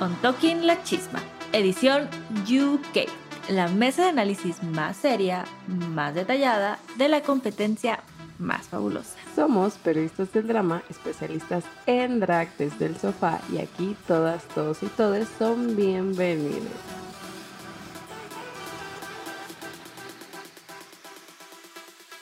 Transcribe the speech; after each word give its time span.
On 0.00 0.12
Talking 0.16 0.66
La 0.66 0.82
Chisma, 0.82 1.22
edición 1.52 2.08
UK, 2.42 3.08
la 3.48 3.68
mesa 3.68 4.02
de 4.02 4.08
análisis 4.08 4.60
más 4.62 4.96
seria, 4.96 5.44
más 5.68 6.14
detallada 6.14 6.80
de 6.96 7.08
la 7.08 7.22
competencia 7.22 8.00
más 8.38 8.66
fabulosa. 8.66 9.14
Somos 9.36 9.74
periodistas 9.74 10.32
del 10.32 10.48
drama, 10.48 10.82
especialistas 10.90 11.62
en 11.86 12.18
drag 12.18 12.48
desde 12.56 12.86
el 12.86 12.96
sofá 12.96 13.40
y 13.52 13.58
aquí 13.58 13.96
todas, 14.08 14.42
todos 14.48 14.82
y 14.82 14.86
todes 14.86 15.28
son 15.38 15.76
bienvenidos. 15.76 16.72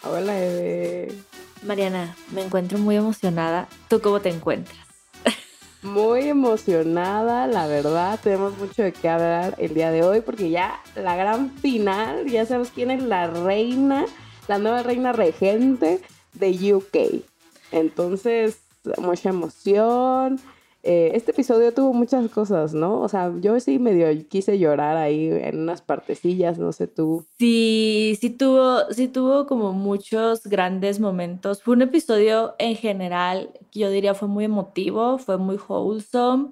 Hola, 0.05 0.39
Eve. 0.39 1.23
Mariana, 1.63 2.15
me 2.33 2.45
encuentro 2.45 2.79
muy 2.79 2.97
emocionada. 2.97 3.67
¿Tú 3.89 4.03
cómo 4.03 4.21
te 4.21 4.29
encuentras? 4.29 4.92
Muy 5.83 6.29
emocionada, 6.29 7.49
la 7.49 7.67
verdad. 7.67 8.19
Tenemos 8.23 8.57
mucho 8.57 8.85
de 8.85 8.93
qué 8.93 9.09
hablar 9.09 9.57
el 9.59 9.75
día 9.75 9.91
de 9.91 10.05
hoy 10.05 10.21
porque 10.21 10.49
ya 10.49 10.81
la 10.95 11.17
gran 11.17 11.51
final, 11.51 12.27
ya 12.27 12.47
sabemos 12.47 12.71
quién 12.73 12.93
es 12.93 13.03
la 13.03 13.27
reina, 13.27 14.07
la 14.47 14.59
nueva 14.59 14.85
reina 14.85 15.13
regente 15.13 16.01
de 16.35 16.75
UK. 16.75 17.25
Entonces, 17.73 18.59
mucha 18.99 19.31
emoción. 19.31 20.41
Eh, 20.85 21.13
este 21.15 21.31
episodio 21.31 21.73
tuvo 21.73 21.93
muchas 21.93 22.29
cosas, 22.31 22.75
¿no? 22.75 23.01
O 23.01 23.09
sea, 23.09 23.33
yo 23.41 23.59
sí 23.61 23.79
medio 23.79 24.07
quise 24.29 24.59
llorar 24.59 24.97
ahí 24.97 25.29
en 25.31 25.61
unas 25.61 25.81
partecillas, 25.81 26.59
no 26.59 26.73
sé 26.73 26.89
tú. 26.89 27.25
Sí, 27.39 28.19
sí 28.21 28.31
tuvo, 28.31 28.81
sí 28.91 29.07
tuvo 29.07 29.47
como 29.47 29.73
muchos 29.73 30.43
grandes 30.45 30.99
momentos. 30.99 31.63
Fue 31.63 31.75
un 31.75 31.83
episodio 31.83 32.55
en 32.59 32.75
general 32.75 33.51
que 33.71 33.81
yo 33.81 33.91
diría 33.91 34.15
fue 34.15 34.27
muy 34.27 34.45
emotivo, 34.47 35.19
fue 35.19 35.39
muy 35.39 35.57
wholesome. 35.69 36.51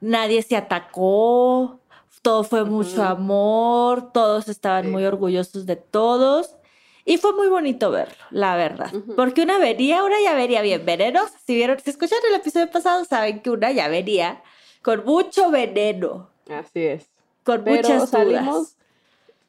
Nadie 0.00 0.42
se 0.42 0.56
atacó, 0.56 1.78
todo 2.20 2.44
fue 2.44 2.64
mucho 2.64 3.02
amor, 3.02 4.12
todos 4.12 4.48
estaban 4.48 4.84
Sí. 4.84 4.90
muy 4.90 5.04
orgullosos 5.06 5.64
de 5.64 5.76
todos. 5.76 6.54
Y 7.04 7.18
fue 7.18 7.34
muy 7.34 7.48
bonito 7.48 7.90
verlo, 7.90 8.14
la 8.30 8.56
verdad. 8.56 8.90
Porque 9.16 9.42
una 9.42 9.58
vería, 9.58 10.02
una 10.04 10.20
ya 10.22 10.34
vería 10.34 10.62
bien 10.62 10.86
veneno. 10.86 11.20
Si 11.44 11.54
vieron, 11.54 11.78
si 11.78 11.90
escucharon 11.90 12.24
el 12.30 12.36
episodio 12.36 12.70
pasado, 12.70 13.04
saben 13.04 13.40
que 13.42 13.50
una 13.50 13.72
ya 13.72 13.88
vería 13.88 14.42
con 14.82 15.04
mucho 15.04 15.50
veneno, 15.50 16.30
Así 16.48 16.80
es. 16.80 17.08
con 17.42 17.62
Pero 17.64 17.76
muchas 17.88 18.08
salimos. 18.10 18.76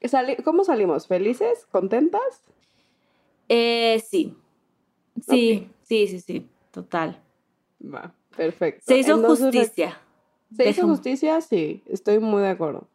dudas. 0.01 0.11
sali- 0.11 0.35
¿Cómo 0.43 0.63
salimos? 0.66 1.07
¿Felices? 1.07 1.66
¿Contentas? 1.71 2.21
Eh, 3.47 4.03
sí. 4.09 4.35
Sí, 5.25 5.69
sí, 5.83 6.07
sí, 6.07 6.19
sí, 6.19 6.49
total. 6.72 7.22
Va, 7.81 8.13
perfecto. 8.35 8.83
Se 8.85 8.97
hizo 8.97 9.16
Entonces, 9.16 9.45
justicia. 9.45 10.01
¿Se 10.55 10.69
hizo 10.69 10.87
justicia? 10.87 11.39
Sí, 11.41 11.83
estoy 11.87 12.19
muy 12.19 12.41
de 12.41 12.49
acuerdo. 12.49 12.87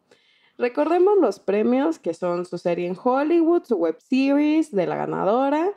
Recordemos 0.61 1.17
los 1.19 1.39
premios 1.39 1.97
que 1.97 2.13
son 2.13 2.45
su 2.45 2.59
serie 2.59 2.85
en 2.85 2.95
Hollywood, 3.03 3.63
su 3.63 3.77
web 3.77 3.97
series 3.99 4.71
de 4.71 4.85
la 4.85 4.95
ganadora 4.95 5.73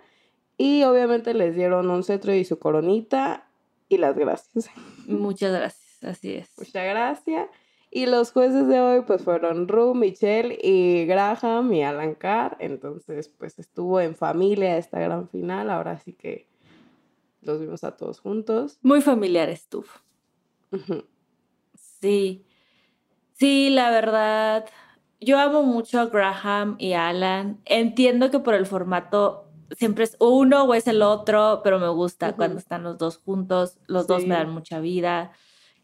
y 0.58 0.82
obviamente 0.82 1.32
les 1.32 1.54
dieron 1.54 1.88
un 1.88 2.04
cetro 2.04 2.34
y 2.34 2.44
su 2.44 2.58
coronita 2.58 3.48
y 3.88 3.96
las 3.96 4.14
gracias. 4.14 4.68
Muchas 5.06 5.52
gracias, 5.52 6.04
así 6.04 6.34
es. 6.34 6.50
Muchas 6.58 6.84
gracias. 6.84 7.48
Y 7.90 8.04
los 8.04 8.32
jueces 8.32 8.68
de 8.68 8.78
hoy 8.78 9.00
pues 9.06 9.22
fueron 9.22 9.68
Ru, 9.68 9.94
Michelle 9.94 10.58
y 10.62 11.06
Graham 11.06 11.72
y 11.72 11.82
Alan 11.82 12.14
Carr. 12.14 12.58
Entonces 12.60 13.28
pues 13.28 13.58
estuvo 13.58 14.00
en 14.00 14.14
familia 14.14 14.76
esta 14.76 15.00
gran 15.00 15.30
final. 15.30 15.70
Ahora 15.70 15.98
sí 15.98 16.12
que 16.12 16.46
los 17.40 17.58
vimos 17.58 17.84
a 17.84 17.96
todos 17.96 18.20
juntos. 18.20 18.78
Muy 18.82 19.00
familiar 19.00 19.48
estuvo. 19.48 19.86
Ujú. 20.72 21.04
Sí, 22.02 22.44
sí, 23.34 23.70
la 23.70 23.90
verdad, 23.90 24.66
yo 25.20 25.38
amo 25.38 25.62
mucho 25.62 26.00
a 26.00 26.06
Graham 26.06 26.76
y 26.78 26.92
a 26.92 27.08
Alan. 27.08 27.60
Entiendo 27.64 28.30
que 28.30 28.40
por 28.40 28.54
el 28.54 28.66
formato 28.66 29.44
siempre 29.76 30.04
es 30.04 30.16
uno 30.20 30.64
o 30.64 30.74
es 30.74 30.86
el 30.86 31.02
otro, 31.02 31.60
pero 31.62 31.78
me 31.78 31.88
gusta 31.88 32.34
cuando 32.34 32.58
están 32.58 32.82
los 32.82 32.98
dos 32.98 33.18
juntos. 33.18 33.78
Los 33.86 34.06
dos 34.06 34.26
me 34.26 34.34
dan 34.34 34.50
mucha 34.50 34.80
vida. 34.80 35.32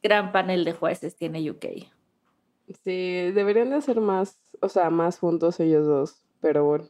Gran 0.02 0.32
panel 0.32 0.64
de 0.64 0.72
jueces 0.72 1.16
tiene 1.16 1.48
UK. 1.50 1.66
Sí, 2.84 3.32
deberían 3.32 3.70
de 3.70 3.76
hacer 3.76 4.00
más, 4.00 4.38
o 4.60 4.68
sea, 4.68 4.90
más 4.90 5.18
juntos 5.18 5.58
ellos 5.60 5.86
dos, 5.86 6.22
pero 6.40 6.64
bueno. 6.64 6.88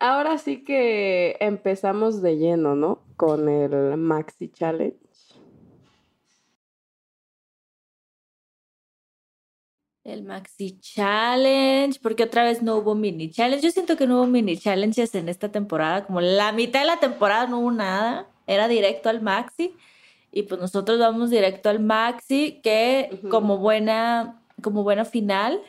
Ahora 0.00 0.38
sí 0.38 0.62
que 0.62 1.36
empezamos 1.40 2.22
de 2.22 2.36
lleno, 2.36 2.76
¿no? 2.76 3.02
Con 3.16 3.48
el 3.48 3.96
Maxi 3.96 4.48
Challenge. 4.48 4.96
El 10.08 10.22
Maxi 10.22 10.78
Challenge, 10.80 11.98
porque 12.02 12.24
otra 12.24 12.42
vez 12.42 12.62
no 12.62 12.76
hubo 12.76 12.94
mini 12.94 13.30
challenge. 13.30 13.62
Yo 13.62 13.70
siento 13.70 13.96
que 13.96 14.06
no 14.06 14.16
hubo 14.16 14.26
mini 14.26 14.56
challenges 14.56 15.14
en 15.14 15.28
esta 15.28 15.50
temporada, 15.50 16.06
como 16.06 16.20
la 16.20 16.52
mitad 16.52 16.80
de 16.80 16.86
la 16.86 16.98
temporada 16.98 17.46
no 17.46 17.60
hubo 17.60 17.70
nada, 17.70 18.26
era 18.46 18.68
directo 18.68 19.10
al 19.10 19.20
Maxi. 19.20 19.74
Y 20.32 20.44
pues 20.44 20.60
nosotros 20.60 20.98
vamos 20.98 21.30
directo 21.30 21.68
al 21.68 21.80
Maxi, 21.80 22.60
que 22.62 23.20
como 23.30 23.58
buena, 23.58 24.40
como 24.62 24.82
buena 24.82 25.04
final, 25.04 25.60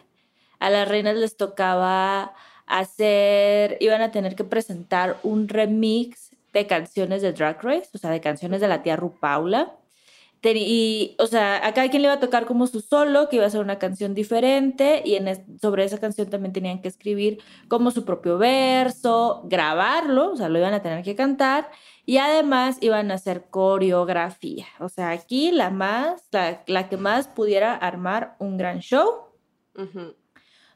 a 0.60 0.70
las 0.70 0.88
reinas 0.88 1.18
les 1.18 1.36
tocaba 1.36 2.34
hacer, 2.66 3.78
iban 3.82 4.02
a 4.02 4.12
tener 4.12 4.36
que 4.36 4.44
presentar 4.44 5.18
un 5.24 5.50
remix 5.50 6.32
de 6.54 6.66
canciones 6.68 7.22
de 7.22 7.34
Drag 7.34 7.62
Race, 7.62 7.90
o 7.94 7.98
sea, 7.98 8.10
de 8.10 8.22
canciones 8.22 8.62
de 8.62 8.68
la 8.68 8.84
tía 8.84 8.96
Rupaula. 8.96 9.76
Y, 10.44 11.16
o 11.20 11.28
sea, 11.28 11.66
a 11.66 11.74
cada 11.74 11.90
quien 11.90 12.02
le 12.02 12.08
iba 12.08 12.16
a 12.16 12.20
tocar 12.20 12.46
como 12.46 12.66
su 12.68 12.80
solo, 12.82 13.28
que 13.30 13.36
iba 13.38 13.46
a 13.46 13.50
ser 13.50 13.62
una 13.62 13.78
canción 13.80 14.14
diferente, 14.14 15.02
y 15.06 15.16
en 15.16 15.28
es- 15.28 15.42
sobre 15.62 15.84
esa 15.84 16.00
canción 16.00 16.30
también 16.30 16.54
tenían 16.54 16.82
que 16.82 16.88
escribir 16.88 17.40
como 17.68 17.92
su 17.92 18.06
propio 18.06 18.38
verso, 18.38 19.42
grabarlo, 19.46 20.32
o 20.32 20.36
sea, 20.38 20.50
lo 20.50 20.60
iban 20.60 20.74
a 20.74 20.82
tener 20.82 21.04
que 21.04 21.16
cantar, 21.16 21.70
Y 22.06 22.18
además 22.18 22.78
iban 22.82 23.12
a 23.12 23.16
hacer 23.16 23.50
coreografía. 23.52 24.66
O 24.80 24.90
sea, 24.90 25.12
aquí 25.12 25.52
la 25.52 25.70
más, 25.70 26.24
la, 26.32 26.90
que 26.90 26.98
más 26.98 27.28
pudiera 27.28 27.76
armar 27.76 28.36
un 28.40 28.58
gran 28.58 28.80
show. 28.80 29.30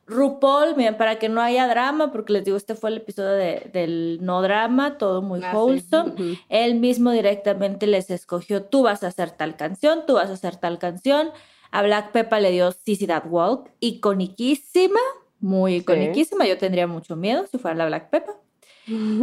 RuPaul, 0.05 0.75
miren, 0.75 0.97
para 0.97 1.17
que 1.17 1.29
no 1.29 1.41
haya 1.41 1.67
drama, 1.67 2.11
porque 2.11 2.33
les 2.33 2.43
digo, 2.43 2.57
este 2.57 2.75
fue 2.75 2.89
el 2.89 2.97
episodio 2.97 3.31
del 3.31 4.19
no 4.21 4.41
drama, 4.41 4.97
todo 4.97 5.21
muy 5.21 5.41
ah, 5.43 5.51
wholesome. 5.55 6.37
Él 6.49 6.75
mismo 6.75 7.11
directamente 7.11 7.87
les 7.87 8.09
escogió, 8.09 8.63
tú 8.63 8.83
vas 8.83 9.03
a 9.03 9.07
hacer 9.07 9.31
tal 9.31 9.55
canción, 9.55 10.05
tú 10.05 10.15
vas 10.15 10.29
a 10.29 10.33
hacer 10.33 10.57
tal 10.57 10.77
canción. 10.77 11.29
A 11.71 11.81
Black 11.81 12.11
Peppa 12.11 12.39
le 12.39 12.51
dio 12.51 12.71
Sissy 12.71 13.07
That 13.07 13.25
Walk, 13.27 13.69
iconiquísima, 13.79 14.99
muy 15.39 15.75
iconiquísima. 15.75 16.45
Yo 16.47 16.57
tendría 16.57 16.87
mucho 16.87 17.15
miedo 17.15 17.45
si 17.47 17.57
fuera 17.57 17.75
la 17.75 17.85
Black 17.85 18.09
Peppa. 18.09 18.33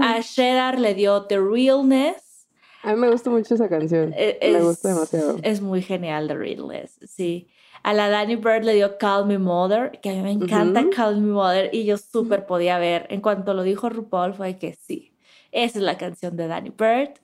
A 0.03 0.21
Shedar 0.23 0.81
le 0.81 0.95
dio 0.95 1.27
The 1.27 1.39
Realness. 1.39 2.47
A 2.83 2.95
mí 2.95 3.01
me 3.01 3.11
gusta 3.11 3.31
mucho 3.31 3.55
esa 3.55 3.69
canción. 3.69 4.15
E, 4.17 4.39
me 4.53 4.63
gusta 4.63 4.89
demasiado. 4.89 5.39
Es 5.43 5.61
muy 5.61 5.83
genial, 5.83 6.29
The 6.29 6.35
Realness, 6.35 6.99
sí. 7.07 7.49
A 7.83 7.95
la 7.95 8.09
Danny 8.09 8.37
Bird 8.37 8.65
le 8.65 8.75
dio 8.75 8.99
Call 8.99 9.27
Me 9.27 9.39
Mother, 9.39 9.99
que 10.03 10.11
a 10.11 10.13
mí 10.15 10.23
me 10.23 10.33
encanta 10.33 10.85
Call 10.95 11.21
Me 11.21 11.33
Mother 11.33 11.71
y 11.73 11.85
yo 11.85 11.97
súper 11.97 12.47
podía 12.47 12.79
ver. 12.79 13.07
En 13.11 13.21
cuanto 13.21 13.55
lo 13.55 13.63
dijo 13.63 13.89
RuPaul 13.89 14.35
fue 14.35 14.59
que 14.59 14.75
sí, 14.75 15.13
esa 15.51 15.79
es 15.79 15.85
la 15.85 15.97
canción 15.97 16.37
de 16.37 16.47
Danny 16.47 16.71
Bird. 16.71 17.15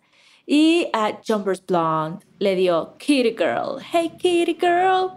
Y 0.47 0.89
a 0.93 1.19
Jumpers 1.27 1.65
Blonde 1.67 2.25
le 2.39 2.55
dio 2.55 2.95
Kitty 2.99 3.37
Girl. 3.37 3.81
Hey 3.93 4.13
Kitty 4.17 4.57
Girl. 4.61 5.11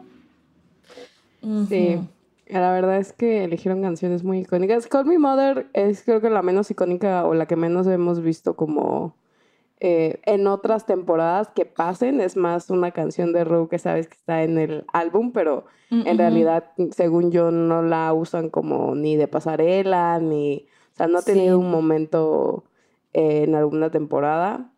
Sí, 1.68 2.00
la 2.48 2.72
verdad 2.74 2.98
es 2.98 3.14
que 3.14 3.44
eligieron 3.44 3.82
canciones 3.82 4.24
muy 4.24 4.40
icónicas. 4.40 4.88
Call 4.88 5.06
Me 5.06 5.20
Mother 5.20 5.68
es 5.74 6.04
creo 6.04 6.20
que 6.20 6.30
la 6.30 6.42
menos 6.42 6.72
icónica 6.72 7.26
o 7.26 7.34
la 7.34 7.46
que 7.46 7.56
menos 7.56 7.88
hemos 7.88 8.22
visto 8.22 8.56
como 8.56 9.16
eh, 9.82 10.20
en 10.26 10.46
otras 10.48 10.86
temporadas 10.86 11.50
que 11.56 11.66
pasen. 11.66 12.20
Es 12.20 12.36
más 12.36 12.70
una 12.70 12.92
canción 12.92 13.32
de 13.32 13.44
Ru 13.46 13.70
que 13.70 13.80
sabes 13.80 14.08
que 14.08 14.16
está 14.16 14.44
en 14.44 14.58
el 14.58 14.86
álbum, 14.92 15.32
pero 15.32 15.66
mm, 15.90 16.06
en 16.06 16.18
realidad, 16.18 16.72
según 16.92 17.32
yo, 17.32 17.52
no 17.52 17.82
la 17.82 18.12
usan 18.14 18.50
como 18.50 18.96
ni 18.96 19.16
de 19.16 19.28
pasarela, 19.28 20.20
ni... 20.20 20.68
O 20.94 20.96
sea, 21.00 21.08
no 21.08 21.20
ha 21.20 21.22
tenido 21.22 21.58
un 21.58 21.72
momento 21.72 22.66
eh, 23.14 23.44
en 23.44 23.56
alguna 23.56 23.90
temporada. 23.90 24.74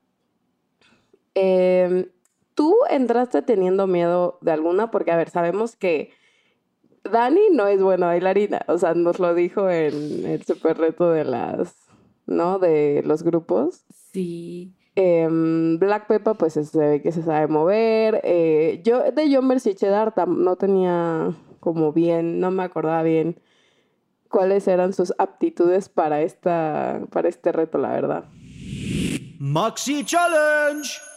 Em, 1.33 2.06
¿Tú 2.53 2.75
entraste 2.89 3.42
teniendo 3.42 3.88
miedo 3.88 4.38
de 4.42 4.51
alguna? 4.51 4.92
Porque, 4.92 5.12
a 5.12 5.15
ver, 5.15 5.30
sabemos 5.30 5.75
que 5.75 6.12
Dani 7.09 7.50
no 7.51 7.65
es 7.65 7.81
buena 7.81 8.07
bailarina. 8.07 8.62
O 8.68 8.77
sea, 8.77 8.94
nos 8.94 9.18
lo 9.18 9.33
dijo 9.33 9.68
en 9.69 10.27
el 10.27 10.44
super 10.44 10.77
reto 10.77 11.09
de 11.09 11.24
las, 11.24 11.75
¿no? 12.27 12.59
De 12.59 13.01
los 13.03 13.24
grupos. 13.24 13.83
Sí. 14.12 14.75
Em, 15.03 15.80
Black 15.80 16.06
Peppa, 16.07 16.36
pues 16.36 16.53
se 16.53 16.77
ve 16.77 17.01
que 17.01 17.12
se 17.12 17.24
sabe 17.24 17.48
mover. 17.48 18.21
Eh, 18.24 18.81
yo 18.83 19.01
de 19.12 19.33
John 19.33 19.57
Cheddar 19.57 20.13
no 20.27 20.56
tenía 20.57 21.33
como 21.59 21.92
bien, 21.92 22.39
no 22.39 22.51
me 22.51 22.63
acordaba 22.63 23.01
bien 23.01 23.39
cuáles 24.30 24.68
eran 24.68 24.94
sus 24.94 25.13
aptitudes 25.18 25.89
para, 25.89 26.21
esta, 26.21 27.01
para 27.12 27.30
este 27.30 27.51
reto, 27.51 27.77
la 27.77 27.89
verdad. 27.89 28.25
Maxi 29.39 30.06
Challenge. 30.06 31.10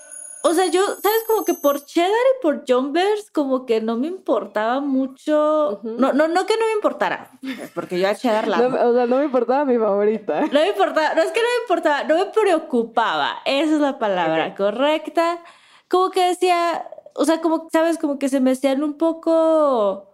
O 0.46 0.52
sea, 0.52 0.66
yo, 0.66 0.84
¿sabes? 0.84 1.24
Como 1.26 1.42
que 1.46 1.54
por 1.54 1.86
Cheddar 1.86 2.10
y 2.10 2.42
por 2.42 2.64
Jumbers, 2.68 3.30
como 3.30 3.64
que 3.64 3.80
no 3.80 3.96
me 3.96 4.08
importaba 4.08 4.78
mucho. 4.80 5.80
No, 5.82 6.12
no, 6.12 6.28
no 6.28 6.44
que 6.44 6.58
no 6.58 6.66
me 6.66 6.72
importara, 6.74 7.30
porque 7.74 7.98
yo 7.98 8.06
a 8.06 8.14
Cheddar 8.14 8.46
la. 8.48 8.58
o 8.58 8.92
sea, 8.92 9.06
no 9.06 9.16
me 9.16 9.24
importaba 9.24 9.64
mi 9.64 9.78
favorita. 9.78 10.42
No 10.42 10.60
me 10.60 10.68
importaba, 10.68 11.14
no 11.14 11.22
es 11.22 11.32
que 11.32 11.40
no 11.40 11.46
me 11.46 11.62
importaba, 11.62 12.04
no 12.04 12.18
me 12.18 12.26
preocupaba. 12.26 13.38
Esa 13.46 13.74
es 13.74 13.80
la 13.80 13.98
palabra 13.98 14.54
correcta. 14.54 15.42
Como 15.88 16.10
que 16.10 16.28
decía, 16.28 16.88
o 17.14 17.24
sea, 17.24 17.40
como, 17.40 17.70
¿sabes? 17.72 17.96
Como 17.96 18.18
que 18.18 18.28
se 18.28 18.40
me 18.40 18.50
hacían 18.50 18.82
un 18.82 18.98
poco. 18.98 20.10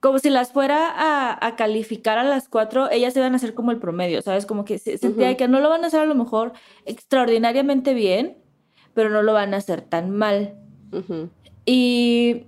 Como 0.00 0.18
si 0.18 0.28
las 0.28 0.52
fuera 0.52 0.90
a, 0.94 1.46
a 1.46 1.56
calificar 1.56 2.18
a 2.18 2.24
las 2.24 2.46
cuatro, 2.48 2.90
ellas 2.90 3.16
iban 3.16 3.34
a 3.34 3.38
ser 3.38 3.54
como 3.54 3.70
el 3.70 3.78
promedio, 3.78 4.20
¿sabes? 4.20 4.44
Como 4.44 4.66
que 4.66 4.78
sentía 4.78 5.38
que 5.38 5.48
no 5.48 5.60
lo 5.60 5.70
van 5.70 5.84
a 5.84 5.86
hacer 5.86 6.00
a 6.00 6.06
lo 6.06 6.14
mejor 6.14 6.52
extraordinariamente 6.84 7.94
bien 7.94 8.41
pero 8.94 9.10
no 9.10 9.22
lo 9.22 9.32
van 9.32 9.54
a 9.54 9.58
hacer 9.58 9.82
tan 9.82 10.10
mal. 10.10 10.54
Y 11.64 12.46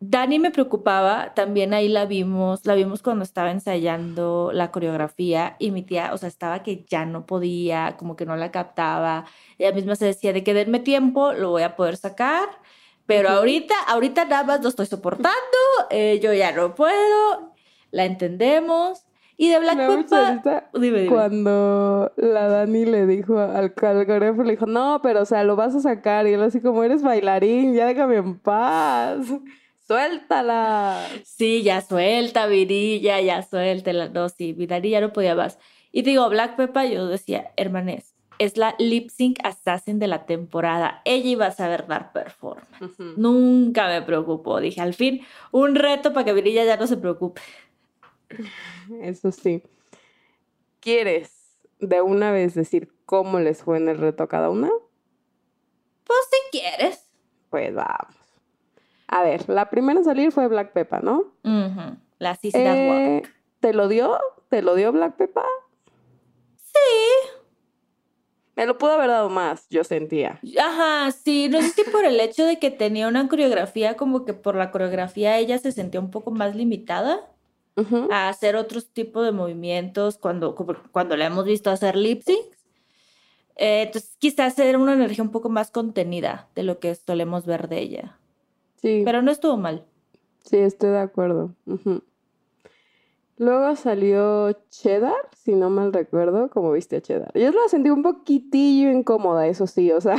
Dani 0.00 0.38
me 0.38 0.50
preocupaba, 0.50 1.32
también 1.34 1.72
ahí 1.72 1.88
la 1.88 2.04
vimos, 2.04 2.66
la 2.66 2.74
vimos 2.74 3.02
cuando 3.02 3.24
estaba 3.24 3.50
ensayando 3.50 4.50
la 4.52 4.70
coreografía 4.70 5.56
y 5.58 5.70
mi 5.70 5.82
tía, 5.82 6.12
o 6.12 6.18
sea, 6.18 6.28
estaba 6.28 6.62
que 6.62 6.84
ya 6.86 7.06
no 7.06 7.24
podía, 7.24 7.96
como 7.98 8.14
que 8.14 8.26
no 8.26 8.36
la 8.36 8.50
captaba. 8.50 9.24
Ella 9.58 9.72
misma 9.72 9.96
se 9.96 10.04
decía 10.04 10.32
de 10.34 10.44
que 10.44 10.52
denme 10.52 10.80
tiempo, 10.80 11.32
lo 11.32 11.50
voy 11.50 11.62
a 11.62 11.76
poder 11.76 11.96
sacar, 11.96 12.48
pero 13.06 13.30
ahorita, 13.30 13.74
ahorita 13.88 14.26
nada 14.26 14.44
más 14.44 14.62
lo 14.62 14.68
estoy 14.68 14.86
soportando, 14.86 15.32
eh, 15.90 16.20
yo 16.22 16.32
ya 16.34 16.52
no 16.52 16.74
puedo, 16.74 17.54
la 17.90 18.04
entendemos. 18.04 19.05
Y 19.38 19.50
de 19.50 19.58
Black 19.58 20.08
Peppa. 20.08 20.70
Cuando 21.08 22.12
la 22.16 22.48
Dani 22.48 22.86
le 22.86 23.06
dijo 23.06 23.38
al 23.38 23.74
coreógrafo, 23.74 24.42
le 24.42 24.52
dijo, 24.52 24.66
no, 24.66 25.00
pero 25.02 25.22
o 25.22 25.26
sea, 25.26 25.44
lo 25.44 25.56
vas 25.56 25.74
a 25.74 25.80
sacar. 25.80 26.26
Y 26.26 26.32
él 26.32 26.42
así 26.42 26.60
como 26.60 26.82
eres 26.84 27.02
bailarín, 27.02 27.74
ya 27.74 27.86
déjame 27.86 28.16
en 28.16 28.38
paz. 28.38 29.26
Suéltala. 29.86 31.06
Sí, 31.24 31.62
ya 31.62 31.80
suelta, 31.80 32.46
Virilla, 32.46 33.20
ya 33.20 33.42
suéltela. 33.42 34.08
No, 34.08 34.28
sí, 34.28 34.52
Virilla 34.52 35.00
no 35.00 35.12
podía 35.12 35.34
más. 35.34 35.58
Y 35.92 36.02
digo, 36.02 36.28
Black 36.28 36.56
Peppa, 36.56 36.86
yo 36.86 37.06
decía, 37.06 37.52
hermanes, 37.56 38.16
es 38.38 38.56
la 38.56 38.74
lip 38.78 39.10
sync 39.10 39.38
assassin 39.44 39.98
de 39.98 40.08
la 40.08 40.26
temporada. 40.26 41.02
Ella 41.04 41.28
iba 41.28 41.46
a 41.46 41.52
saber 41.52 41.86
dar 41.86 42.12
performance. 42.12 42.96
Nunca 43.16 43.88
me 43.88 44.02
preocupó. 44.02 44.60
Dije, 44.60 44.80
al 44.80 44.94
fin, 44.94 45.22
un 45.52 45.74
reto 45.74 46.12
para 46.12 46.24
que 46.24 46.32
Virilla 46.32 46.64
ya 46.64 46.76
no 46.76 46.86
se 46.86 46.96
preocupe. 46.96 47.40
Eso 49.02 49.32
sí. 49.32 49.62
¿Quieres 50.80 51.32
de 51.80 52.02
una 52.02 52.30
vez 52.30 52.54
decir 52.54 52.92
cómo 53.04 53.40
les 53.40 53.62
fue 53.62 53.76
en 53.76 53.88
el 53.88 53.98
reto 53.98 54.22
a 54.22 54.28
cada 54.28 54.50
una? 54.50 54.70
Pues 56.04 56.20
si 56.30 56.58
quieres. 56.58 57.08
Pues 57.50 57.74
vamos. 57.74 58.14
A 59.08 59.22
ver, 59.22 59.48
la 59.48 59.70
primera 59.70 59.98
en 59.98 60.04
salir 60.04 60.32
fue 60.32 60.48
Black 60.48 60.72
Peppa, 60.72 61.00
¿no? 61.00 61.32
La 62.18 62.38
eh, 62.42 63.22
¿Te 63.60 63.72
lo 63.72 63.88
dio? 63.88 64.18
¿Te 64.48 64.62
lo 64.62 64.74
dio 64.74 64.92
Black 64.92 65.16
Peppa? 65.16 65.44
Sí. 66.56 67.32
Me 68.56 68.64
lo 68.64 68.78
pudo 68.78 68.92
haber 68.92 69.08
dado 69.08 69.28
más, 69.28 69.68
yo 69.68 69.84
sentía. 69.84 70.40
Ajá, 70.58 71.10
sí, 71.12 71.48
no 71.50 71.60
sé 71.60 71.68
si 71.70 71.84
por 71.84 72.04
el 72.04 72.18
hecho 72.18 72.46
de 72.46 72.58
que 72.58 72.70
tenía 72.70 73.06
una 73.06 73.28
coreografía, 73.28 73.96
como 73.96 74.24
que 74.24 74.32
por 74.32 74.56
la 74.56 74.70
coreografía 74.70 75.36
ella 75.38 75.58
se 75.58 75.72
sentía 75.72 76.00
un 76.00 76.10
poco 76.10 76.30
más 76.30 76.56
limitada 76.56 77.35
a 78.10 78.28
hacer 78.28 78.56
otros 78.56 78.90
tipos 78.92 79.24
de 79.24 79.32
movimientos 79.32 80.18
cuando, 80.18 80.54
cuando 80.92 81.16
la 81.16 81.26
hemos 81.26 81.44
visto 81.44 81.70
hacer 81.70 81.96
lip 81.96 82.22
syncs. 82.22 82.56
Eh, 83.56 83.82
entonces, 83.82 84.16
quizás 84.18 84.58
era 84.58 84.78
una 84.78 84.94
energía 84.94 85.24
un 85.24 85.30
poco 85.30 85.48
más 85.48 85.70
contenida 85.70 86.48
de 86.54 86.62
lo 86.62 86.78
que 86.78 86.94
solemos 86.94 87.46
ver 87.46 87.68
de 87.68 87.80
ella. 87.80 88.18
Sí. 88.80 89.02
Pero 89.04 89.22
no 89.22 89.30
estuvo 89.30 89.56
mal. 89.56 89.84
Sí, 90.44 90.58
estoy 90.58 90.90
de 90.90 91.00
acuerdo. 91.00 91.54
Luego 93.38 93.76
salió 93.76 94.52
Cheddar, 94.70 95.14
si 95.36 95.54
no 95.54 95.70
mal 95.70 95.92
recuerdo, 95.92 96.48
como 96.50 96.72
viste 96.72 96.96
a 96.96 97.00
Cheddar. 97.02 97.32
Yo 97.34 97.50
la 97.50 97.68
sentí 97.68 97.90
un 97.90 98.02
poquitillo 98.02 98.90
incómoda, 98.90 99.46
eso 99.46 99.66
sí, 99.66 99.90
o 99.90 100.00
sea. 100.00 100.16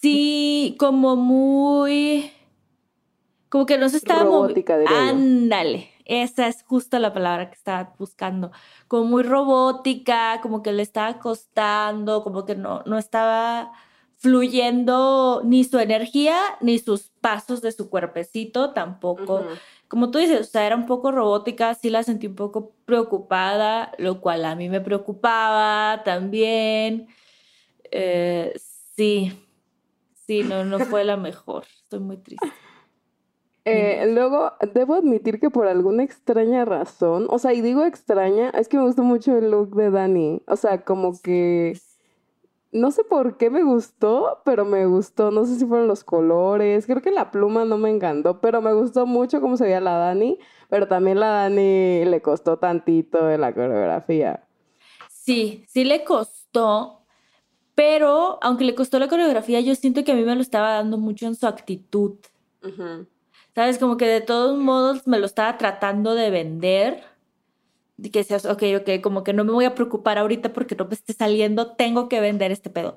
Sí, 0.00 0.74
como 0.80 1.14
muy. 1.14 2.32
Como 3.48 3.66
que 3.66 3.78
no 3.78 3.88
se 3.88 3.98
estaba 3.98 4.48
Ándale. 4.88 5.91
Esa 6.04 6.48
es 6.48 6.62
justo 6.62 6.98
la 6.98 7.12
palabra 7.12 7.50
que 7.50 7.56
estaba 7.56 7.94
buscando. 7.98 8.50
Como 8.88 9.04
muy 9.04 9.22
robótica, 9.22 10.40
como 10.42 10.62
que 10.62 10.72
le 10.72 10.82
estaba 10.82 11.18
costando, 11.18 12.22
como 12.22 12.44
que 12.44 12.54
no, 12.54 12.82
no 12.86 12.98
estaba 12.98 13.72
fluyendo 14.22 15.42
ni 15.44 15.64
su 15.64 15.80
energía 15.80 16.36
ni 16.60 16.78
sus 16.78 17.10
pasos 17.20 17.60
de 17.60 17.72
su 17.72 17.90
cuerpecito 17.90 18.72
tampoco. 18.72 19.44
Como 19.88 20.12
tú 20.12 20.18
dices, 20.18 20.40
o 20.40 20.44
sea, 20.44 20.64
era 20.64 20.76
un 20.76 20.86
poco 20.86 21.10
robótica, 21.10 21.74
sí 21.74 21.90
la 21.90 22.04
sentí 22.04 22.28
un 22.28 22.36
poco 22.36 22.72
preocupada, 22.84 23.92
lo 23.98 24.20
cual 24.20 24.44
a 24.44 24.54
mí 24.54 24.68
me 24.68 24.80
preocupaba 24.80 26.04
también. 26.04 27.08
Eh, 27.90 28.54
sí, 28.96 29.32
sí, 30.24 30.44
no, 30.44 30.64
no 30.64 30.78
fue 30.78 31.04
la 31.04 31.16
mejor. 31.16 31.64
Estoy 31.82 31.98
muy 31.98 32.16
triste. 32.16 32.46
Eh, 33.64 34.10
luego, 34.12 34.52
debo 34.74 34.94
admitir 34.94 35.38
que 35.38 35.50
por 35.50 35.68
alguna 35.68 36.02
extraña 36.02 36.64
razón, 36.64 37.26
o 37.30 37.38
sea, 37.38 37.52
y 37.52 37.60
digo 37.60 37.84
extraña, 37.84 38.50
es 38.50 38.68
que 38.68 38.76
me 38.76 38.84
gustó 38.84 39.04
mucho 39.04 39.36
el 39.36 39.50
look 39.50 39.76
de 39.76 39.90
Dani. 39.90 40.42
O 40.48 40.56
sea, 40.56 40.84
como 40.84 41.20
que 41.20 41.78
no 42.72 42.90
sé 42.90 43.04
por 43.04 43.36
qué 43.36 43.50
me 43.50 43.62
gustó, 43.62 44.40
pero 44.44 44.64
me 44.64 44.86
gustó. 44.86 45.30
No 45.30 45.44
sé 45.44 45.56
si 45.56 45.66
fueron 45.66 45.88
los 45.88 46.04
colores. 46.04 46.86
Creo 46.86 47.02
que 47.02 47.10
la 47.10 47.30
pluma 47.30 47.64
no 47.64 47.78
me 47.78 47.90
encantó, 47.90 48.40
pero 48.40 48.62
me 48.62 48.72
gustó 48.72 49.06
mucho 49.06 49.40
cómo 49.40 49.56
se 49.56 49.64
veía 49.64 49.80
la 49.80 49.96
Dani. 49.96 50.38
Pero 50.70 50.88
también 50.88 51.20
la 51.20 51.28
Dani 51.28 52.04
le 52.06 52.22
costó 52.22 52.58
tantito 52.58 53.26
de 53.26 53.38
la 53.38 53.52
coreografía. 53.54 54.48
Sí, 55.08 55.64
sí 55.68 55.84
le 55.84 56.04
costó, 56.04 57.04
Pero, 57.74 58.38
aunque 58.42 58.64
le 58.64 58.74
costó 58.74 58.98
la 58.98 59.08
coreografía, 59.08 59.60
yo 59.60 59.74
siento 59.74 60.04
que 60.04 60.12
a 60.12 60.14
mí 60.14 60.24
me 60.24 60.34
lo 60.34 60.42
estaba 60.42 60.72
dando 60.74 60.98
mucho 60.98 61.26
en 61.26 61.34
su 61.34 61.46
actitud. 61.46 62.16
¿Sabes? 63.54 63.78
Como 63.78 63.96
que 63.96 64.06
de 64.06 64.20
todos 64.20 64.58
modos 64.58 65.06
me 65.06 65.18
lo 65.18 65.26
estaba 65.26 65.58
tratando 65.58 66.14
de 66.14 66.30
vender. 66.30 67.04
De 67.96 68.10
que 68.10 68.24
seas, 68.24 68.46
ok, 68.46 68.62
ok, 68.80 69.00
como 69.02 69.22
que 69.22 69.32
no 69.32 69.44
me 69.44 69.52
voy 69.52 69.64
a 69.64 69.74
preocupar 69.74 70.18
ahorita 70.18 70.52
porque 70.52 70.74
no 70.74 70.86
me 70.86 70.94
esté 70.94 71.12
saliendo, 71.12 71.72
tengo 71.72 72.08
que 72.08 72.20
vender 72.20 72.50
este 72.50 72.70
pedo. 72.70 72.96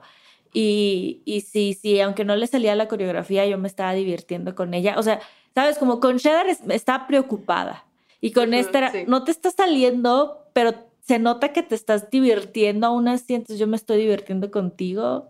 Y, 0.54 1.22
y 1.26 1.42
sí, 1.42 1.78
sí, 1.80 2.00
aunque 2.00 2.24
no 2.24 2.36
le 2.36 2.48
salía 2.48 2.76
la 2.76 2.88
coreografía, 2.88 3.46
yo 3.46 3.58
me 3.58 3.68
estaba 3.68 3.94
divirtiendo 3.94 4.56
con 4.56 4.74
ella. 4.74 4.96
O 4.98 5.04
sea, 5.04 5.20
¿sabes? 5.54 5.78
Como 5.78 6.00
con 6.00 6.18
Cheddar 6.18 6.48
estaba 6.48 7.08
preocupada. 7.08 7.86
Y 8.22 8.32
con 8.32 8.54
esta, 8.54 8.92
no 9.08 9.24
te 9.24 9.32
está 9.32 9.52
saliendo, 9.52 10.48
pero 10.54 10.74
se 11.02 11.20
nota 11.20 11.54
que 11.54 11.62
te 11.62 11.76
estás 11.76 12.10
divirtiendo 12.10 12.88
aún 12.88 13.08
así, 13.08 13.36
entonces 13.36 13.60
yo 13.60 13.68
me 13.68 13.76
estoy 13.76 13.98
divirtiendo 13.98 14.50
contigo. 14.50 15.30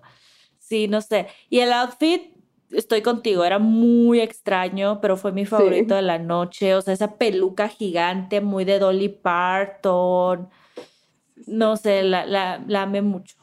Sí, 0.59 0.87
no 0.87 1.01
sé. 1.01 1.27
Y 1.49 1.59
el 1.59 1.73
outfit, 1.73 2.34
estoy 2.71 3.01
contigo, 3.01 3.43
era 3.43 3.59
muy 3.59 4.19
extraño, 4.21 4.99
pero 5.01 5.17
fue 5.17 5.31
mi 5.31 5.45
favorito 5.45 5.95
de 5.95 6.01
la 6.01 6.19
noche. 6.19 6.75
O 6.75 6.81
sea, 6.81 6.93
esa 6.93 7.17
peluca 7.17 7.67
gigante, 7.67 8.41
muy 8.41 8.65
de 8.65 8.79
Dolly 8.79 9.09
Parton. 9.09 10.49
No 11.47 11.77
sé, 11.77 12.03
la, 12.03 12.25
la, 12.25 12.63
la 12.67 12.83
amé 12.83 13.01
mucho. 13.01 13.35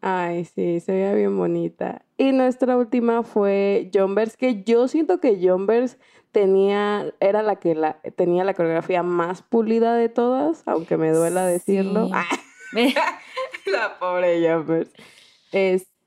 Ay, 0.00 0.44
sí, 0.44 0.80
se 0.80 0.92
veía 0.92 1.12
bien 1.14 1.36
bonita. 1.36 2.04
Y 2.16 2.32
nuestra 2.32 2.76
última 2.76 3.22
fue 3.22 3.90
Jumbers, 3.92 4.36
que 4.36 4.62
yo 4.62 4.86
siento 4.86 5.20
que 5.20 5.38
Jumbers 5.40 5.98
tenía, 6.30 7.12
era 7.20 7.42
la 7.42 7.56
que 7.56 7.74
la, 7.74 8.00
tenía 8.16 8.44
la 8.44 8.54
coreografía 8.54 9.02
más 9.02 9.42
pulida 9.42 9.94
de 9.96 10.08
todas, 10.08 10.62
aunque 10.66 10.96
me 10.96 11.10
duela 11.10 11.44
decirlo. 11.46 12.08
la 13.66 13.98
pobre 13.98 14.48
Jumbers. 14.48 14.90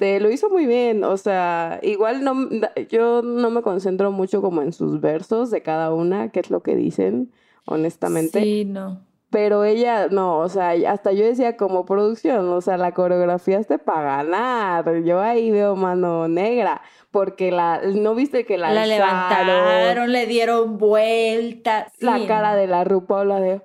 Este, 0.02 0.20
lo 0.20 0.32
hizo 0.32 0.50
muy 0.50 0.66
bien, 0.66 1.04
o 1.04 1.16
sea, 1.16 1.80
igual 1.84 2.24
no, 2.24 2.50
yo 2.90 3.22
no 3.22 3.52
me 3.52 3.62
concentro 3.62 4.12
mucho 4.12 4.42
como 4.42 4.64
en 4.64 4.74
sus 4.74 5.00
versos 5.00 5.52
de 5.52 5.62
cada 5.62 5.94
una, 5.94 6.32
que 6.32 6.40
es 6.40 6.50
lo 6.50 6.64
que 6.64 6.76
dicen, 6.76 7.32
honestamente. 7.66 8.42
Sí, 8.42 8.66
no. 8.66 9.06
Pero 9.30 9.64
ella, 9.64 10.08
no, 10.08 10.40
o 10.40 10.50
sea, 10.50 10.72
hasta 10.92 11.12
yo 11.12 11.24
decía 11.24 11.56
como 11.56 11.86
producción, 11.86 12.50
o 12.50 12.62
sea, 12.62 12.78
la 12.78 12.96
coreografía 12.96 13.60
es 13.60 13.68
para 13.86 14.24
ganar. 14.24 15.04
Yo 15.04 15.22
ahí 15.22 15.52
veo 15.52 15.76
mano 15.76 16.28
negra, 16.28 16.82
porque 17.12 17.52
la, 17.52 17.82
¿no 17.94 18.16
viste 18.16 18.44
que 18.44 18.58
la, 18.58 18.74
la 18.74 18.88
levantaron, 18.88 20.12
le 20.12 20.26
dieron 20.26 20.80
vueltas? 20.80 21.94
La 22.00 22.26
cara 22.26 22.56
de 22.56 22.66
la 22.66 22.84
Rupaula 22.86 23.40
de, 23.40 23.62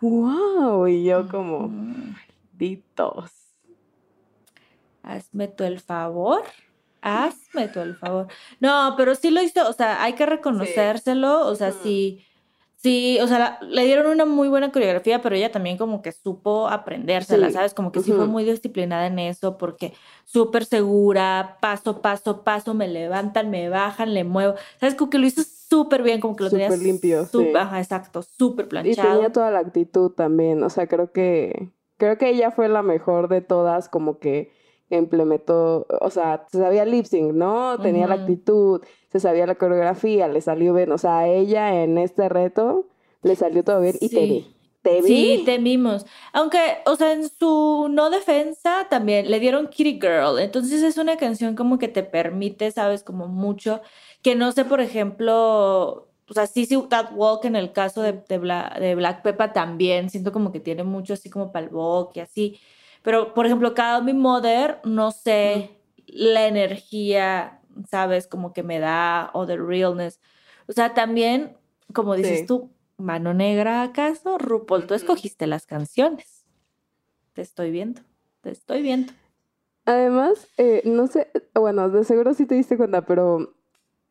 wow, 0.00 0.88
y 0.88 1.04
yo 1.04 1.28
como, 1.28 1.68
malditos. 1.68 3.35
Hazme 5.06 5.48
tú 5.48 5.64
el 5.64 5.80
favor. 5.80 6.42
Hazme 7.00 7.68
tú 7.68 7.80
el 7.80 7.96
favor. 7.96 8.26
No, 8.60 8.94
pero 8.96 9.14
sí 9.14 9.30
lo 9.30 9.40
hizo, 9.42 9.66
o 9.68 9.72
sea, 9.72 10.02
hay 10.02 10.12
que 10.12 10.26
reconocérselo, 10.26 11.46
o 11.46 11.54
sea, 11.54 11.72
sí 11.72 12.26
Sí, 12.86 13.18
o 13.22 13.26
sea, 13.26 13.58
le 13.62 13.84
dieron 13.84 14.06
una 14.06 14.26
muy 14.26 14.48
buena 14.48 14.70
coreografía, 14.70 15.22
pero 15.22 15.34
ella 15.34 15.50
también 15.50 15.78
como 15.78 16.02
que 16.02 16.12
supo 16.12 16.68
aprendérsela, 16.68 17.50
¿sabes? 17.50 17.74
Como 17.74 17.90
que 17.90 18.00
sí 18.00 18.12
fue 18.12 18.26
muy 18.26 18.44
disciplinada 18.44 19.06
en 19.06 19.18
eso, 19.18 19.56
porque 19.56 19.94
súper 20.24 20.66
segura, 20.66 21.56
paso, 21.60 22.02
paso, 22.02 22.44
paso, 22.44 22.74
me 22.74 22.86
levantan, 22.86 23.50
me 23.50 23.70
bajan, 23.70 24.12
le 24.12 24.24
muevo. 24.24 24.54
¿Sabes? 24.78 24.94
Como 24.94 25.10
que 25.10 25.18
lo 25.18 25.26
hizo 25.26 25.42
súper 25.42 26.02
bien, 26.02 26.20
como 26.20 26.36
que 26.36 26.44
lo 26.44 26.50
tenía... 26.50 26.70
Súper 26.70 26.86
limpio, 26.86 27.24
sí. 27.24 27.52
Ajá, 27.56 27.80
exacto, 27.80 28.22
súper 28.22 28.68
planchado. 28.68 29.08
Y 29.08 29.12
tenía 29.14 29.32
toda 29.32 29.50
la 29.50 29.58
actitud 29.60 30.12
también, 30.12 30.62
o 30.62 30.70
sea, 30.70 30.86
creo 30.86 31.10
que... 31.10 31.70
Creo 31.96 32.18
que 32.18 32.28
ella 32.28 32.50
fue 32.50 32.68
la 32.68 32.82
mejor 32.82 33.28
de 33.28 33.40
todas, 33.40 33.88
como 33.88 34.18
que 34.18 34.52
implementó, 34.90 35.86
o 36.00 36.10
sea, 36.10 36.46
se 36.50 36.58
sabía 36.58 36.84
lip 36.84 37.06
sync, 37.06 37.32
¿no? 37.32 37.78
Tenía 37.80 38.06
la 38.06 38.14
actitud, 38.14 38.82
se 39.10 39.18
sabía 39.20 39.46
la 39.46 39.56
coreografía, 39.56 40.28
le 40.28 40.40
salió 40.40 40.74
bien, 40.74 40.92
o 40.92 40.98
sea, 40.98 41.18
a 41.18 41.28
ella 41.28 41.82
en 41.82 41.98
este 41.98 42.28
reto 42.28 42.86
le 43.22 43.34
salió 43.34 43.64
todo 43.64 43.80
bien 43.80 43.96
y 44.00 44.08
te 44.08 44.20
vi. 44.20 44.56
¿Te 44.82 45.02
vi? 45.02 45.08
Sí, 45.08 45.42
te 45.44 45.58
vimos. 45.58 46.06
Aunque, 46.32 46.58
o 46.86 46.94
sea, 46.94 47.12
en 47.12 47.28
su 47.28 47.88
no 47.90 48.08
defensa 48.10 48.86
también 48.88 49.28
le 49.28 49.40
dieron 49.40 49.66
Kitty 49.66 49.98
Girl. 50.00 50.38
Entonces 50.38 50.84
es 50.84 50.96
una 50.96 51.16
canción 51.16 51.56
como 51.56 51.78
que 51.78 51.88
te 51.88 52.04
permite, 52.04 52.70
sabes, 52.70 53.02
como 53.02 53.26
mucho. 53.26 53.80
Que 54.22 54.36
no 54.36 54.52
sé, 54.52 54.64
por 54.64 54.80
ejemplo, 54.80 56.08
o 56.28 56.34
sea, 56.34 56.46
sí, 56.46 56.66
sí, 56.66 56.80
That 56.88 57.12
Walk 57.14 57.44
en 57.46 57.56
el 57.56 57.72
caso 57.72 58.00
de, 58.00 58.22
de, 58.28 58.38
Black, 58.38 58.78
de 58.78 58.94
Black 58.94 59.22
Peppa 59.22 59.52
también. 59.52 60.08
Siento 60.08 60.30
como 60.30 60.52
que 60.52 60.60
tiene 60.60 60.84
mucho 60.84 61.14
así 61.14 61.30
como 61.30 61.50
para 61.50 61.66
el 61.66 61.72
y 62.14 62.20
así. 62.20 62.60
Pero, 63.06 63.34
por 63.34 63.46
ejemplo, 63.46 63.72
cada 63.72 64.00
mi 64.00 64.14
Mother, 64.14 64.80
no 64.82 65.12
sé 65.12 65.78
la 66.08 66.48
energía, 66.48 67.60
¿sabes? 67.88 68.26
Como 68.26 68.52
que 68.52 68.64
me 68.64 68.80
da, 68.80 69.30
o 69.32 69.46
the 69.46 69.56
realness. 69.56 70.18
O 70.66 70.72
sea, 70.72 70.92
también, 70.92 71.56
como 71.92 72.16
dices 72.16 72.46
tú, 72.46 72.68
mano 72.96 73.32
negra, 73.32 73.82
¿acaso? 73.82 74.38
RuPaul, 74.38 74.88
tú 74.88 74.94
escogiste 74.94 75.46
las 75.46 75.66
canciones. 75.66 76.48
Te 77.32 77.42
estoy 77.42 77.70
viendo, 77.70 78.00
te 78.40 78.50
estoy 78.50 78.82
viendo. 78.82 79.12
Además, 79.84 80.48
eh, 80.56 80.82
no 80.84 81.06
sé, 81.06 81.30
bueno, 81.54 81.88
de 81.88 82.02
seguro 82.02 82.34
sí 82.34 82.44
te 82.44 82.56
diste 82.56 82.76
cuenta, 82.76 83.02
pero 83.06 83.54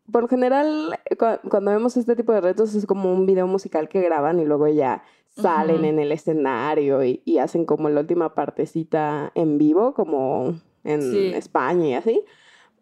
por 0.10 0.22
lo 0.22 0.30
general, 0.30 0.98
cuando 1.50 1.72
vemos 1.72 1.98
este 1.98 2.16
tipo 2.16 2.32
de 2.32 2.40
retos 2.40 2.74
es 2.76 2.86
como 2.86 3.12
un 3.12 3.26
video 3.26 3.46
musical 3.46 3.90
que 3.90 4.00
graban 4.00 4.40
y 4.40 4.46
luego 4.46 4.70
ya 4.70 5.04
salen 5.36 5.86
en 5.86 6.00
el 6.00 6.12
escenario 6.12 7.04
y, 7.04 7.38
hacen 7.40 7.66
como 7.66 7.90
la 7.90 8.02
última 8.02 8.34
partecita 8.34 9.32
en 9.36 9.58
vivo, 9.58 9.94
como 9.94 10.56
en 10.84 11.34
España 11.34 11.88
y 11.88 11.94
así. 11.94 12.24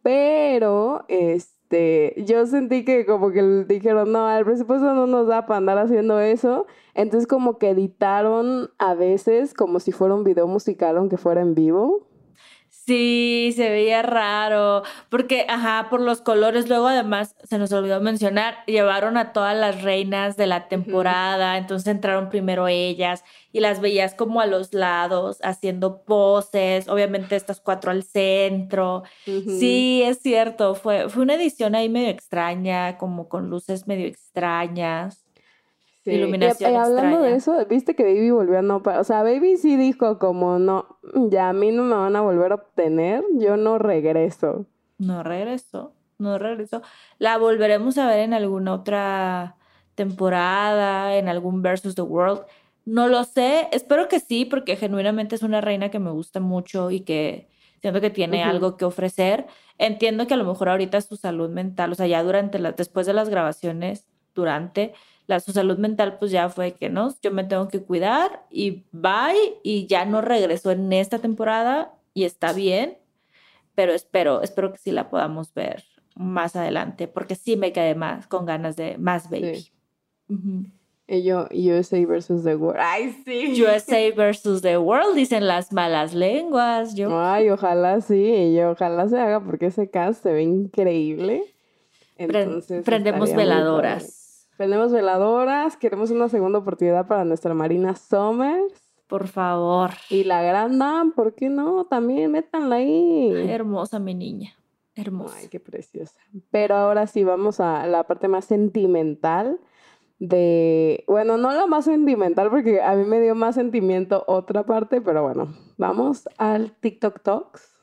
Pero, 0.03 1.05
este, 1.07 2.13
yo 2.25 2.45
sentí 2.45 2.85
que 2.85 3.05
como 3.05 3.31
que 3.31 3.41
dijeron, 3.67 4.11
no, 4.11 4.29
el 4.29 4.45
presupuesto 4.45 4.93
no 4.93 5.07
nos 5.07 5.27
da 5.27 5.45
para 5.45 5.57
andar 5.57 5.77
haciendo 5.77 6.19
eso. 6.19 6.67
Entonces 6.93 7.27
como 7.27 7.57
que 7.57 7.69
editaron 7.69 8.69
a 8.77 8.93
veces 8.93 9.53
como 9.53 9.79
si 9.79 9.91
fuera 9.91 10.13
un 10.13 10.23
video 10.23 10.47
musical 10.47 10.97
aunque 10.97 11.17
fuera 11.17 11.41
en 11.41 11.55
vivo. 11.55 12.07
Sí, 12.85 13.53
se 13.55 13.69
veía 13.69 14.01
raro, 14.01 14.83
porque, 15.07 15.45
ajá, 15.47 15.87
por 15.89 16.01
los 16.01 16.19
colores, 16.19 16.67
luego 16.67 16.87
además, 16.87 17.33
se 17.43 17.57
nos 17.57 17.71
olvidó 17.71 18.01
mencionar, 18.01 18.57
llevaron 18.65 19.15
a 19.15 19.31
todas 19.31 19.55
las 19.55 19.83
reinas 19.83 20.35
de 20.35 20.47
la 20.47 20.67
temporada, 20.67 21.57
entonces 21.57 21.87
entraron 21.87 22.27
primero 22.27 22.67
ellas 22.67 23.23
y 23.53 23.61
las 23.61 23.79
veías 23.79 24.15
como 24.15 24.41
a 24.41 24.47
los 24.47 24.73
lados 24.73 25.39
haciendo 25.43 26.03
poses, 26.03 26.89
obviamente 26.89 27.37
estas 27.37 27.61
cuatro 27.61 27.89
al 27.91 28.03
centro. 28.03 29.03
Sí, 29.25 30.03
es 30.05 30.19
cierto, 30.21 30.75
fue, 30.75 31.07
fue 31.07 31.23
una 31.23 31.35
edición 31.35 31.75
ahí 31.75 31.87
medio 31.87 32.09
extraña, 32.09 32.97
como 32.97 33.29
con 33.29 33.49
luces 33.49 33.87
medio 33.87 34.07
extrañas. 34.07 35.22
Iluminación 36.05 36.73
y, 36.73 36.75
hablando 36.75 37.21
de 37.21 37.35
eso, 37.35 37.65
viste 37.69 37.95
que 37.95 38.03
Baby 38.03 38.31
volvió 38.31 38.59
a 38.59 38.61
no... 38.61 38.81
O 38.83 39.03
sea, 39.03 39.23
Baby 39.23 39.57
sí 39.57 39.77
dijo 39.77 40.19
como 40.19 40.59
no, 40.59 40.97
ya 41.29 41.49
a 41.49 41.53
mí 41.53 41.71
no 41.71 41.83
me 41.83 41.95
van 41.95 42.15
a 42.15 42.21
volver 42.21 42.51
a 42.51 42.55
obtener, 42.55 43.23
yo 43.35 43.55
no 43.55 43.77
regreso. 43.77 44.65
No 44.97 45.23
regreso, 45.23 45.93
no 46.17 46.37
regreso. 46.37 46.81
La 47.19 47.37
volveremos 47.37 47.97
a 47.97 48.07
ver 48.07 48.19
en 48.19 48.33
alguna 48.33 48.73
otra 48.73 49.55
temporada, 49.95 51.15
en 51.15 51.29
algún 51.29 51.61
Versus 51.61 51.95
the 51.95 52.01
World. 52.01 52.41
No 52.85 53.07
lo 53.07 53.23
sé, 53.23 53.69
espero 53.71 54.09
que 54.09 54.19
sí, 54.19 54.45
porque 54.45 54.75
genuinamente 54.75 55.35
es 55.35 55.43
una 55.43 55.61
reina 55.61 55.89
que 55.89 55.99
me 55.99 56.11
gusta 56.11 56.41
mucho 56.41 56.91
y 56.91 57.01
que 57.01 57.47
siento 57.79 58.01
que 58.01 58.09
tiene 58.09 58.43
algo 58.43 58.75
que 58.75 58.85
ofrecer. 58.85 59.45
Entiendo 59.77 60.27
que 60.27 60.33
a 60.33 60.37
lo 60.37 60.45
mejor 60.45 60.69
ahorita 60.69 60.99
su 61.01 61.15
salud 61.15 61.49
mental, 61.49 61.93
o 61.93 61.95
sea, 61.95 62.07
ya 62.07 62.21
durante 62.23 62.59
después 62.73 63.07
de 63.07 63.13
las 63.13 63.29
grabaciones, 63.29 64.05
durante, 64.35 64.93
la, 65.27 65.39
su 65.39 65.51
salud 65.51 65.77
mental 65.77 66.17
pues 66.19 66.31
ya 66.31 66.49
fue 66.49 66.73
que 66.73 66.89
no, 66.89 67.13
yo 67.21 67.31
me 67.31 67.43
tengo 67.43 67.67
que 67.67 67.81
cuidar 67.81 68.45
y 68.49 68.83
bye 68.91 69.57
y 69.63 69.87
ya 69.87 70.05
no 70.05 70.21
regresó 70.21 70.71
en 70.71 70.91
esta 70.93 71.19
temporada 71.19 71.93
y 72.13 72.25
está 72.25 72.53
bien, 72.53 72.97
pero 73.75 73.93
espero, 73.93 74.41
espero 74.41 74.71
que 74.71 74.79
sí 74.79 74.91
la 74.91 75.09
podamos 75.09 75.53
ver 75.53 75.83
más 76.15 76.55
adelante 76.55 77.07
porque 77.07 77.35
sí 77.35 77.57
me 77.57 77.71
quedé 77.73 77.95
más 77.95 78.27
con 78.27 78.45
ganas 78.45 78.75
de 78.75 78.97
más 78.97 79.29
baby. 79.29 79.69
Y 81.05 81.23
yo, 81.23 81.47
USA 81.51 82.05
versus 82.05 82.43
The 82.43 82.55
World. 82.55 82.79
Ay, 82.81 83.15
sí. 83.25 83.61
USA 83.61 84.15
versus 84.15 84.61
The 84.61 84.77
World, 84.77 85.15
dicen 85.15 85.47
las 85.47 85.73
malas 85.73 86.13
lenguas. 86.13 86.95
Yo. 86.95 87.19
Ay, 87.19 87.49
ojalá 87.49 87.99
sí, 87.99 88.23
y 88.25 88.59
ojalá 88.61 89.09
se 89.09 89.19
haga 89.19 89.41
porque 89.41 89.67
ese 89.67 89.89
cast 89.89 90.23
se 90.23 90.31
ve 90.31 90.43
increíble. 90.43 91.43
Entonces, 92.17 92.85
Prendemos 92.85 93.33
veladoras. 93.35 94.22
Tenemos 94.57 94.91
veladoras, 94.91 95.77
queremos 95.77 96.11
una 96.11 96.29
segunda 96.29 96.59
oportunidad 96.59 97.07
para 97.07 97.25
nuestra 97.25 97.53
Marina 97.53 97.95
Summers. 97.95 98.93
Por 99.07 99.27
favor. 99.27 99.91
Y 100.09 100.23
la 100.23 100.41
gran 100.41 101.11
¿por 101.11 101.35
qué 101.35 101.49
no? 101.49 101.85
También 101.85 102.31
métanla 102.31 102.77
ahí. 102.77 103.31
hermosa 103.49 103.99
mi 103.99 104.15
niña. 104.15 104.53
Hermosa. 104.95 105.37
Ay, 105.39 105.47
qué 105.49 105.59
preciosa. 105.59 106.19
Pero 106.51 106.75
ahora 106.75 107.07
sí 107.07 107.23
vamos 107.23 107.59
a 107.59 107.85
la 107.87 108.03
parte 108.03 108.27
más 108.27 108.45
sentimental 108.45 109.59
de, 110.19 111.03
bueno, 111.07 111.37
no 111.37 111.51
la 111.51 111.65
más 111.65 111.85
sentimental 111.85 112.49
porque 112.49 112.81
a 112.81 112.95
mí 112.95 113.03
me 113.03 113.19
dio 113.19 113.35
más 113.35 113.55
sentimiento 113.55 114.23
otra 114.27 114.65
parte, 114.65 115.01
pero 115.01 115.23
bueno, 115.23 115.53
vamos 115.77 116.29
al 116.37 116.71
TikTok 116.71 117.21
Talks, 117.21 117.75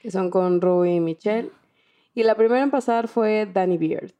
que 0.00 0.10
son 0.10 0.30
con 0.30 0.60
Rui 0.60 0.96
y 0.96 1.00
Michelle. 1.00 1.50
Y 2.14 2.24
la 2.24 2.34
primera 2.34 2.62
en 2.62 2.70
pasar 2.70 3.06
fue 3.06 3.46
Danny 3.46 3.78
Beard. 3.78 4.12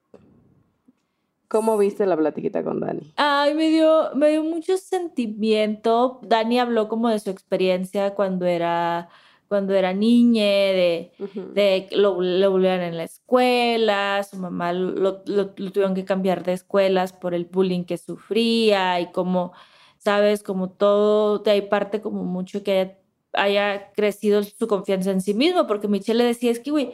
¿Cómo 1.50 1.76
viste 1.76 2.06
la 2.06 2.16
platiquita 2.16 2.62
con 2.62 2.78
Dani? 2.78 3.12
Ay, 3.16 3.54
me 3.54 3.70
dio, 3.70 4.10
me 4.14 4.30
dio 4.30 4.44
mucho 4.44 4.76
sentimiento. 4.76 6.20
Dani 6.22 6.60
habló 6.60 6.86
como 6.86 7.08
de 7.08 7.18
su 7.18 7.28
experiencia 7.30 8.14
cuando 8.14 8.46
era, 8.46 9.08
cuando 9.48 9.74
era 9.74 9.92
niña, 9.92 10.44
de, 10.44 11.10
de 11.18 11.88
que 11.90 11.96
lo, 11.96 12.20
lo 12.22 12.56
en 12.64 12.96
la 12.96 13.02
escuela, 13.02 14.22
su 14.22 14.36
mamá 14.36 14.72
lo, 14.72 14.92
lo- 14.92 15.22
lo 15.56 15.72
tuvieron 15.72 15.94
que 15.96 16.04
cambiar 16.04 16.44
de 16.44 16.52
escuelas 16.52 17.12
por 17.12 17.34
el 17.34 17.46
bullying 17.46 17.82
que 17.82 17.98
sufría 17.98 19.00
y 19.00 19.10
como, 19.10 19.52
sabes, 19.98 20.44
como 20.44 20.70
todo, 20.70 21.40
de 21.40 21.50
ahí 21.50 21.62
parte 21.62 22.00
como 22.00 22.22
mucho 22.22 22.62
que 22.62 22.78
haya, 22.78 22.96
haya 23.32 23.92
crecido 23.96 24.44
su 24.44 24.68
confianza 24.68 25.10
en 25.10 25.20
sí 25.20 25.34
mismo, 25.34 25.66
porque 25.66 25.88
Michelle 25.88 26.18
le 26.18 26.24
decía, 26.26 26.52
es 26.52 26.60
que, 26.60 26.70
güey, 26.70 26.92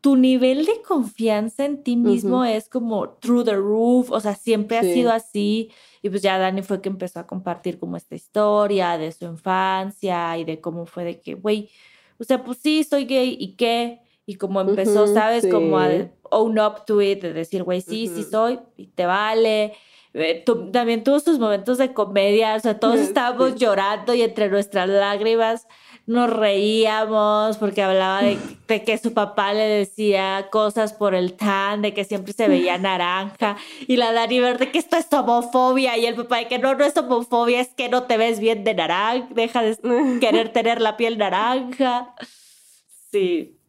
tu 0.00 0.16
nivel 0.16 0.64
de 0.64 0.80
confianza 0.86 1.64
en 1.64 1.82
ti 1.82 1.96
mismo 1.96 2.36
Ujú. 2.38 2.44
es 2.44 2.68
como 2.68 3.08
through 3.20 3.44
the 3.44 3.54
roof, 3.56 4.10
o 4.12 4.20
sea, 4.20 4.34
siempre 4.34 4.78
ha 4.78 4.82
Sí. 4.82 4.92
sido 4.94 5.10
así. 5.12 5.70
Y 6.02 6.10
pues 6.10 6.22
ya 6.22 6.38
Dani 6.38 6.62
fue 6.62 6.80
que 6.80 6.88
empezó 6.88 7.18
a 7.20 7.26
compartir 7.26 7.78
como 7.80 7.96
esta 7.96 8.14
historia 8.14 8.96
de 8.96 9.10
su 9.12 9.24
infancia 9.24 10.38
y 10.38 10.44
de 10.44 10.60
cómo 10.60 10.86
fue 10.86 11.04
de 11.04 11.20
que, 11.20 11.34
güey, 11.34 11.70
o 12.18 12.24
sea, 12.24 12.42
pues 12.44 12.58
sí, 12.62 12.84
soy 12.84 13.04
gay 13.06 13.36
y 13.38 13.56
qué. 13.56 14.00
Y 14.26 14.34
como 14.36 14.60
empezó, 14.60 15.04
Ujú, 15.04 15.14
¿sabes? 15.14 15.46
Como 15.46 15.78
a 15.78 15.88
sí. 15.90 16.04
own 16.30 16.58
up 16.58 16.84
to 16.86 17.00
it, 17.00 17.22
de 17.22 17.32
decir, 17.32 17.62
güey, 17.64 17.80
sí, 17.80 18.06
sí 18.08 18.20
Ujú. 18.20 18.30
soy 18.30 18.58
y 18.76 18.86
te 18.88 19.06
vale. 19.06 19.72
Eh, 20.14 20.42
tu- 20.44 20.70
también 20.70 21.02
tuvo 21.04 21.18
sus 21.20 21.38
momentos 21.38 21.78
de 21.78 21.92
comedia, 21.92 22.54
o 22.54 22.60
sea, 22.60 22.78
todos 22.78 22.96
Sí. 23.00 23.04
estábamos 23.08 23.56
llorando 23.56 24.14
y 24.14 24.22
entre 24.22 24.48
nuestras 24.48 24.88
lágrimas 24.88 25.66
nos 26.08 26.30
reíamos 26.30 27.58
porque 27.58 27.82
hablaba 27.82 28.22
de, 28.22 28.38
de 28.66 28.82
que 28.82 28.96
su 28.96 29.12
papá 29.12 29.52
le 29.52 29.68
decía 29.68 30.48
cosas 30.50 30.94
por 30.94 31.14
el 31.14 31.34
tan, 31.34 31.82
de 31.82 31.92
que 31.92 32.04
siempre 32.04 32.32
se 32.32 32.48
veía 32.48 32.78
naranja 32.88 33.58
y 33.86 33.96
la 33.96 34.12
Dani 34.12 34.40
Verde 34.40 34.72
que 34.72 34.78
esto 34.78 34.96
es 34.96 35.12
homofobia 35.12 35.98
y 35.98 36.06
el 36.06 36.14
papá 36.14 36.38
de 36.38 36.48
que 36.48 36.58
no, 36.58 36.74
no 36.74 36.82
es 36.82 36.96
homofobia, 36.96 37.60
es 37.60 37.68
que 37.74 37.90
no 37.90 38.04
te 38.04 38.16
ves 38.16 38.40
bien 38.40 38.64
de 38.64 38.74
naranja, 38.74 39.28
deja 39.34 39.62
de 39.62 39.76
querer 40.20 40.50
tener 40.50 40.80
la 40.80 40.96
piel 40.96 41.18
naranja. 41.18 42.14
Sí. 43.10 43.60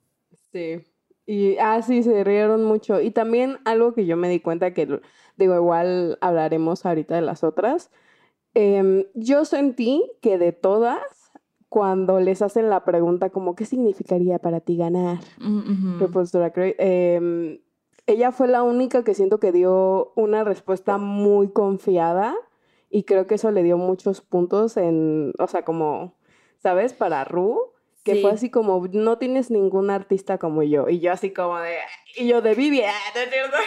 Sí. 0.53 0.81
Y, 1.25 1.58
ah, 1.58 1.81
sí, 1.81 2.03
se 2.03 2.24
rieron 2.24 2.63
mucho. 2.63 3.01
Y 3.01 3.12
también 3.12 3.60
algo 3.65 3.93
que 3.93 4.05
yo 4.05 4.17
me 4.17 4.29
di 4.29 4.39
cuenta 4.39 4.74
que, 4.74 4.88
digo, 5.36 5.55
igual 5.55 6.17
hablaremos 6.22 6.86
ahorita 6.86 7.15
de 7.15 7.22
las 7.22 7.43
otras. 7.43 7.91
em, 8.53 9.03
yo 9.13 9.46
sentí 9.46 10.10
que 10.22 10.38
de 10.38 10.53
todas, 10.53 11.18
cuando 11.69 12.19
les 12.19 12.41
hacen 12.41 12.69
la 12.69 12.83
pregunta 12.83 13.29
como, 13.29 13.55
¿qué 13.55 13.65
significaría 13.65 14.39
para 14.39 14.59
ti 14.59 14.75
ganar? 14.77 15.19
RuPaul's 15.99 16.31
Drag 16.31 16.55
Race, 16.57 16.75
em, 16.79 17.59
ella 18.07 18.31
fue 18.31 18.47
la 18.47 18.63
única 18.63 19.03
que 19.03 19.13
siento 19.13 19.39
que 19.39 19.51
dio 19.51 20.11
una 20.15 20.43
respuesta 20.43 20.97
muy 20.97 21.49
confiada 21.51 22.35
y 22.89 23.03
creo 23.03 23.27
que 23.27 23.35
eso 23.35 23.51
le 23.51 23.61
dio 23.61 23.77
muchos 23.77 24.21
puntos 24.21 24.77
en, 24.77 25.33
o 25.38 25.47
sea, 25.47 25.63
como, 25.63 26.15
¿sabes? 26.57 26.93
Para 26.93 27.23
Ru, 27.23 27.59
que 28.03 28.13
fue 28.21 28.31
Sí. 28.31 28.35
así 28.35 28.49
como, 28.49 28.88
no 28.91 29.19
tienes 29.19 29.51
ningún 29.51 29.91
artista 29.91 30.39
como 30.39 30.63
yo. 30.63 30.89
Y 30.89 30.99
yo 31.01 31.11
así 31.11 31.31
como 31.31 31.59
de, 31.59 31.75
y 32.17 32.27
yo 32.27 32.41
de 32.41 32.55
Vivi, 32.55 32.81
ah, 32.81 32.93
no. 33.13 33.57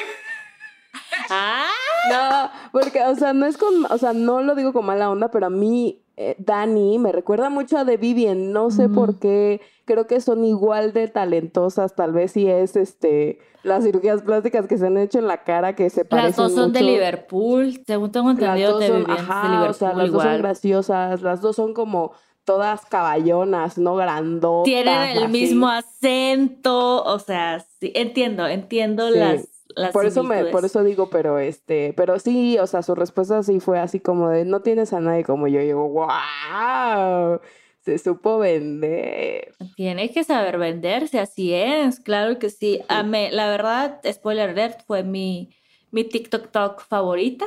Ah, 1.30 1.66
No, 2.11 2.50
porque, 2.73 3.00
o 3.04 3.14
sea, 3.14 3.32
no 3.32 3.47
es 3.47 3.56
con, 3.56 3.85
o 3.88 3.97
sea, 3.99 4.12
no 4.12 4.42
lo 4.42 4.56
digo 4.56 4.73
con 4.73 4.85
mala 4.85 5.09
onda, 5.09 5.30
pero 5.30 5.47
a 5.47 5.50
mí, 5.50 6.01
eh, 6.16 6.37
Dani, 6.38 6.99
me 6.99 7.11
recuerda 7.11 7.49
mucho 7.49 7.78
a 7.78 7.85
The 7.85 7.97
Vivian, 7.97 8.52
no 8.52 8.71
sé 8.71 8.88
por 8.88 9.19
qué, 9.19 9.61
creo 9.85 10.07
que 10.07 10.21
son 10.21 10.45
igual 10.45 10.92
de 10.92 11.09
talentosas, 11.09 11.95
tal 11.95 12.12
vez 12.12 12.33
si 12.33 12.49
es, 12.49 12.76
este, 12.76 13.38
las 13.62 13.85
cirugías 13.85 14.23
plásticas 14.23 14.67
que 14.67 14.76
se 14.76 14.86
han 14.86 14.99
hecho 14.99 15.19
en 15.19 15.26
la 15.26 15.45
cara 15.45 15.75
que 15.75 15.89
se 15.89 16.04
parecen 16.04 16.28
las 16.28 16.36
dos 16.36 16.54
son 16.54 16.73
de. 16.73 16.82
Liverpool, 16.82 17.82
según 17.86 18.13
tengo 18.13 18.28
Las 18.28 18.39
entendido, 18.39 18.71
dos 18.73 18.80
te 18.80 18.89
son, 18.89 19.04
de 19.04 19.13
ajá, 19.13 19.49
Liverpool 19.49 19.71
o 19.71 19.73
sea, 19.73 19.93
las 19.95 20.13
dos 20.13 20.23
son 20.23 20.39
graciosas, 20.39 21.23
las 21.23 21.41
dos 21.41 21.56
son 21.56 21.73
como 21.75 22.13
todas 22.45 22.84
caballonas, 22.86 23.78
no 23.78 23.95
grandotas. 23.97 24.65
Tienen 24.65 25.17
el 25.17 25.25
así. 25.25 25.32
mismo 25.32 25.69
acento, 25.69 27.04
o 27.04 27.19
sea, 27.19 27.65
sí, 27.80 27.93
entiendo, 27.95 28.47
entiendo 28.47 29.10
Sí, 29.10 29.19
las, 29.19 29.49
las 29.76 29.93
por 29.93 30.06
eso 30.06 30.23
me, 30.23 30.47
por 30.47 30.65
eso 30.65 30.82
digo, 30.85 31.11
pero 31.11 31.39
este, 31.39 31.93
pero 31.97 32.19
sí, 32.19 32.58
o 32.58 32.67
sea, 32.67 32.82
su 32.82 32.95
respuesta 32.95 33.43
sí 33.43 33.61
fue 33.61 33.78
así 33.78 34.00
como 34.00 34.28
de 34.28 34.45
no 34.45 34.61
tienes 34.61 34.93
a 34.93 35.00
nadie 35.00 35.25
como 35.25 35.49
yo. 35.49 35.61
Y 35.61 35.69
yo, 35.69 35.78
wow, 35.78 37.41
se 37.80 37.99
supo 37.99 38.39
vender. 38.39 39.54
Tiene 39.76 40.11
que 40.11 40.25
saber 40.25 40.58
venderse, 40.58 41.19
así 41.19 41.52
es, 41.52 42.00
claro 42.00 42.39
que 42.39 42.50
sí. 42.50 42.80
Amé, 42.89 43.30
la 43.32 43.49
verdad, 43.49 44.00
spoiler 44.11 44.50
alert, 44.50 44.82
fue 44.87 45.02
mi, 45.02 45.54
mi 45.91 46.04
TikTok 46.04 46.50
talk 46.50 46.82
favorita. 46.87 47.47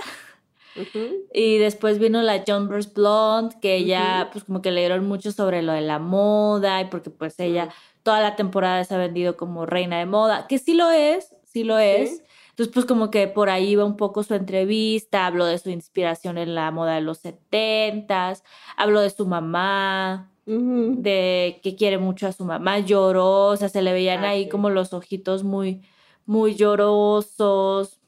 Y 1.34 1.58
después 1.58 2.00
vino 2.00 2.22
la 2.22 2.44
John 2.46 2.68
Burst 2.68 2.96
Blonde, 2.96 3.56
que 3.62 3.76
ella, 3.76 4.30
pues 4.32 4.44
como 4.44 4.62
que 4.62 4.72
le 4.72 4.82
dieron 4.82 5.08
mucho 5.08 5.32
sobre 5.32 5.62
lo 5.62 5.72
de 5.72 5.82
la 5.82 6.00
moda 6.00 6.82
y 6.82 6.86
porque 6.86 7.10
pues 7.10 7.40
ella 7.40 7.70
toda 8.04 8.22
la 8.22 8.36
temporada 8.36 8.84
se 8.84 8.94
ha 8.94 8.98
vendido 8.98 9.36
como 9.36 9.66
reina 9.66 9.98
de 9.98 10.06
moda, 10.06 10.48
que 10.48 10.60
sí 10.60 10.74
lo 10.74 10.92
es, 10.92 11.35
sí 11.56 11.63
lo 11.63 11.78
es. 11.78 12.22
Entonces 12.50 12.74
pues 12.74 12.86
como 12.86 13.12
que 13.12 13.30
por 13.30 13.50
ahí 13.50 13.76
va 13.78 13.86
un 13.86 13.96
poco 13.96 14.24
su 14.24 14.34
entrevista, 14.34 15.26
habló 15.26 15.46
de 15.46 15.58
su 15.58 15.70
inspiración 15.70 16.38
en 16.38 16.54
la 16.54 16.70
moda 16.72 16.96
de 16.96 17.02
los 17.02 17.20
setentas, 17.20 18.44
habló 18.76 19.00
de 19.00 19.10
su 19.10 19.26
mamá, 19.26 20.32
de 20.46 21.62
que 21.63 21.76
quiere 21.78 21.98
mucho 21.98 22.28
a 22.28 22.34
su 22.34 22.44
mamá, 22.44 22.80
lloró, 22.80 23.46
o 23.48 23.56
sea, 23.56 23.70
se 23.70 23.82
le 23.82 23.94
veían 23.94 24.26
Ah, 24.26 24.30
ahí 24.30 24.44
sí. 24.44 24.50
como 24.50 24.70
los 24.70 24.91
ojitos 24.94 25.44
muy, 25.46 25.82
muy 26.26 26.56
llorosos. 26.56 28.02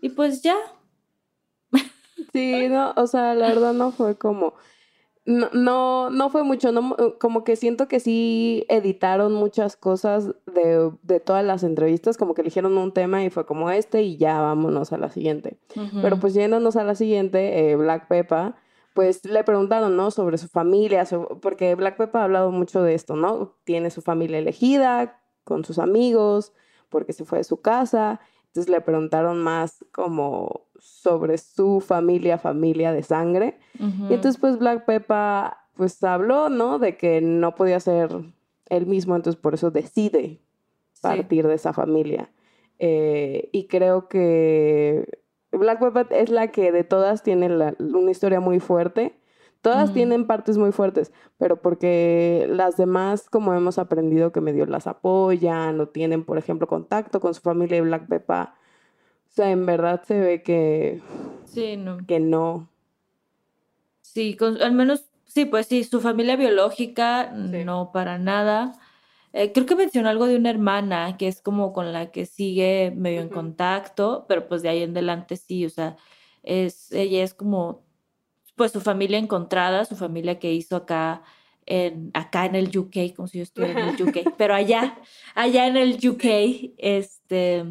Y 0.00 0.10
pues 0.10 0.42
ya, 0.42 0.56
Sí, 2.32 2.68
no, 2.68 2.94
o 2.96 3.06
sea, 3.08 3.34
la 3.34 3.48
verdad 3.48 3.72
no 3.74 3.90
fue 3.92 4.16
como, 4.16 4.54
no, 5.24 5.48
no, 5.52 6.10
no 6.10 6.30
fue 6.30 6.42
mucho, 6.42 6.72
no, 6.72 6.96
como 7.20 7.44
que 7.44 7.54
siento 7.56 7.86
que 7.88 8.00
sí 8.00 8.64
editaron 8.68 9.32
muchas 9.34 9.76
cosas 9.76 10.34
de, 10.46 10.90
de 11.02 11.20
todas 11.20 11.44
las 11.44 11.62
entrevistas, 11.62 12.16
como 12.16 12.34
que 12.34 12.40
eligieron 12.42 12.76
un 12.76 12.92
tema 12.92 13.22
y 13.24 13.30
fue 13.30 13.46
como 13.46 13.70
este 13.70 14.02
y 14.02 14.16
ya 14.16 14.40
vámonos 14.40 14.92
a 14.92 14.98
la 14.98 15.10
siguiente. 15.10 15.58
Pero 16.02 16.18
pues 16.18 16.34
yéndonos 16.34 16.74
a 16.76 16.84
la 16.84 16.94
siguiente, 16.96 17.70
eh, 17.70 17.76
Black 17.76 18.08
Peppa, 18.08 18.56
pues 18.94 19.24
le 19.24 19.42
preguntaron, 19.44 19.96
¿no? 19.96 20.10
Sobre 20.10 20.38
su 20.38 20.48
familia, 20.48 21.06
su- 21.06 21.38
porque 21.40 21.74
Black 21.76 21.96
Peppa 21.96 22.20
ha 22.20 22.24
hablado 22.24 22.50
mucho 22.50 22.82
de 22.82 22.94
esto, 22.94 23.14
¿no? 23.16 23.54
Tiene 23.64 23.90
su 23.90 24.02
familia 24.02 24.38
elegida, 24.38 25.20
con 25.44 25.64
sus 25.64 25.78
amigos, 25.78 26.52
porque 26.88 27.12
se 27.12 27.24
fue 27.24 27.38
de 27.38 27.44
su 27.44 27.60
casa. 27.60 28.20
Entonces 28.48 28.68
le 28.70 28.80
preguntaron 28.80 29.42
más 29.42 29.84
como 29.92 30.66
sobre 30.84 31.38
su 31.38 31.80
familia, 31.80 32.38
familia 32.38 32.92
de 32.92 33.02
sangre. 33.04 33.58
Y 33.78 34.12
entonces 34.14 34.38
pues 34.40 34.58
Black 34.58 34.84
Peppa 34.84 35.58
pues 35.76 36.02
habló, 36.02 36.48
¿no? 36.48 36.78
De 36.78 36.96
que 36.96 37.20
no 37.20 37.54
podía 37.54 37.78
ser 37.80 38.10
él 38.68 38.86
mismo, 38.86 39.14
entonces 39.16 39.40
por 39.40 39.54
eso 39.54 39.70
decide 39.70 40.40
Sí. 40.92 41.00
partir 41.02 41.46
de 41.46 41.54
esa 41.54 41.72
familia. 41.72 42.30
Eh, 42.78 43.48
y 43.52 43.66
creo 43.68 44.08
que 44.08 45.06
Black 45.52 45.78
Peppa 45.80 46.06
es 46.14 46.30
la 46.30 46.48
que 46.48 46.72
de 46.72 46.82
todas 46.84 47.22
tiene 47.22 47.48
la- 47.48 47.74
una 47.78 48.10
historia 48.10 48.40
muy 48.40 48.58
fuerte. 48.60 49.18
Todas 49.60 49.92
tienen 49.94 50.26
partes 50.26 50.58
muy 50.58 50.72
fuertes, 50.72 51.12
pero 51.38 51.62
porque 51.62 52.46
las 52.50 52.76
demás, 52.76 53.30
como 53.30 53.54
hemos 53.54 53.78
aprendido, 53.78 54.32
que 54.32 54.40
medio 54.40 54.66
las 54.66 54.88
apoyan 54.88 55.78
o 55.80 55.86
tienen, 55.88 56.24
por 56.24 56.36
ejemplo, 56.38 56.66
contacto 56.66 57.20
con 57.20 57.32
su 57.34 57.40
familia 57.42 57.78
y 57.78 57.82
Black 57.82 58.08
Peppa, 58.08 58.56
o 59.32 59.34
sea, 59.34 59.50
en 59.50 59.64
verdad 59.64 60.02
se 60.06 60.20
ve 60.20 60.42
que, 60.42 61.00
Sí, 61.46 61.76
no. 61.78 61.98
que 62.06 62.20
no. 62.20 62.68
Sí, 64.02 64.36
con- 64.36 64.60
al 64.60 64.72
menos, 64.72 65.04
sí, 65.26 65.46
pues 65.46 65.66
sí, 65.66 65.84
su 65.84 66.00
familia 66.00 66.36
biológica, 66.36 67.32
Sí. 67.34 67.64
no 67.64 67.92
para 67.92 68.18
nada. 68.18 68.72
Eh, 69.32 69.52
creo 69.52 69.64
que 69.64 69.74
mencionó 69.76 70.10
algo 70.10 70.26
de 70.26 70.36
una 70.36 70.50
hermana 70.50 71.16
que 71.16 71.28
es 71.28 71.40
como 71.40 71.72
con 71.72 71.92
la 71.94 72.10
que 72.10 72.26
sigue 72.26 72.92
medio 72.94 73.22
en 73.22 73.30
contacto, 73.30 74.26
pero 74.28 74.46
pues 74.48 74.60
de 74.62 74.68
ahí 74.68 74.82
en 74.82 74.90
adelante 74.90 75.36
sí, 75.38 75.64
o 75.64 75.70
sea, 75.70 75.96
es, 76.42 76.92
ella 76.92 77.22
es 77.24 77.32
como, 77.32 77.82
pues 78.56 78.72
su 78.72 78.82
familia 78.82 79.16
encontrada, 79.18 79.86
su 79.86 79.96
familia 79.96 80.38
que 80.38 80.52
hizo 80.52 80.76
acá 80.76 81.22
en, 81.64 82.10
acá 82.12 82.44
en 82.44 82.56
el 82.56 82.76
UK, 82.76 83.14
como 83.16 83.28
si 83.28 83.38
yo 83.38 83.44
estuviera 83.44 83.80
en 83.80 83.88
el 83.88 84.02
UK, 84.02 84.34
pero 84.36 84.54
allá, 84.54 84.98
allá 85.34 85.66
en 85.66 85.78
el 85.78 85.94
UK, 86.06 86.74
este, 86.76 87.64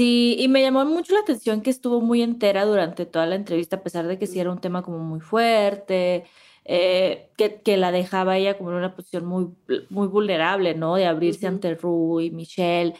Sí, 0.00 0.34
y 0.38 0.48
me 0.48 0.62
llamó 0.62 0.82
mucho 0.86 1.12
la 1.12 1.20
atención 1.20 1.60
que 1.60 1.68
estuvo 1.68 2.00
muy 2.00 2.22
entera 2.22 2.64
durante 2.64 3.04
toda 3.04 3.26
la 3.26 3.34
entrevista, 3.34 3.76
a 3.76 3.82
pesar 3.82 4.06
de 4.06 4.18
que 4.18 4.26
sí 4.26 4.40
era 4.40 4.50
un 4.50 4.58
tema 4.58 4.82
como 4.82 4.96
muy 4.98 5.20
fuerte, 5.20 6.24
eh, 6.64 7.28
que, 7.36 7.60
que 7.60 7.76
la 7.76 7.92
dejaba 7.92 8.38
ella 8.38 8.56
como 8.56 8.70
en 8.70 8.76
una 8.76 8.96
posición 8.96 9.26
muy, 9.26 9.48
muy 9.90 10.08
vulnerable, 10.08 10.74
¿no? 10.74 10.94
De 10.94 11.04
abrirse 11.04 11.46
ante 11.46 11.74
Rue 11.74 12.24
y 12.24 12.30
Michelle. 12.30 12.94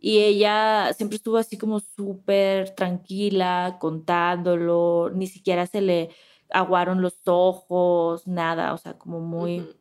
Y 0.00 0.20
ella 0.20 0.94
siempre 0.94 1.16
estuvo 1.16 1.36
así 1.36 1.58
como 1.58 1.78
súper 1.78 2.70
tranquila, 2.70 3.76
contándolo, 3.78 5.10
ni 5.14 5.26
siquiera 5.26 5.66
se 5.66 5.82
le 5.82 6.08
aguaron 6.48 7.02
los 7.02 7.20
ojos, 7.26 8.26
nada, 8.26 8.72
o 8.72 8.78
sea, 8.78 8.94
como 8.96 9.20
muy... 9.20 9.76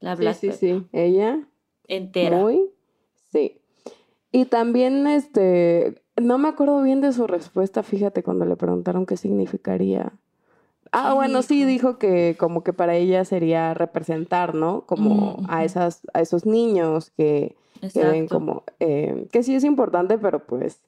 La 0.00 0.16
Black 0.16 0.34
sí, 0.34 0.50
sí, 0.50 0.58
sí, 0.58 0.86
ella. 0.90 1.46
Entera. 1.86 2.38
Muy, 2.38 2.72
sí. 3.30 3.61
Y 4.32 4.46
también, 4.46 5.06
este, 5.06 6.02
no 6.16 6.38
me 6.38 6.48
acuerdo 6.48 6.82
bien 6.82 7.00
de 7.00 7.12
su 7.12 7.26
respuesta, 7.26 7.82
fíjate, 7.82 8.22
cuando 8.22 8.46
le 8.46 8.56
preguntaron 8.56 9.06
qué 9.06 9.16
significaría. 9.16 10.12
Ah, 10.90 11.14
bueno, 11.14 11.42
sí, 11.42 11.64
dijo 11.64 11.98
que 11.98 12.36
como 12.38 12.64
que 12.64 12.72
para 12.72 12.96
ella 12.96 13.24
sería 13.24 13.72
representar, 13.74 14.54
¿no? 14.54 14.82
Como 14.82 15.42
a, 15.48 15.64
esas, 15.64 16.02
a 16.12 16.20
esos 16.20 16.44
niños 16.44 17.12
que, 17.16 17.56
que 17.92 18.04
ven 18.04 18.28
como, 18.28 18.64
eh, 18.80 19.26
que 19.32 19.42
sí 19.42 19.54
es 19.54 19.64
importante, 19.64 20.18
pero 20.18 20.44
pues 20.44 20.80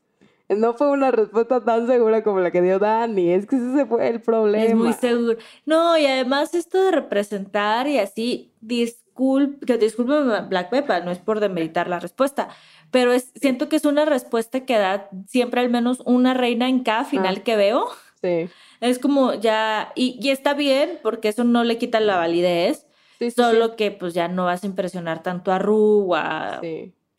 no 0.48 0.74
fue 0.74 0.90
una 0.90 1.11
respuesta 1.11 1.64
tan 1.64 1.87
segura 1.87 2.22
como 2.22 2.40
la 2.40 2.50
que 2.50 2.61
dio 2.61 2.78
Dani. 2.78 3.30
Es 3.30 3.46
que 3.46 3.57
ese 3.57 3.87
fue 3.87 4.09
el 4.09 4.20
problema. 4.20 4.64
Es 4.64 4.74
muy 4.74 4.92
seguro. 4.92 5.38
No, 5.64 5.96
y 5.96 6.07
además 6.07 6.54
esto 6.54 6.83
de 6.85 6.90
representar 6.90 7.87
y 7.88 7.98
así, 7.98 8.52
disculpe, 8.61 9.64
que 9.64 9.78
disculpe 9.78 10.12
Black 10.48 10.70
Pepper, 10.70 11.04
no 11.04 11.11
es 11.11 11.18
por 11.18 11.40
demeritar 11.40 11.88
la 11.88 12.00
respuesta, 12.00 12.48
pero 12.90 13.12
es, 13.12 13.33
siento 13.35 13.68
que 13.68 13.77
es 13.77 13.85
una 13.85 14.05
respuesta 14.05 14.64
que 14.64 14.77
da 14.79 15.09
siempre 15.27 15.61
al 15.61 15.70
menos 15.70 16.03
una 16.05 16.35
reina 16.35 16.68
en 16.68 16.83
cada 16.83 17.05
final 17.05 17.37
ah. 17.38 17.42
que 17.44 17.57
veo. 17.57 17.88
Sí. 18.23 18.49
Es 18.81 18.99
como 18.99 19.35
ya, 19.35 19.92
y, 19.94 20.18
y, 20.20 20.31
está 20.31 20.55
bien, 20.55 20.99
porque 21.03 21.29
eso 21.29 21.44
no 21.44 21.64
le 21.64 21.79
quita 21.79 22.01
la 22.01 22.16
validez, 22.16 22.87
solo 23.35 23.77
que 23.77 23.90
pues 23.90 24.14
ya 24.14 24.29
no 24.29 24.44
vas 24.44 24.64
a 24.64 24.66
impresionar 24.66 25.23
tanto 25.23 25.53
a 25.53 25.59
Ru 25.59 26.12
o 26.12 26.14
a 26.14 26.61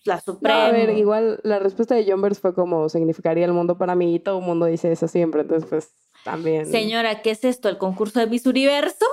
la 0.04 0.22
Suprema. 0.22 0.68
a 0.68 0.72
ver, 0.72 0.92
igual 0.92 1.40
la 1.44 1.60
respuesta 1.60 1.96
de 1.96 2.10
Jumbers 2.10 2.40
fue 2.40 2.54
como 2.54 2.90
significaría 2.90 3.46
el 3.46 3.54
mundo 3.54 3.78
para 3.78 3.96
mí 3.96 4.16
y 4.16 4.20
todo 4.20 4.40
el 4.40 4.46
mundo 4.46 4.66
dice 4.68 4.92
eso 4.92 5.08
siempre, 5.08 5.42
entonces 5.42 5.68
pues 5.70 5.90
también. 6.24 6.66
Señora, 6.68 7.22
¿qué 7.22 7.32
es 7.32 7.44
esto? 7.44 7.70
¿El 7.70 7.78
concurso 7.78 8.20
de 8.20 8.28
Miss 8.28 8.46
Universo? 8.46 9.06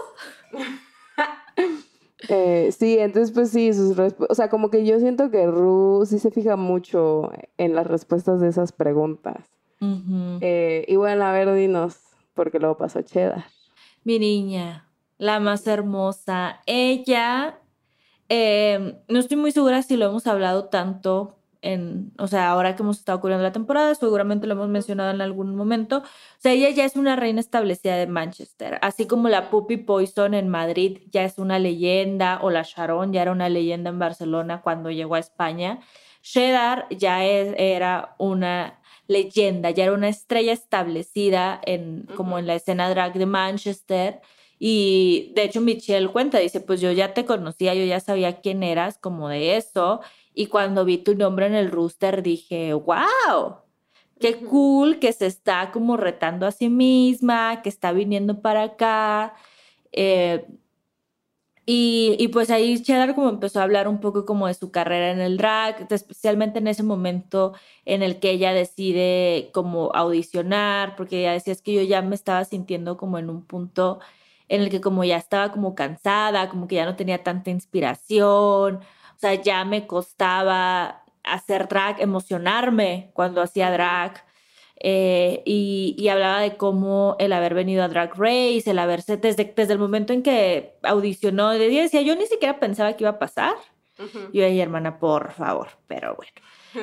eh, 2.29 2.71
sí, 2.77 2.99
entonces 2.99 3.33
pues 3.33 3.51
sí, 3.51 3.73
sus 3.73 3.97
o 3.99 4.35
sea, 4.35 4.49
como 4.49 4.71
que 4.71 4.85
yo 4.85 4.99
siento 5.01 5.31
que 5.31 5.47
Ru 5.47 6.05
sí 6.07 6.19
se 6.19 6.31
fija 6.31 6.57
mucho 6.57 7.31
en 7.59 7.75
las 7.75 7.87
respuestas 7.87 8.41
de 8.41 8.49
esas 8.49 8.73
preguntas. 8.73 9.51
eh, 10.41 10.85
y 10.87 10.97
bueno, 10.97 11.25
a 11.25 11.33
ver, 11.33 11.53
dinos, 11.55 11.99
porque 12.35 12.59
luego 12.59 12.77
pasó 12.77 13.03
Cheddar. 13.03 13.45
Mi 14.05 14.19
niña, 14.19 14.89
la 15.19 15.41
más 15.41 15.67
hermosa. 15.67 16.61
Ella 16.67 17.59
Em, 18.35 18.95
no 19.09 19.19
estoy 19.19 19.37
muy 19.37 19.53
segura 19.53 19.83
si 19.83 19.99
lo 19.99 20.07
hemos 20.07 20.27
hablado 20.27 20.71
tanto 20.71 21.37
en, 21.63 22.13
o 22.19 22.27
sea, 22.27 22.51
ahora 22.51 22.77
que 22.77 22.83
hemos 22.83 22.99
estado 22.99 23.21
cubriendo 23.21 23.43
la 23.43 23.53
temporada, 23.53 23.95
seguramente 23.95 24.47
lo 24.47 24.55
hemos 24.55 24.69
mencionado 24.69 25.11
en 25.11 25.21
algún 25.21 25.55
momento. 25.57 25.99
O 25.99 26.41
sea, 26.41 26.53
ella 26.53 26.69
ya 26.71 26.85
es 26.85 26.97
una 26.97 27.17
reina 27.17 27.41
establecida 27.41 27.97
de 27.97 28.07
Manchester, 28.07 28.79
así 28.83 29.07
como 29.07 29.29
la 29.29 29.49
Puppy 29.51 29.79
Poison 29.79 30.35
en 30.35 30.49
Madrid 30.49 30.99
ya 31.11 31.25
es 31.25 31.39
una 31.39 31.59
leyenda, 31.59 32.41
o 32.43 32.51
la 32.51 32.63
Sharon 32.63 33.13
ya 33.13 33.23
era 33.23 33.33
una 33.33 33.49
leyenda 33.49 33.91
en 33.91 33.99
Barcelona 33.99 34.61
cuando 34.63 34.91
llegó 34.91 35.15
a 35.15 35.21
España. 35.21 35.81
Cheddar 36.23 36.87
ya 36.91 37.25
era 37.25 38.15
una 38.19 38.81
leyenda, 39.09 39.71
ya 39.71 39.85
era 39.85 39.93
una 39.93 40.09
estrella 40.09 40.53
establecida 40.53 41.61
en, 41.65 42.07
como 42.17 42.39
en 42.39 42.47
la 42.47 42.55
escena 42.55 42.89
drag 42.91 43.15
de 43.15 43.27
Manchester. 43.27 44.21
Y 44.59 45.33
de 45.35 45.45
hecho 45.45 45.61
Michelle 45.61 46.09
cuenta, 46.09 46.39
dice, 46.39 46.61
pues 46.61 46.81
yo 46.81 46.93
ya 46.93 47.15
te 47.15 47.25
conocía, 47.25 47.75
yo 47.75 47.85
ya 47.85 47.99
sabía 47.99 48.41
quién 48.41 48.63
eras 48.63 48.99
como 48.99 49.29
de 49.29 49.57
eso. 49.57 50.01
Y 50.35 50.47
cuando 50.47 50.85
vi 50.85 50.99
tu 50.99 51.15
nombre 51.15 51.47
en 51.47 51.55
el 51.55 51.71
rooster 51.71 52.23
dije, 52.23 52.73
wow, 52.73 53.57
qué 54.21 54.37
cool 54.37 54.99
que 54.99 55.13
se 55.13 55.27
está 55.27 55.71
como 55.73 55.97
retando 55.97 56.47
a 56.47 56.53
sí 56.53 56.69
misma, 56.69 57.63
que 57.63 57.69
está 57.69 57.93
viniendo 57.93 58.41
para 58.41 58.63
acá. 58.65 59.35
Eh, 59.93 60.47
y, 61.65 62.17
y, 62.19 62.29
pues 62.29 62.51
ahí 62.51 62.83
Cheddar 62.83 63.15
como 63.15 63.29
empezó 63.29 63.61
a 63.61 63.63
hablar 63.63 63.87
un 63.87 64.01
poco 64.01 64.25
como 64.27 64.49
de 64.49 64.55
su 64.55 64.73
carrera 64.73 65.13
en 65.13 65.21
el 65.21 65.37
drag, 65.37 65.87
especialmente 65.91 66.59
en 66.59 66.67
ese 66.67 66.83
momento 66.83 67.55
en 67.85 68.03
el 68.03 68.19
que 68.19 68.31
ella 68.31 68.53
decide 68.53 69.51
como 69.53 69.93
audicionar, 69.95 70.97
porque 70.97 71.21
ella 71.21 71.33
decía 71.33 71.53
es 71.53 71.63
que 71.63 71.75
yo 71.75 71.83
ya 71.83 72.03
me 72.03 72.17
estaba 72.17 72.45
sintiendo 72.45 72.97
como 72.97 73.19
en 73.19 73.31
un 73.31 73.45
punto 73.47 74.01
en 74.49 74.63
el 74.63 74.71
que 74.71 74.81
como 74.81 75.05
ya 75.05 75.17
estaba 75.17 75.53
como 75.53 75.75
cansada, 75.75 76.49
como 76.51 76.67
que 76.69 76.77
ya 76.77 76.85
no 76.85 76.97
tenía 76.97 77.23
tanta 77.23 77.51
inspiración, 77.51 78.81
sea, 79.23 79.35
ya 79.35 79.65
me 79.65 79.87
costaba 79.87 81.05
hacer 81.25 81.69
drag, 81.69 82.01
emocionarme 82.01 83.11
cuando 83.15 83.41
hacía 83.41 83.71
drag. 83.71 84.25
Eh, 84.85 85.43
y, 85.45 86.09
hablaba 86.09 86.41
de 86.41 86.57
cómo 86.57 87.15
el 87.21 87.33
haber 87.33 87.55
venido 87.55 87.85
a 87.85 87.89
Drag 87.89 88.15
Race, 88.17 88.65
el 88.67 88.81
haberse, 88.81 89.17
desde, 89.17 89.53
desde 89.57 89.75
el 89.75 89.79
momento 89.79 90.13
en 90.13 90.25
que 90.25 90.75
audicionó, 90.83 91.51
de 91.51 91.69
decía, 91.69 92.03
yo 92.03 92.17
ni 92.17 92.27
siquiera 92.27 92.59
pensaba 92.59 92.95
que 92.95 93.05
iba 93.05 93.11
a 93.11 93.19
pasar. 93.21 93.55
Yo 94.33 94.45
dije, 94.45 94.61
hermana, 94.61 94.99
por 94.99 95.31
favor, 95.33 95.69
pero 95.87 96.17
bueno, 96.17 96.33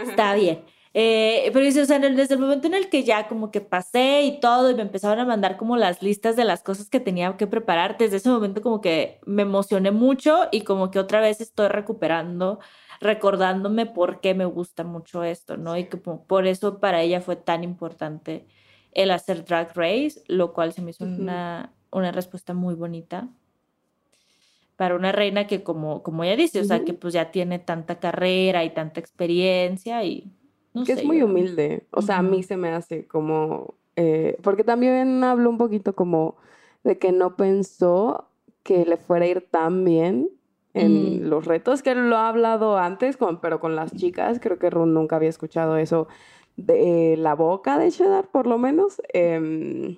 está 0.10 0.34
bien. 0.36 0.64
Eh, 0.94 1.52
pero 1.54 1.64
dice, 1.64 1.82
o 1.82 1.86
sea, 1.86 2.00
desde 2.00 2.34
el 2.34 2.40
momento 2.40 2.66
en 2.68 2.74
el 2.74 2.90
que 2.90 3.04
ya 3.04 3.28
como 3.28 3.52
que 3.52 3.62
pasé 3.62 4.24
y 4.24 4.40
todo 4.40 4.72
y 4.72 4.76
me 4.76 4.82
empezaron 4.82 5.20
a 5.20 5.26
mandar 5.26 5.56
como 5.56 5.78
las 5.78 6.02
listas 6.02 6.36
de 6.36 6.46
las 6.46 6.64
cosas 6.64 6.90
que 6.90 7.00
tenía 7.00 7.38
que 7.38 7.46
preparar, 7.46 7.98
desde 7.98 8.18
ese 8.18 8.30
momento 8.30 8.62
como 8.62 8.82
que 8.82 9.20
me 9.26 9.44
emocioné 9.44 9.92
mucho 9.92 10.48
y 10.52 10.62
como 10.62 10.90
que 10.90 10.98
otra 10.98 11.20
vez 11.22 11.42
estoy 11.42 11.68
recuperando, 11.68 12.60
recordándome 13.02 13.86
por 13.86 14.20
qué 14.20 14.34
me 14.34 14.46
gusta 14.46 14.84
mucho 14.84 15.24
esto, 15.24 15.58
¿no? 15.58 15.78
Y 15.78 15.86
que 15.86 15.98
por 15.98 16.48
eso 16.48 16.80
para 16.80 17.02
ella 17.02 17.22
fue 17.22 17.36
tan 17.36 17.64
importante 17.64 18.48
el 18.92 19.12
hacer 19.12 19.46
Drag 19.46 19.72
Race, 19.76 20.24
lo 20.28 20.54
cual 20.54 20.74
se 20.74 20.82
me 20.82 20.92
hizo 20.92 21.04
una, 21.04 21.74
una 21.92 22.12
respuesta 22.12 22.56
muy 22.56 22.74
bonita 22.74 23.30
para 24.76 24.96
una 24.96 25.12
reina 25.12 25.46
que 25.46 25.62
como, 25.62 26.04
como 26.04 26.24
ella 26.24 26.38
dice, 26.38 26.62
o 26.62 26.64
sea, 26.64 26.86
que 26.86 26.94
pues 26.94 27.14
ya 27.14 27.32
tiene 27.32 27.60
tanta 27.60 28.00
carrera 28.00 28.64
y 28.64 28.70
tanta 28.70 29.02
experiencia 29.02 30.04
y 30.06 30.32
que 30.86 30.94
es 30.94 31.04
muy 31.04 31.22
humilde. 31.22 31.88
O 31.92 32.02
sea, 32.02 32.18
a 32.18 32.24
mí 32.24 32.44
se 32.44 32.58
me 32.58 32.70
hace 32.70 33.08
como... 33.08 33.76
Eh, 33.96 34.38
porque 34.42 34.64
también 34.64 35.24
hablo 35.24 35.50
un 35.50 35.58
poquito 35.58 35.94
como 35.94 36.36
de 36.84 36.98
que 36.98 37.12
no 37.12 37.36
pensó 37.36 38.30
que 38.64 38.86
le 38.86 38.98
fuera 38.98 39.26
a 39.26 39.28
ir 39.28 39.48
tan 39.50 39.84
bien 39.84 40.30
en 40.74 41.30
los 41.30 41.46
retos, 41.46 41.82
que 41.82 41.96
lo 41.96 42.16
ha 42.18 42.30
hablado 42.30 42.78
antes, 42.78 43.18
con, 43.18 43.42
pero 43.42 43.60
con 43.60 43.76
las 43.76 43.94
chicas, 43.96 44.40
creo 44.40 44.60
que 44.60 44.70
Run 44.70 44.94
nunca 44.94 45.16
había 45.16 45.30
escuchado 45.30 45.78
eso 45.78 46.08
de 46.56 47.16
la 47.18 47.36
boca 47.36 47.78
de 47.78 47.92
Cheddar, 47.92 48.28
por 48.28 48.48
lo 48.48 48.58
menos. 48.58 49.02
Em, 49.14 49.98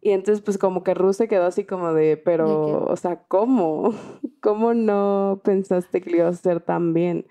y 0.00 0.10
entonces, 0.10 0.42
pues 0.42 0.58
como 0.58 0.82
que 0.82 0.94
Ru 0.94 1.12
se 1.12 1.28
quedó 1.28 1.46
así 1.46 1.64
como 1.64 1.94
de, 1.94 2.16
pero, 2.16 2.84
o 2.84 2.96
sea, 2.96 3.22
¿cómo? 3.28 3.94
¿Cómo 4.40 4.74
no 4.74 5.40
pensaste 5.44 6.00
que 6.00 6.10
le 6.10 6.16
iba 6.18 6.26
a 6.26 6.30
hacer 6.30 6.60
tan 6.60 6.92
bien? 6.92 7.26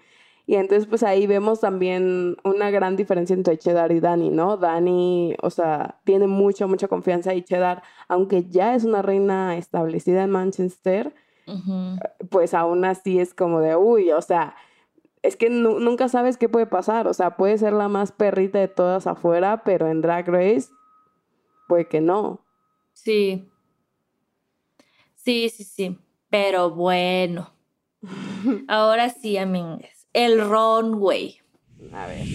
Y 0.45 0.55
entonces 0.55 0.87
pues 0.87 1.03
ahí 1.03 1.27
vemos 1.27 1.59
también 1.59 2.37
una 2.43 2.71
gran 2.71 2.95
diferencia 2.95 3.33
entre 3.33 3.57
Cheddar 3.57 3.91
y 3.91 3.99
Dani, 3.99 4.29
¿no? 4.29 4.57
Dani, 4.57 5.35
o 5.41 5.49
sea, 5.49 5.99
tiene 6.03 6.27
mucha, 6.27 6.67
mucha 6.67 6.87
confianza 6.87 7.33
y 7.33 7.43
Cheddar, 7.43 7.83
aunque 8.07 8.45
ya 8.49 8.75
es 8.75 8.83
una 8.83 9.01
reina 9.01 9.57
establecida 9.57 10.23
en 10.23 10.31
Manchester, 10.31 11.13
pues 12.29 12.53
aún 12.53 12.85
así 12.85 13.19
es 13.19 13.33
como 13.33 13.59
de, 13.59 13.75
uy, 13.75 14.11
o 14.11 14.21
sea, 14.21 14.55
es 15.21 15.35
que 15.35 15.49
nunca 15.49 16.07
sabes 16.07 16.37
qué 16.37 16.49
puede 16.49 16.65
pasar, 16.65 17.07
o 17.07 17.13
sea, 17.13 17.35
puede 17.35 17.57
ser 17.57 17.73
la 17.73 17.87
más 17.89 18.11
perrita 18.11 18.59
de 18.59 18.67
todas 18.67 19.05
afuera, 19.05 19.63
pero 19.63 19.87
en 19.87 20.01
Drag 20.01 20.27
Race 20.27 20.69
puede 21.67 21.87
que 21.87 22.01
no. 22.01 22.39
Sí. 22.93 23.47
Sí, 25.15 25.49
sí, 25.49 25.63
sí. 25.63 25.99
Pero 26.29 26.71
bueno. 26.71 27.51
Ahora 28.67 29.09
sí, 29.09 29.37
amigues 29.37 30.00
el 30.13 30.41
runway. 30.41 31.41
A 31.93 32.07
ver. 32.07 32.25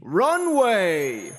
Runway. 0.00 1.32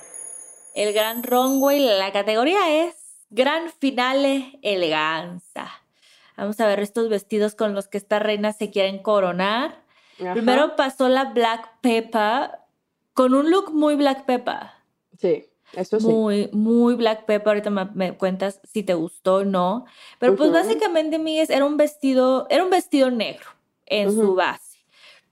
El 0.74 0.92
gran 0.92 1.22
runway, 1.22 1.80
la 1.80 2.12
categoría 2.12 2.84
es 2.84 2.96
Gran 3.30 3.70
Finale 3.70 4.58
Eleganza. 4.62 5.70
Vamos 6.36 6.58
a 6.58 6.66
ver 6.66 6.80
estos 6.80 7.08
vestidos 7.08 7.54
con 7.54 7.74
los 7.74 7.86
que 7.86 7.98
esta 7.98 8.18
reina 8.18 8.52
se 8.52 8.70
quieren 8.70 8.98
coronar. 8.98 9.82
Primero 10.16 10.74
pasó 10.74 11.08
la 11.08 11.26
Black 11.26 11.80
Pepper 11.80 12.50
con 13.12 13.34
un 13.34 13.50
look 13.50 13.72
muy 13.72 13.94
Black 13.94 14.24
Pepper. 14.24 14.70
Sí, 15.18 15.44
eso 15.74 16.00
sí. 16.00 16.06
Muy, 16.06 16.48
muy 16.52 16.94
Black 16.94 17.24
Pepper. 17.24 17.48
Ahorita 17.48 17.70
me, 17.70 18.16
cuentas 18.16 18.60
si 18.64 18.82
te 18.82 18.94
gustó 18.94 19.36
o 19.36 19.44
no. 19.44 19.84
Pero 20.18 20.34
pues 20.34 20.50
básicamente, 20.50 21.20
Miguel, 21.20 21.46
era 21.50 21.64
un 21.64 21.76
vestido, 21.76 22.48
era 22.50 22.64
un 22.64 22.70
vestido 22.70 23.10
negro 23.12 23.46
en 23.86 24.12
su 24.12 24.34
base 24.34 24.63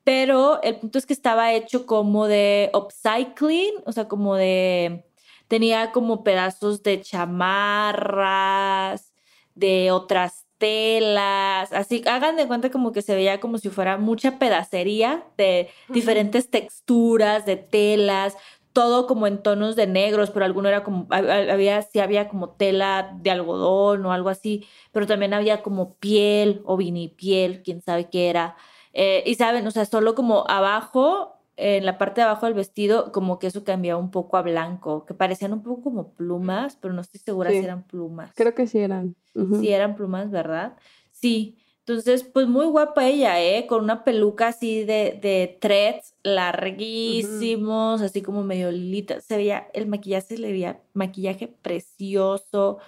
pero 0.05 0.61
el 0.63 0.77
punto 0.77 0.99
es 0.99 1.07
que 1.07 1.13
estaba 1.13 1.53
hecho 1.53 1.87
como 1.87 2.27
de 2.27 2.71
upcycling, 2.75 3.75
o 3.87 3.93
sea, 3.93 4.09
como 4.09 4.37
de, 4.37 5.05
tenía 5.49 5.93
como 5.93 6.25
pedazos 6.25 6.83
de 6.83 7.01
chamarras, 7.01 9.13
de 9.55 9.91
otras 9.91 10.47
telas, 10.59 11.73
así, 11.73 12.03
hagan 12.07 12.37
de 12.37 12.47
cuenta 12.47 12.71
como 12.71 12.93
que 12.93 13.03
se 13.03 13.17
veía 13.17 13.41
como 13.41 13.59
si 13.59 13.69
fuera 13.69 13.99
mucha 13.99 14.39
pedacería 14.39 15.25
de 15.37 15.69
diferentes 15.89 16.51
texturas, 16.51 17.45
de 17.47 17.57
telas, 17.57 18.37
todo 18.73 19.07
como 19.07 19.27
en 19.27 19.43
tonos 19.43 19.77
de 19.77 19.87
negros, 19.87 20.31
pero 20.31 20.45
alguno 20.45 20.69
era 20.69 20.83
como, 20.85 21.07
había, 21.11 21.83
sí 21.83 22.01
había 22.01 22.29
como 22.29 22.51
tela 22.51 23.17
de 23.21 23.31
algodón 23.31 24.07
o 24.07 24.13
algo 24.13 24.29
así, 24.29 24.67
pero 24.93 25.07
también 25.07 25.35
había 25.35 25.63
como 25.63 25.95
piel 25.95 26.63
o 26.65 26.77
vinipiel, 26.77 27.63
quién 27.63 27.83
sabe 27.83 28.09
qué 28.09 28.31
era. 28.31 28.57
Eh, 28.93 29.23
y 29.27 29.35
saben, 29.37 29.67
o 29.67 29.71
sea, 29.71 29.85
solo 29.85 30.15
como 30.15 30.45
abajo, 30.49 31.37
en 31.57 31.85
la 31.85 31.99
parte 31.99 32.21
de 32.21 32.27
abajo 32.27 32.47
del 32.47 32.55
vestido, 32.55 33.13
como 33.13 33.39
que 33.39 33.47
eso 33.47 33.65
cambiaba 33.65 34.01
un 34.01 34.11
poco 34.11 34.37
a 34.37 34.43
blanco, 34.43 35.05
que 35.05 35.15
parecían 35.15 35.53
un 35.53 35.63
poco 35.63 35.83
como 35.83 36.13
plumas, 36.13 36.77
pero 36.81 36.95
no 36.95 37.01
estoy 37.01 37.21
segura 37.21 37.51
si 37.51 37.59
eran 37.59 37.85
plumas. 37.85 38.33
Creo 38.35 38.55
que 38.55 38.67
sí 38.67 38.79
eran. 38.79 39.15
Sí 39.61 39.71
eran 39.71 39.97
plumas, 39.97 40.31
¿verdad? 40.31 40.77
Sí. 41.11 41.59
Entonces, 41.81 42.23
pues 42.23 42.47
muy 42.47 42.67
guapa 42.67 43.07
ella, 43.07 43.43
¿eh? 43.43 43.67
Con 43.67 43.83
una 43.83 44.05
peluca 44.05 44.49
así 44.49 44.85
de, 44.85 45.19
de 45.21 45.59
threads 45.61 46.15
larguísimos, 46.23 48.01
así 48.03 48.23
como 48.23 48.45
medio 48.45 48.71
lilita. 48.71 49.21
Se 49.21 49.37
veía, 49.37 49.69
el 49.75 49.89
maquillaje 49.89 50.27
se 50.29 50.39
le 50.39 50.53
veía 50.53 50.81
maquillaje 50.93 51.49
precioso, 51.49 52.79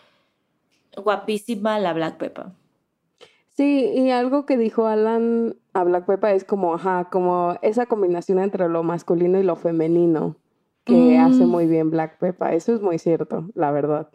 guapísima 0.97 1.81
la 1.81 1.93
Black 1.93 2.19
Pepper. 2.19 2.47
Sí, 3.57 3.91
y 3.97 4.11
algo 4.11 4.47
que 4.47 4.57
dijo 4.57 4.87
Alan 4.87 5.57
a 5.75 5.85
Black 5.85 6.07
Pepper 6.07 6.35
es 6.35 6.45
como, 6.45 6.75
ajá, 6.75 7.09
como 7.11 7.57
esa 7.61 7.87
combinación 7.87 8.39
entre 8.39 8.69
lo 8.69 8.83
masculino 8.83 9.39
y 9.39 9.43
lo 9.43 9.57
femenino 9.57 10.37
que 10.85 11.19
hace 11.19 11.45
mm. 11.45 11.49
muy 11.49 11.67
bien 11.67 11.91
Black 11.91 12.19
Pepper. 12.19 12.55
Eso 12.55 12.75
es 12.75 12.81
muy 12.81 12.99
cierto, 12.99 13.49
la 13.55 13.71
verdad. 13.73 14.09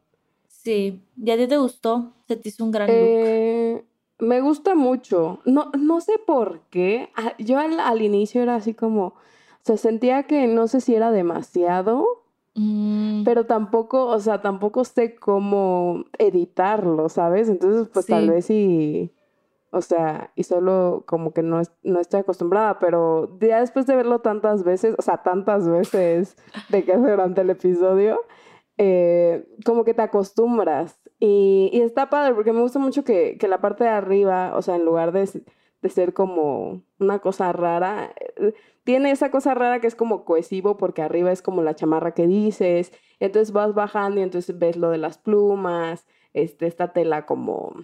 Sí, 0.48 1.02
¿y 1.17 1.32
a 1.32 1.38
ti 1.38 1.48
te 1.48 1.58
gustó? 1.58 2.13
¿Se 2.28 2.38
te 2.38 2.50
hizo 2.50 2.63
un 2.63 2.72
gran 2.72 2.88
eh, 2.91 3.84
look? 4.17 4.28
Me 4.28 4.41
gusta 4.41 4.76
mucho. 4.76 5.39
No, 5.45 5.72
no 5.78 6.00
sé 6.02 6.13
por 6.26 6.62
qué. 6.69 7.10
Ah, 7.15 7.34
yo 7.39 7.58
al, 7.58 8.02
inicio 8.02 8.41
era 8.41 8.56
así 8.56 8.74
como, 8.74 9.15
se 9.62 9.78
sentía 9.78 10.24
que 10.24 10.48
no 10.48 10.67
sé 10.67 10.80
si 10.80 10.95
era 10.95 11.12
demasiado, 11.12 12.06
mm. 12.56 13.24
pero 13.24 13.45
tampoco, 13.45 14.06
o 14.06 14.19
sea, 14.19 14.41
tampoco 14.41 14.86
sé 14.86 15.15
cómo 15.15 16.06
editarlo, 16.17 17.10
¿sabes? 17.10 17.50
Entonces, 17.50 17.89
pues 17.91 18.06
tal 18.06 18.30
vez 18.30 18.45
sí, 18.45 19.12
o 19.71 19.82
sea, 19.82 20.32
y 20.36 20.43
solo 20.43 21.03
como 21.08 21.34
que 21.34 21.43
no, 21.43 21.62
no 21.84 21.99
estoy 21.99 22.21
acostumbrada, 22.21 22.79
pero 22.79 23.38
ya 23.39 23.60
después 23.60 23.86
de 23.86 23.95
verlo 23.95 24.19
tantas 24.19 24.63
veces, 24.63 24.95
o 24.97 25.01
sea, 25.01 25.21
tantas 25.21 25.67
veces 25.69 26.38
de 26.69 26.84
que 26.84 26.95
durante 26.97 27.41
el 27.41 27.49
episodio, 27.51 28.21
eh, 28.77 29.45
como 29.65 29.84
que 29.84 29.93
te 29.93 30.01
acostumbras. 30.01 30.99
Y, 31.19 31.69
está 31.73 32.10
padre 32.10 32.34
porque 32.34 32.53
me 32.53 32.62
gusta 32.62 32.79
mucho 32.79 33.03
que, 33.03 33.38
la 33.47 33.62
parte 33.62 33.84
de 33.84 33.89
arriba, 33.89 34.53
o 34.55 34.62
sea, 34.62 34.75
en 34.75 34.86
lugar 34.86 35.12
de, 35.12 35.27
ser 35.89 36.13
como 36.13 36.82
una 36.99 37.19
cosa 37.19 37.51
rara, 37.51 38.13
eh, 38.38 38.53
tiene 38.84 39.12
esa 39.12 39.32
cosa 39.32 39.53
rara 39.53 39.79
que 39.82 39.88
es 39.88 39.95
como 39.95 40.25
cohesivo 40.25 40.77
porque 40.77 41.01
arriba 41.01 41.32
es 41.32 41.41
como 41.41 41.62
la 41.62 41.75
chamarra 41.75 42.13
que 42.13 42.25
dices, 42.27 42.91
entonces 43.19 43.51
vas 43.51 43.73
bajando 43.75 44.19
y 44.19 44.23
entonces 44.23 44.58
ves 44.58 44.77
lo 44.77 44.89
de 44.89 44.97
las 44.97 45.17
plumas, 45.17 46.08
este, 46.34 46.67
esta 46.67 46.93
tela 46.93 47.25
como 47.25 47.75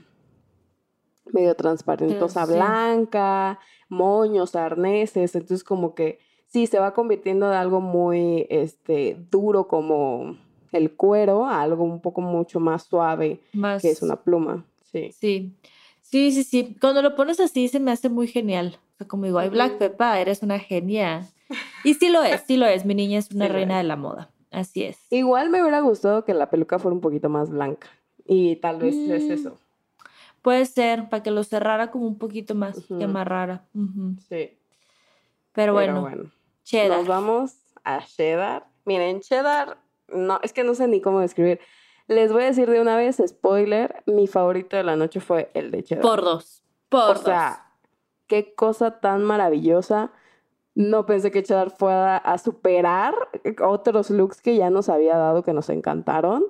medio 1.33 1.55
transparentosa 1.55 2.45
blanca, 2.45 3.59
moños, 3.89 4.55
arneses, 4.55 5.35
entonces 5.35 5.63
como 5.63 5.95
que 5.95 6.19
sí, 6.47 6.67
se 6.67 6.79
va 6.79 6.93
convirtiendo 6.93 7.49
de 7.49 7.57
algo 7.57 7.81
muy 7.81 8.47
este, 8.49 9.17
duro 9.29 9.67
como 9.67 10.37
el 10.71 10.93
cuero 10.93 11.45
a 11.45 11.61
algo 11.61 11.83
un 11.83 12.01
poco 12.01 12.21
mucho 12.21 12.59
más 12.59 12.83
suave, 12.83 13.39
que 13.81 13.89
es 13.89 14.01
una 14.01 14.17
pluma. 14.17 14.65
Sí. 14.91 15.11
Sí. 15.11 15.53
Sí, 16.01 16.31
sí, 16.31 16.43
sí. 16.43 16.77
Cuando 16.79 17.01
lo 17.01 17.15
pones 17.15 17.39
así 17.39 17.67
se 17.67 17.79
me 17.79 17.91
hace 17.91 18.09
muy 18.09 18.27
genial. 18.27 18.77
O 18.93 18.97
sea, 18.97 19.07
como 19.07 19.25
digo, 19.25 19.39
ay, 19.39 19.49
Black 19.49 19.77
Peppa, 19.77 20.19
eres 20.19 20.43
una 20.43 20.59
genia. 20.59 21.27
Y 21.83 21.95
sí 21.95 22.09
lo 22.09 22.23
es, 22.23 22.41
sí 22.47 22.57
lo 22.57 22.65
es. 22.65 22.85
Mi 22.85 22.95
niña 22.95 23.19
es 23.19 23.31
una 23.31 23.47
reina 23.47 23.77
de 23.77 23.83
la 23.83 23.95
moda. 23.95 24.31
Así 24.51 24.83
es. 24.83 24.97
Igual 25.09 25.49
me 25.49 25.61
hubiera 25.61 25.81
gustado 25.81 26.23
que 26.23 26.33
la 26.33 26.49
peluca 26.49 26.79
fuera 26.79 26.95
un 26.95 27.01
poquito 27.01 27.27
más 27.27 27.49
blanca. 27.49 27.89
Y 28.25 28.55
tal 28.57 28.79
vez 28.79 28.95
es 28.95 29.29
eso. 29.29 29.57
Puede 30.45 30.67
ser, 30.67 31.09
para 31.09 31.23
que 31.23 31.31
lo 31.31 31.43
cerrara 31.43 31.89
como 31.89 32.05
un 32.05 32.19
poquito 32.19 32.53
más, 32.53 32.77
que 32.85 33.07
más 33.07 33.27
rara. 33.27 33.65
Sí. 34.29 34.55
Pero, 35.53 35.73
bueno, 35.73 36.07
Cheddar. 36.63 36.99
Nos 36.99 37.07
vamos 37.07 37.55
a 37.83 38.05
Cheddar. 38.05 38.67
Miren, 38.85 39.21
Cheddar 39.21 39.79
no, 40.07 40.39
es 40.43 40.53
que 40.53 40.63
no 40.63 40.75
sé 40.75 40.87
ni 40.87 41.01
cómo 41.01 41.19
describir. 41.19 41.59
Les 42.05 42.31
voy 42.31 42.43
a 42.43 42.45
decir 42.45 42.69
de 42.69 42.79
una 42.79 42.95
vez, 42.95 43.19
spoiler, 43.25 44.03
mi 44.05 44.27
favorito 44.27 44.77
de 44.77 44.83
la 44.83 44.95
noche 44.95 45.19
fue 45.19 45.49
el 45.55 45.71
de 45.71 45.83
Cheddar. 45.83 46.03
Por 46.03 46.21
dos. 46.21 46.63
Por 46.89 47.15
o 47.15 47.15
sea, 47.15 47.71
qué 48.27 48.53
cosa 48.53 48.99
tan 48.99 49.23
maravillosa. 49.23 50.11
No 50.75 51.07
pensé 51.07 51.31
que 51.31 51.41
Cheddar 51.41 51.71
fuera 51.71 52.17
a 52.17 52.37
superar 52.37 53.15
otros 53.63 54.11
looks 54.11 54.43
que 54.43 54.55
ya 54.55 54.69
nos 54.69 54.89
había 54.89 55.17
dado 55.17 55.41
que 55.41 55.53
nos 55.53 55.71
encantaron. 55.71 56.45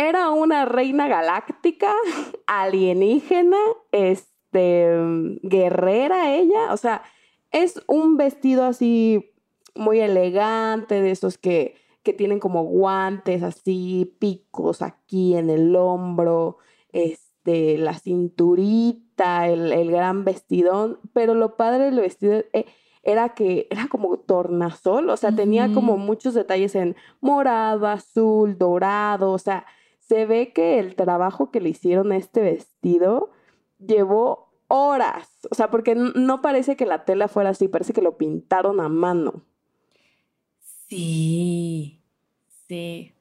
Era 0.00 0.30
una 0.30 0.64
reina 0.64 1.08
galáctica, 1.08 1.92
alienígena, 2.46 3.58
este, 3.92 4.96
guerrera 5.42 6.34
ella. 6.34 6.72
O 6.72 6.76
sea, 6.76 7.02
es 7.50 7.82
un 7.86 8.16
vestido 8.16 8.64
así 8.64 9.32
muy 9.74 10.00
elegante, 10.00 11.02
de 11.02 11.10
esos 11.10 11.36
que 11.38 11.74
que 12.02 12.12
tienen 12.12 12.40
como 12.40 12.64
guantes 12.64 13.42
así, 13.42 14.16
picos 14.18 14.82
aquí 14.82 15.36
en 15.36 15.50
el 15.50 15.76
hombro, 15.76 16.58
este, 16.92 17.78
la 17.78 17.94
cinturita, 17.94 19.48
el, 19.48 19.90
gran 19.90 20.24
vestidón, 20.24 20.98
pero 21.12 21.34
lo 21.34 21.56
padre 21.56 21.84
del 21.84 22.00
vestido 22.00 22.42
eh, 22.52 22.66
era 23.02 23.30
que 23.30 23.66
era 23.70 23.88
como 23.88 24.18
tornasol, 24.18 25.10
o 25.10 25.16
sea, 25.16 25.34
tenía 25.34 25.72
como 25.72 25.96
muchos 25.96 26.34
detalles 26.34 26.74
en 26.74 26.96
morado, 27.20 27.86
azul, 27.86 28.56
dorado, 28.56 29.32
o 29.32 29.38
sea, 29.38 29.66
se 30.10 30.26
ve 30.26 30.52
que 30.52 30.80
el 30.80 30.96
trabajo 30.96 31.52
que 31.52 31.60
le 31.60 31.68
hicieron 31.68 32.10
a 32.10 32.16
este 32.16 32.40
vestido 32.40 33.30
llevó 33.78 34.50
horas, 34.66 35.30
o 35.52 35.54
sea, 35.54 35.70
porque 35.70 35.94
no 35.94 36.42
parece 36.42 36.74
que 36.74 36.84
la 36.84 37.04
tela 37.04 37.28
fuera 37.28 37.50
así, 37.50 37.68
parece 37.68 37.92
que 37.92 38.02
lo 38.02 38.16
pintaron 38.18 38.80
a 38.80 38.88
mano. 38.88 39.44
Sí, 40.88 42.02
sí. 42.66 43.12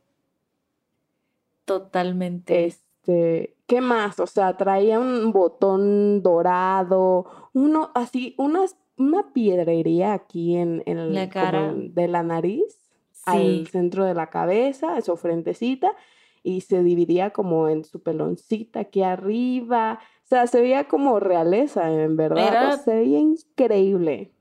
Totalmente. 1.66 2.66
Este, 2.66 3.56
¿qué 3.68 3.82
más? 3.82 4.20
O 4.20 4.26
sea, 4.26 4.58
traía 4.58 5.00
un 5.00 5.32
botón 5.32 6.24
dorado, 6.24 7.50
uno 7.54 7.92
así, 7.94 8.34
unas, 8.40 8.78
una 8.98 9.32
piedrería 9.32 10.14
aquí 10.14 10.56
en, 10.56 10.82
en 10.88 11.14
la 11.14 11.30
cara 11.30 11.72
de 11.72 12.08
la 12.08 12.24
nariz, 12.24 12.80
al 13.26 13.68
centro 13.68 14.06
de 14.06 14.16
la 14.16 14.32
cabeza, 14.32 15.00
su 15.02 15.18
frentecita, 15.18 15.96
y 16.44 16.62
se 16.62 16.84
dividía 16.84 17.32
como 17.32 17.70
en 17.70 17.84
su 17.86 18.02
peloncita 18.02 18.82
aquí 18.82 19.04
arriba. 19.04 20.00
O 20.26 20.28
sea, 20.28 20.48
se 20.48 20.62
veía 20.62 20.88
como 20.88 21.20
realeza, 21.20 21.92
en 21.92 22.16
verdad. 22.16 22.82
se 22.84 22.96
veía 22.96 23.20
increíble 23.20 24.32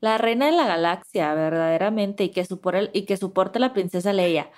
la 0.00 0.18
reina 0.18 0.46
de 0.46 0.52
la 0.52 0.66
galaxia, 0.66 1.34
verdaderamente, 1.34 2.24
y 2.24 2.28
que, 2.30 2.44
soporte, 2.44 2.90
y 2.92 3.02
que 3.02 3.16
soporte 3.16 3.58
la 3.58 3.72
princesa 3.72 4.12
Leia. 4.12 4.50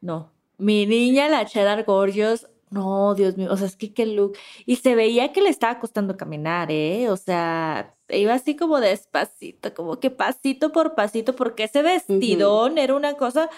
No, 0.00 0.32
mi 0.58 0.86
niña, 0.86 1.28
la 1.28 1.44
Cheddar 1.46 1.84
Gorgeous, 1.84 2.48
no, 2.70 3.14
Dios 3.14 3.36
mío, 3.36 3.48
o 3.50 3.56
sea, 3.56 3.66
es 3.66 3.76
que 3.76 3.92
qué 3.92 4.06
look. 4.06 4.36
Y 4.64 4.76
se 4.76 4.94
veía 4.94 5.32
que 5.32 5.42
le 5.42 5.48
estaba 5.48 5.80
costando 5.80 6.16
caminar, 6.16 6.70
¿eh? 6.70 7.08
O 7.10 7.16
sea, 7.16 7.94
iba 8.08 8.34
así 8.34 8.56
como 8.56 8.80
despacito, 8.80 9.74
como 9.74 9.98
que 9.98 10.10
pasito 10.10 10.70
por 10.72 10.94
pasito, 10.94 11.34
porque 11.34 11.64
ese 11.64 11.82
vestidón 11.82 12.78
era 12.78 12.94
una 12.94 13.14
cosa 13.14 13.50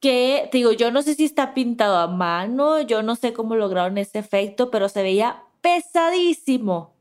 que, 0.00 0.48
digo, 0.52 0.72
yo 0.72 0.90
no 0.90 1.02
sé 1.02 1.14
si 1.14 1.24
está 1.24 1.54
pintado 1.54 1.96
a 1.96 2.06
mano, 2.06 2.80
yo 2.80 3.02
no 3.02 3.16
sé 3.16 3.32
cómo 3.32 3.56
lograron 3.56 3.98
ese 3.98 4.18
efecto, 4.18 4.70
pero 4.70 4.88
se 4.88 5.02
veía 5.02 5.42
pesadísimo. 5.60 6.96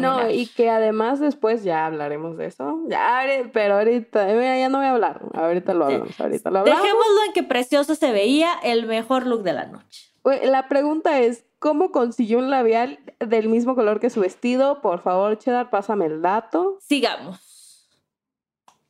No, 0.00 0.30
y 0.30 0.46
que 0.46 0.70
además 0.70 1.20
después 1.20 1.62
ya 1.62 1.84
hablaremos 1.84 2.38
de 2.38 2.46
eso. 2.46 2.80
Ya, 2.88 3.22
pero 3.52 3.74
ahorita, 3.74 4.30
eh, 4.32 4.60
ya 4.60 4.68
no 4.70 4.78
voy 4.78 4.86
a 4.86 4.92
hablar. 4.92 5.20
Ahorita 5.34 5.74
lo 5.74 5.84
hablamos, 5.84 6.18
ahorita 6.18 6.50
lo 6.50 6.60
hablamos. 6.60 6.82
Dejémoslo 6.82 7.24
en 7.26 7.32
que 7.34 7.42
precioso 7.42 7.94
se 7.94 8.10
veía 8.10 8.50
el 8.62 8.86
mejor 8.86 9.26
look 9.26 9.42
de 9.42 9.52
la 9.52 9.66
noche. 9.66 10.08
La 10.44 10.68
pregunta 10.68 11.20
es, 11.20 11.44
¿cómo 11.58 11.92
consiguió 11.92 12.38
un 12.38 12.48
labial 12.48 12.98
del 13.20 13.48
mismo 13.48 13.74
color 13.74 14.00
que 14.00 14.08
su 14.08 14.20
vestido? 14.20 14.80
Por 14.80 15.00
favor, 15.00 15.38
Cheddar, 15.38 15.68
pásame 15.68 16.06
el 16.06 16.22
dato. 16.22 16.78
Sigamos. 16.80 17.90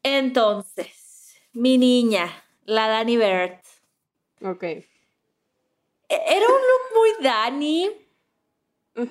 Entonces, 0.05 0.98
mi 1.59 1.79
niña, 1.79 2.31
la 2.65 2.89
Dani 2.89 3.17
Bert. 3.17 3.65
Ok. 4.43 4.63
E-, 4.63 4.85
era 6.09 6.47
un 6.47 6.63
look 6.71 6.95
muy 6.95 7.25
Dani 7.25 7.91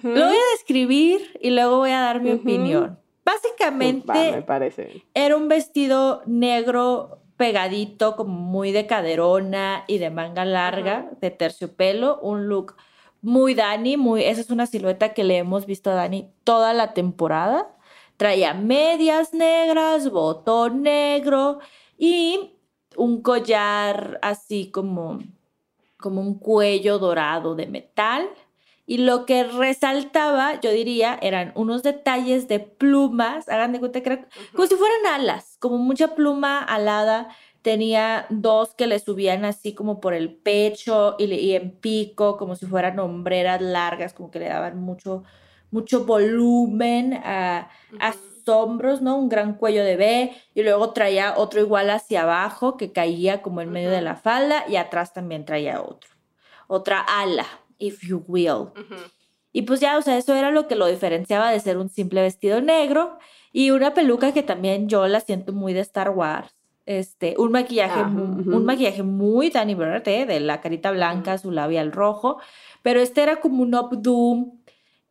lo 0.03 0.27
voy 0.27 0.35
a 0.35 0.51
describir 0.51 1.37
y 1.41 1.51
luego 1.51 1.77
voy 1.77 1.91
a 1.91 2.01
dar 2.01 2.21
mi 2.21 2.31
opinión. 2.31 2.99
Básicamente, 3.23 4.31
me 4.31 4.41
parece. 4.41 5.03
era 5.13 5.35
un 5.35 5.47
vestido 5.47 6.23
negro 6.25 7.21
pegadito, 7.37 8.15
como 8.15 8.33
muy 8.33 8.71
de 8.71 8.87
caderona 8.87 9.83
y 9.87 9.97
de 9.97 10.09
manga 10.09 10.43
larga, 10.43 11.09
de 11.21 11.29
terciopelo, 11.29 12.19
un 12.21 12.47
look 12.47 12.75
muy 13.21 13.53
Dani, 13.53 13.97
muy, 13.97 14.23
esa 14.23 14.41
es 14.41 14.49
una 14.49 14.65
silueta 14.65 15.13
que 15.13 15.23
le 15.23 15.37
hemos 15.37 15.65
visto 15.65 15.89
a 15.89 15.95
Dani 15.95 16.29
toda 16.43 16.73
la 16.73 16.93
temporada. 16.93 17.73
Traía 18.17 18.53
medias 18.53 19.33
negras, 19.33 20.09
botón 20.09 20.81
negro 20.81 21.59
y 21.97 22.53
un 22.95 23.21
collar 23.21 24.19
así 24.21 24.71
como, 24.71 25.19
como 25.97 26.21
un 26.21 26.39
cuello 26.39 26.99
dorado 26.99 27.55
de 27.55 27.67
metal. 27.67 28.27
Y 28.89 28.99
lo 28.99 29.25
que 29.25 29.43
resaltaba, 29.43 30.61
yo 30.61 30.71
diría, 30.71 31.19
eran 31.21 31.51
unos 31.55 31.83
detalles 31.83 32.47
de 32.47 32.59
plumas, 32.59 33.49
hagan 33.49 33.73
de 33.73 33.79
cuenta 33.79 34.01
que 34.01 34.25
como 34.53 34.65
si 34.65 34.75
fueran 34.75 35.05
alas, 35.13 35.57
como 35.59 35.77
mucha 35.77 36.15
pluma 36.15 36.63
alada. 36.63 37.29
Tenía 37.63 38.27
dos 38.29 38.73
que 38.75 38.87
le 38.87 38.97
subían 38.99 39.43
así 39.43 39.73
como 39.73 39.99
por 39.99 40.13
el 40.13 40.33
pecho 40.33 41.17
y, 41.19 41.51
en 41.51 41.71
pico, 41.71 42.37
como 42.37 42.55
si 42.55 42.65
fueran 42.65 42.97
hombreras 42.97 43.61
largas, 43.61 44.13
como 44.13 44.31
que 44.31 44.39
le 44.39 44.47
daban 44.47 44.79
mucho, 44.79 45.23
mucho 45.69 46.05
volumen 46.05 47.13
a, 47.25 47.69
hombros, 48.47 49.01
¿no? 49.01 49.17
Un 49.17 49.29
gran 49.29 49.55
cuello 49.55 49.83
de 49.83 49.95
B 49.95 50.33
y 50.53 50.63
luego 50.63 50.91
traía 50.91 51.35
otro 51.37 51.59
igual 51.59 51.89
hacia 51.89 52.23
abajo 52.23 52.77
que 52.77 52.91
caía 52.91 53.41
como 53.41 53.61
en 53.61 53.71
medio 53.71 53.89
de 53.91 54.01
la 54.01 54.15
falda 54.15 54.65
y 54.67 54.75
atrás 54.75 55.13
también 55.13 55.45
traía 55.45 55.81
otro, 55.81 56.09
otra 56.67 56.99
ala, 56.99 57.45
if 57.77 58.01
you 58.01 58.23
will. 58.27 58.69
Y 59.51 59.63
pues 59.63 59.79
ya, 59.79 59.97
o 59.97 60.01
sea, 60.01 60.17
eso 60.17 60.35
era 60.35 60.51
lo 60.51 60.67
que 60.67 60.75
lo 60.75 60.87
diferenciaba 60.87 61.51
de 61.51 61.59
ser 61.59 61.77
un 61.77 61.89
simple 61.89 62.21
vestido 62.21 62.61
negro 62.61 63.17
y 63.51 63.71
una 63.71 63.93
peluca 63.93 64.33
que 64.33 64.43
también 64.43 64.87
yo 64.87 65.07
la 65.07 65.19
siento 65.19 65.53
muy 65.53 65.73
de 65.73 65.79
Star 65.81 66.11
Wars 66.11 66.57
este, 66.87 67.35
un 67.37 67.51
maquillaje, 67.51 68.01
un 68.01 68.65
maquillaje 68.65 69.03
muy 69.03 69.49
Danny 69.49 69.75
Bird, 69.75 70.07
¿eh? 70.07 70.25
de 70.25 70.39
la 70.39 70.61
carita 70.61 70.89
blanca, 70.91 71.37
su 71.37 71.51
labial 71.51 71.91
rojo, 71.91 72.39
pero 72.81 73.01
este 73.01 73.21
era 73.21 73.41
como 73.41 73.61
un 73.61 73.75
updo, 73.75 74.53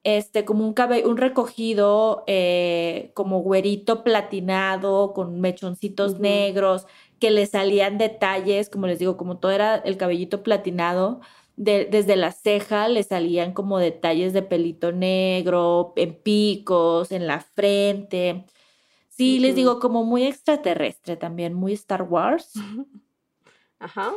este, 0.07 0.45
como 0.45 0.65
un 0.65 0.73
cabello, 0.73 1.11
un 1.11 1.17
recogido, 1.17 2.23
eh, 2.29 3.11
como 3.15 3.41
güerito 3.41 4.05
platinado, 4.05 5.13
con 5.13 5.41
mechoncitos 5.41 6.21
negros, 6.21 6.87
que 7.19 7.33
le 7.33 7.45
salían 7.47 7.99
detalles, 7.99 8.71
como 8.71 8.87
les 8.87 9.01
digo, 9.01 9.17
como 9.17 9.39
todo 9.39 9.51
era 9.51 9.75
el 9.75 9.97
cabellito 9.97 10.45
platinado, 10.45 11.21
desde 11.57 12.15
la 12.15 12.31
ceja 12.31 12.87
le 12.87 13.03
salían 13.03 13.53
como 13.53 13.81
detalles 13.81 14.33
de 14.33 14.43
pelito 14.43 14.93
negro, 14.93 15.93
en 15.97 16.15
picos, 16.15 17.11
en 17.11 17.27
la 17.27 17.41
frente. 17.41 18.45
Sí, 19.09 19.41
les 19.41 19.57
digo, 19.57 19.81
como 19.81 20.05
muy 20.05 20.23
extraterrestre 20.23 21.17
también, 21.17 21.53
muy 21.53 21.73
Star 21.73 22.03
Wars. 22.03 22.53
Ajá. 23.81 24.13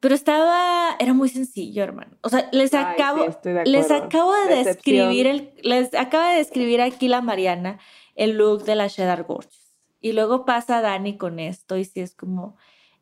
Pero 0.00 0.14
estaba, 0.14 0.96
era 1.00 1.12
muy 1.12 1.28
sencillo, 1.28 1.82
hermano. 1.82 2.16
O 2.22 2.28
sea, 2.28 2.48
les 2.52 2.72
acabo, 2.72 3.26
les 3.64 3.90
acabo 3.90 4.32
de 4.46 4.64
describir 4.64 5.26
el, 5.26 5.52
les 5.62 5.92
acaba 5.94 6.30
de 6.30 6.38
describir 6.38 6.80
aquí 6.80 7.08
la 7.08 7.20
Mariana 7.20 7.78
el 8.14 8.36
look 8.36 8.64
de 8.64 8.76
la 8.76 8.88
Cheddar 8.88 9.24
Gorgeous. 9.24 9.74
Y 10.00 10.12
luego 10.12 10.44
pasa 10.44 10.80
Dani 10.80 11.16
con 11.16 11.40
esto 11.40 11.76
y 11.76 11.84
si 11.84 12.00
es 12.00 12.14
como, 12.14 12.56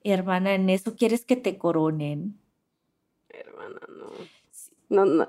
hermana, 0.04 0.54
¿en 0.54 0.70
eso 0.70 0.96
quieres 0.96 1.26
que 1.26 1.36
te 1.36 1.58
coronen? 1.58 2.38
Hermana, 3.28 3.80
no. 3.88 4.06
No, 4.88 5.04
no. 5.04 5.28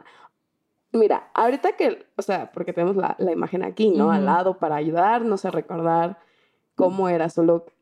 Mira, 0.93 1.29
ahorita 1.33 1.73
que, 1.73 2.05
o 2.15 2.21
sea, 2.21 2.51
porque 2.53 2.71
tenemos 2.71 2.95
la, 2.95 3.17
imagen 3.31 3.63
aquí, 3.63 3.89
¿no? 3.89 4.11
Al 4.11 4.25
lado 4.25 4.57
para 4.57 4.75
ayudarnos 4.75 5.43
a 5.43 5.51
recordar 5.51 6.17
cómo 6.75 7.09
era 7.09 7.29
su 7.29 7.43
look. 7.43 7.73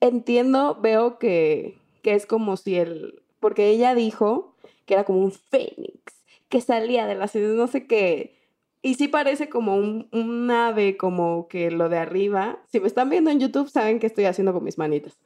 Entiendo, 0.00 0.78
veo 0.80 1.18
que, 1.18 1.78
que 2.04 2.14
es 2.14 2.26
como 2.26 2.56
si 2.58 2.76
él, 2.76 3.22
porque 3.40 3.70
ella 3.70 3.94
dijo 3.94 4.54
que 4.84 4.94
era 4.94 5.04
como 5.04 5.20
un 5.20 5.32
fénix, 5.32 6.22
que 6.50 6.60
salía 6.60 7.06
de 7.06 7.14
la 7.14 7.26
ciudad, 7.26 7.54
no 7.54 7.66
sé 7.66 7.86
qué. 7.86 8.38
Y 8.82 8.94
sí 8.94 9.08
parece 9.08 9.48
como 9.48 9.74
un, 9.74 10.08
un, 10.12 10.50
ave, 10.50 10.98
como 10.98 11.48
que 11.48 11.70
lo 11.70 11.88
de 11.88 11.96
arriba. 11.96 12.58
Si 12.70 12.78
me 12.78 12.86
están 12.86 13.08
viendo 13.08 13.30
en 13.30 13.40
YouTube, 13.40 13.70
saben 13.70 13.98
qué 13.98 14.06
estoy 14.06 14.26
haciendo 14.26 14.52
con 14.52 14.62
mis 14.62 14.76
manitas. 14.76 15.18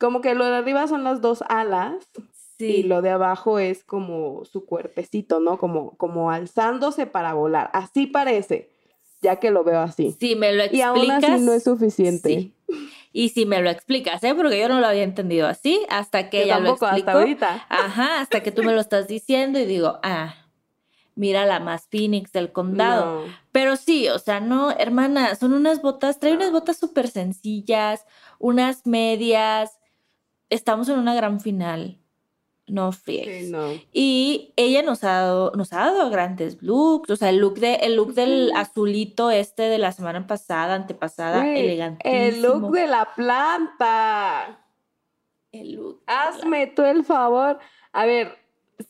Como 0.00 0.22
que 0.22 0.34
lo 0.34 0.46
de 0.46 0.56
arriba 0.56 0.88
son 0.88 1.04
las 1.04 1.20
dos 1.20 1.44
alas 1.48 2.08
y 2.58 2.84
lo 2.84 3.02
de 3.02 3.10
abajo 3.10 3.58
es 3.58 3.84
como 3.84 4.46
su 4.46 4.64
cuerpecito, 4.64 5.40
¿no? 5.40 5.58
Como, 5.58 5.96
como 5.98 6.30
alzándose 6.30 7.06
para 7.06 7.34
volar. 7.34 7.68
Así 7.74 8.06
parece, 8.06 8.70
ya 9.24 9.36
que 9.36 9.50
lo 9.50 9.64
veo 9.64 9.80
así. 9.80 10.14
Sí, 10.20 10.36
me 10.36 10.52
lo 10.52 10.62
explicas. 10.62 10.78
Y 10.78 10.82
aún 10.82 11.10
así 11.10 11.44
no 11.44 11.52
es 11.52 11.64
suficiente. 11.64 12.28
Sí. 12.28 12.54
Y 13.12 13.30
si 13.30 13.46
me 13.46 13.62
lo 13.62 13.70
explicas, 13.70 14.22
¿eh? 14.24 14.34
Porque 14.34 14.58
yo 14.58 14.68
no 14.68 14.80
lo 14.80 14.86
había 14.86 15.02
entendido 15.02 15.46
así 15.46 15.80
hasta 15.88 16.30
que 16.30 16.42
ella 16.42 16.58
lo 16.58 16.70
explicó. 16.70 16.86
hasta 16.86 17.12
ahorita. 17.12 17.66
Ajá, 17.68 18.20
hasta 18.20 18.42
que 18.42 18.52
tú 18.52 18.62
me 18.62 18.72
lo 18.72 18.80
estás 18.80 19.08
diciendo 19.08 19.58
y 19.58 19.66
digo, 19.66 19.98
ah, 20.02 20.34
mira 21.14 21.46
la 21.46 21.60
más 21.60 21.86
Phoenix 21.88 22.32
del 22.32 22.52
condado. 22.52 23.24
Pero 23.52 23.76
sí, 23.76 24.08
o 24.08 24.18
sea, 24.18 24.40
no, 24.40 24.72
hermana, 24.72 25.34
son 25.36 25.52
unas 25.52 25.80
botas, 25.80 26.18
trae 26.18 26.34
unas 26.34 26.52
botas 26.52 26.76
súper 26.76 27.08
sencillas, 27.08 28.04
unas 28.38 28.86
medias. 28.86 29.78
Estamos 30.50 30.88
en 30.88 30.98
una 30.98 31.14
gran 31.14 31.40
final 31.40 31.98
no 32.66 32.92
friegues. 32.92 33.52
Y 33.92 34.52
ella 34.56 34.82
nos 34.82 35.04
ha 35.04 35.12
dado, 35.12 35.52
nos 35.54 35.72
ha 35.72 35.90
dado 35.92 36.10
grandes 36.10 36.62
looks, 36.62 37.10
o 37.10 37.16
sea, 37.16 37.28
el 37.30 37.38
look 37.38 37.58
de, 37.58 37.74
el 37.76 37.96
look 37.96 38.14
del 38.14 38.52
azulito 38.54 39.30
este 39.30 39.64
de 39.64 39.78
la 39.78 39.92
semana 39.92 40.26
pasada, 40.26 40.74
antepasada, 40.74 41.46
elegante. 41.46 42.28
El 42.28 42.42
look 42.42 42.70
de 42.72 42.86
la 42.86 43.14
planta. 43.14 44.66
El 45.52 45.74
look. 45.74 46.02
Hazme 46.06 46.66
tú 46.68 46.82
el 46.82 47.04
favor. 47.04 47.58
A 47.92 48.06
ver, 48.06 48.38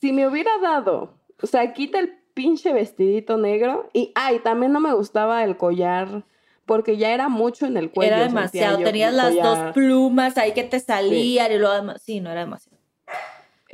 si 0.01 0.13
me 0.13 0.29
hubiera 0.29 0.57
dado, 0.59 1.15
o 1.43 1.47
sea, 1.47 1.73
quita 1.73 1.99
el 1.99 2.11
pinche 2.33 2.73
vestidito 2.73 3.37
negro 3.39 3.91
y, 3.93 4.13
ay, 4.15 4.39
también 4.41 4.73
no 4.73 4.81
me 4.81 4.95
gustaba 4.95 5.45
el 5.45 5.57
collar 5.57 6.25
porque 6.65 6.97
ya 6.97 7.13
era 7.13 7.29
mucho 7.29 7.67
en 7.67 7.77
el 7.77 7.91
cuello. 7.91 8.15
Era 8.15 8.23
demasiado, 8.25 8.79
tenías 8.79 9.13
las 9.13 9.35
dos 9.35 9.75
plumas 9.75 10.39
ahí 10.39 10.53
que 10.53 10.65
te 10.65 10.81
salían 10.81 11.53
y 11.53 11.59
luego, 11.59 11.99
sí, 11.99 12.21
no 12.21 12.31
era 12.31 12.41
demasiado 12.41 12.74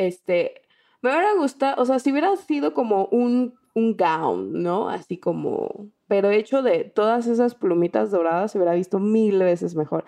este, 0.00 0.62
me 1.02 1.10
hubiera 1.10 1.34
gustado, 1.34 1.80
o 1.80 1.84
sea, 1.84 1.98
si 1.98 2.10
hubiera 2.10 2.34
sido 2.36 2.72
como 2.72 3.06
un, 3.06 3.54
un 3.74 3.96
gown, 3.96 4.62
¿no? 4.62 4.88
Así 4.88 5.18
como, 5.18 5.90
pero 6.08 6.30
hecho 6.30 6.62
de 6.62 6.84
todas 6.84 7.26
esas 7.26 7.54
plumitas 7.54 8.10
doradas, 8.10 8.52
se 8.52 8.58
hubiera 8.58 8.74
visto 8.74 8.98
mil 8.98 9.38
veces 9.38 9.74
mejor. 9.74 10.04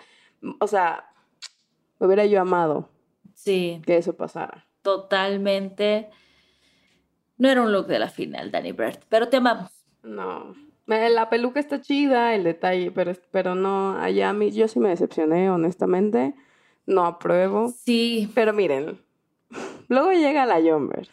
O 0.59 0.67
sea, 0.67 1.05
me 1.99 2.07
hubiera 2.07 2.25
yo 2.25 2.41
amado. 2.41 2.89
Sí. 3.35 3.81
Que 3.85 3.97
eso 3.97 4.17
pasara. 4.17 4.65
Totalmente. 4.81 6.09
No 7.37 7.49
era 7.49 7.61
un 7.61 7.71
look 7.71 7.87
de 7.87 7.99
la 7.99 8.09
final, 8.09 8.51
Danny 8.51 8.71
Bird, 8.71 8.99
pero 9.09 9.29
te 9.29 9.37
amamos. 9.37 9.71
No. 10.01 10.55
La 10.87 11.29
peluca 11.29 11.59
está 11.59 11.81
chida, 11.81 12.35
el 12.35 12.43
detalle, 12.43 12.91
pero, 12.91 13.13
pero 13.31 13.55
no, 13.55 13.97
allá 13.97 14.29
a 14.29 14.33
mí, 14.33 14.51
yo 14.51 14.67
sí 14.67 14.79
me 14.79 14.89
decepcioné, 14.89 15.49
honestamente. 15.49 16.33
No 16.85 17.05
apruebo. 17.05 17.69
Sí. 17.69 18.29
Pero 18.35 18.53
miren, 18.53 18.99
Luego 19.87 20.11
llega 20.11 20.45
la 20.45 20.61
Jumbers. 20.61 21.11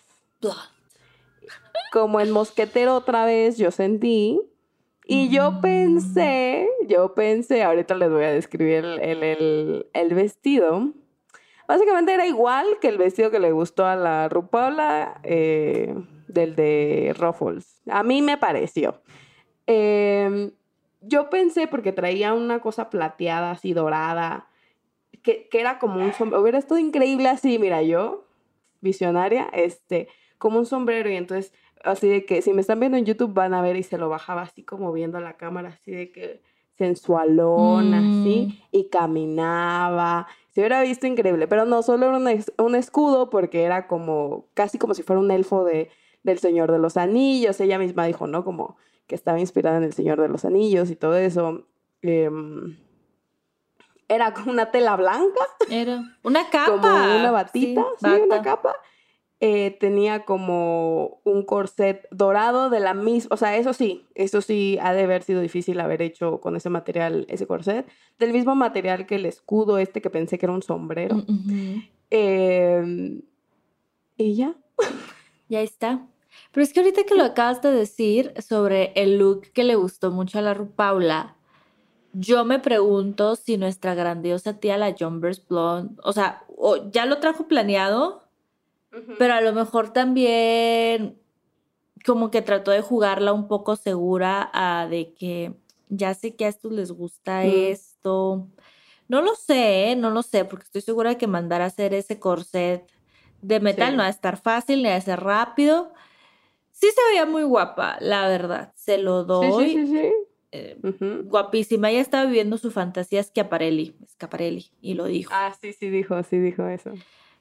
Como 1.92 2.20
el 2.20 2.30
mosquetero 2.30 2.94
otra 2.94 3.24
vez 3.24 3.58
yo 3.58 3.70
sentí. 3.70 4.40
Y 5.06 5.28
yo 5.28 5.50
mm. 5.50 5.60
pensé, 5.60 6.68
yo 6.86 7.14
pensé, 7.14 7.64
ahorita 7.64 7.96
les 7.96 8.10
voy 8.10 8.22
a 8.22 8.30
describir 8.30 8.84
el, 8.84 10.14
vestido. 10.14 10.92
Básicamente 11.66 12.14
era 12.14 12.26
igual 12.26 12.78
que 12.80 12.88
el 12.88 12.98
vestido 12.98 13.32
que 13.32 13.40
le 13.40 13.50
gustó 13.50 13.86
a 13.86 13.96
la 13.96 14.28
Rupaula 14.28 15.20
eh, 15.24 15.96
del 16.28 16.54
de 16.54 17.12
Ruffles. 17.18 17.80
A 17.88 18.04
mí 18.04 18.22
me 18.22 18.38
pareció. 18.38 19.00
Em, 19.66 20.52
yo 21.00 21.28
pensé, 21.28 21.66
porque 21.66 21.92
traía 21.92 22.32
una 22.32 22.60
cosa 22.60 22.88
plateada, 22.88 23.50
así 23.50 23.72
dorada, 23.72 24.46
que, 25.22 25.48
que 25.48 25.60
era 25.60 25.80
como 25.80 26.04
un 26.04 26.12
sombrero. 26.12 26.40
Hubiera 26.42 26.58
estado 26.58 26.78
increíble 26.78 27.28
así, 27.28 27.58
mira, 27.58 27.82
yo 27.82 28.29
visionaria, 28.80 29.48
este, 29.52 30.08
como 30.38 30.58
un 30.58 30.66
sombrero 30.66 31.10
y 31.10 31.16
entonces 31.16 31.52
así 31.84 32.08
de 32.08 32.24
que 32.24 32.42
si 32.42 32.52
me 32.52 32.60
están 32.60 32.80
viendo 32.80 32.98
en 32.98 33.04
YouTube 33.04 33.32
van 33.32 33.54
a 33.54 33.62
ver 33.62 33.76
y 33.76 33.82
se 33.82 33.98
lo 33.98 34.08
bajaba 34.08 34.42
así 34.42 34.62
como 34.62 34.92
viendo 34.92 35.20
la 35.20 35.36
cámara, 35.36 35.70
así 35.70 35.90
de 35.92 36.12
que 36.12 36.42
sensualón, 36.76 37.92
así, 37.92 38.48
mm. 38.48 38.66
y 38.72 38.88
caminaba. 38.88 40.26
Se 40.48 40.60
hubiera 40.60 40.82
visto 40.82 41.06
increíble, 41.06 41.46
pero 41.46 41.66
no, 41.66 41.82
solo 41.82 42.06
era 42.06 42.16
un, 42.16 42.44
un, 42.64 42.74
escudo 42.74 43.28
porque 43.28 43.64
era 43.64 43.86
como, 43.86 44.46
casi 44.54 44.78
como 44.78 44.94
si 44.94 45.02
fuera 45.02 45.20
un 45.20 45.30
elfo 45.30 45.64
de, 45.64 45.90
del 46.22 46.38
Señor 46.38 46.72
de 46.72 46.78
los 46.78 46.96
Anillos. 46.96 47.60
Ella 47.60 47.78
misma 47.78 48.06
dijo, 48.06 48.26
¿no? 48.26 48.44
Como 48.44 48.76
que 49.06 49.14
estaba 49.14 49.38
inspirada 49.38 49.76
en 49.76 49.84
el 49.84 49.92
Señor 49.92 50.22
de 50.22 50.28
los 50.28 50.46
Anillos 50.46 50.90
y 50.90 50.96
todo 50.96 51.16
eso. 51.18 51.66
Eh, 52.00 52.30
era 54.10 54.34
como 54.34 54.50
una 54.50 54.70
tela 54.70 54.96
blanca. 54.96 55.40
Era 55.70 56.02
una 56.24 56.50
capa. 56.50 56.72
Como 56.72 56.88
una 56.88 57.30
batita, 57.30 57.86
sí, 57.98 58.06
una 58.06 58.42
capa. 58.42 58.74
Eh, 59.38 59.78
tenía 59.80 60.26
como 60.26 61.20
un 61.24 61.44
corset 61.46 62.06
dorado 62.10 62.68
de 62.68 62.80
la 62.80 62.92
misma, 62.92 63.32
o 63.32 63.38
sea, 63.38 63.56
eso 63.56 63.72
sí, 63.72 64.06
eso 64.14 64.42
sí 64.42 64.76
ha 64.82 64.92
de 64.92 65.04
haber 65.04 65.22
sido 65.22 65.40
difícil 65.40 65.80
haber 65.80 66.02
hecho 66.02 66.42
con 66.42 66.56
ese 66.56 66.68
material, 66.68 67.24
ese 67.30 67.46
corset, 67.46 67.88
del 68.18 68.34
mismo 68.34 68.54
material 68.54 69.06
que 69.06 69.14
el 69.14 69.24
escudo 69.24 69.78
este 69.78 70.02
que 70.02 70.10
pensé 70.10 70.36
que 70.36 70.44
era 70.44 70.52
un 70.52 70.62
sombrero. 70.62 71.22
Mm, 71.26 71.82
em, 72.10 73.22
y 74.18 74.34
ya. 74.34 74.54
Ya 75.48 75.62
está. 75.62 76.06
Pero 76.52 76.64
es 76.64 76.72
que 76.72 76.80
ahorita 76.80 77.04
que 77.04 77.14
lo 77.14 77.24
acabas 77.24 77.62
de 77.62 77.70
decir 77.70 78.34
sobre 78.46 78.92
el 78.94 79.18
look 79.18 79.52
que 79.52 79.64
le 79.64 79.76
gustó 79.76 80.10
mucho 80.10 80.38
a 80.38 80.42
la 80.42 80.54
Paula, 80.54 81.36
yo 82.12 82.44
me 82.44 82.58
pregunto 82.58 83.36
si 83.36 83.56
nuestra 83.56 83.94
grandiosa 83.94 84.58
tía, 84.58 84.76
la 84.78 84.94
Jumbers 84.98 85.46
Blonde, 85.46 85.94
o 86.02 86.12
sea, 86.12 86.44
o 86.56 86.90
ya 86.90 87.06
lo 87.06 87.18
trajo 87.18 87.46
planeado, 87.46 88.24
pero 89.18 89.34
a 89.34 89.40
lo 89.40 89.52
mejor 89.52 89.92
también 89.92 91.18
como 92.04 92.30
que 92.30 92.42
trató 92.42 92.70
de 92.70 92.80
jugarla 92.80 93.32
un 93.32 93.46
poco 93.46 93.76
segura 93.76 94.50
a 94.52 94.88
de 94.88 95.14
que 95.14 95.54
ya 95.88 96.14
sé 96.14 96.34
que 96.34 96.46
a 96.46 96.48
estos 96.48 96.72
les 96.72 96.90
gusta 96.90 97.44
esto. 97.44 98.48
No 99.08 99.22
lo 99.22 99.34
sé, 99.34 99.90
¿eh? 99.90 99.96
no 99.96 100.10
lo 100.10 100.22
sé, 100.22 100.44
porque 100.44 100.64
estoy 100.64 100.80
segura 100.82 101.10
de 101.10 101.18
que 101.18 101.26
mandar 101.26 101.62
a 101.62 101.66
hacer 101.66 101.94
ese 101.94 102.18
corset 102.18 102.90
de 103.42 103.60
metal 103.60 103.96
no 103.96 104.02
va 104.02 104.08
a 104.08 104.10
estar 104.10 104.36
fácil, 104.36 104.82
ni 104.82 104.88
va 104.88 104.96
a 104.96 105.00
ser 105.00 105.20
rápido. 105.20 105.92
Sí 106.72 106.88
se 106.88 107.10
veía 107.10 107.26
muy 107.26 107.42
guapa, 107.42 107.96
la 108.00 108.28
verdad, 108.28 108.72
se 108.76 108.98
lo 108.98 109.24
doy. 109.24 109.74
Sí, 109.74 109.86
sí, 109.86 110.12
Eh, 110.52 110.76
guapísima, 111.24 111.90
ella 111.90 112.00
estaba 112.00 112.24
viviendo 112.24 112.58
su 112.58 112.70
fantasía 112.72 113.22
Schiaparelli, 113.22 113.96
Schiaparelli, 114.08 114.66
y 114.80 114.94
lo 114.94 115.04
dijo. 115.04 115.30
Ah, 115.32 115.54
sí, 115.60 115.72
sí 115.72 115.90
dijo, 115.90 116.20
sí 116.24 116.38
dijo 116.38 116.66
eso. 116.66 116.92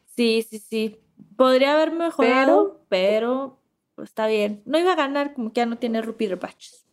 Sí, 0.05 0.45
sí, 0.47 0.59
sí. 0.59 0.99
Podría 1.35 1.73
haber 1.73 1.91
mejorado, 1.91 2.85
pero, 2.87 3.59
pues, 3.95 4.09
está 4.09 4.27
bien. 4.27 4.61
No 4.65 4.77
iba 4.77 4.93
a 4.93 4.95
ganar, 4.95 5.33
como 5.33 5.51
que 5.51 5.61
ya 5.61 5.65
no 5.65 5.77
tiene 5.77 6.01
Rupi 6.01 6.27
Repatches. 6.27 6.85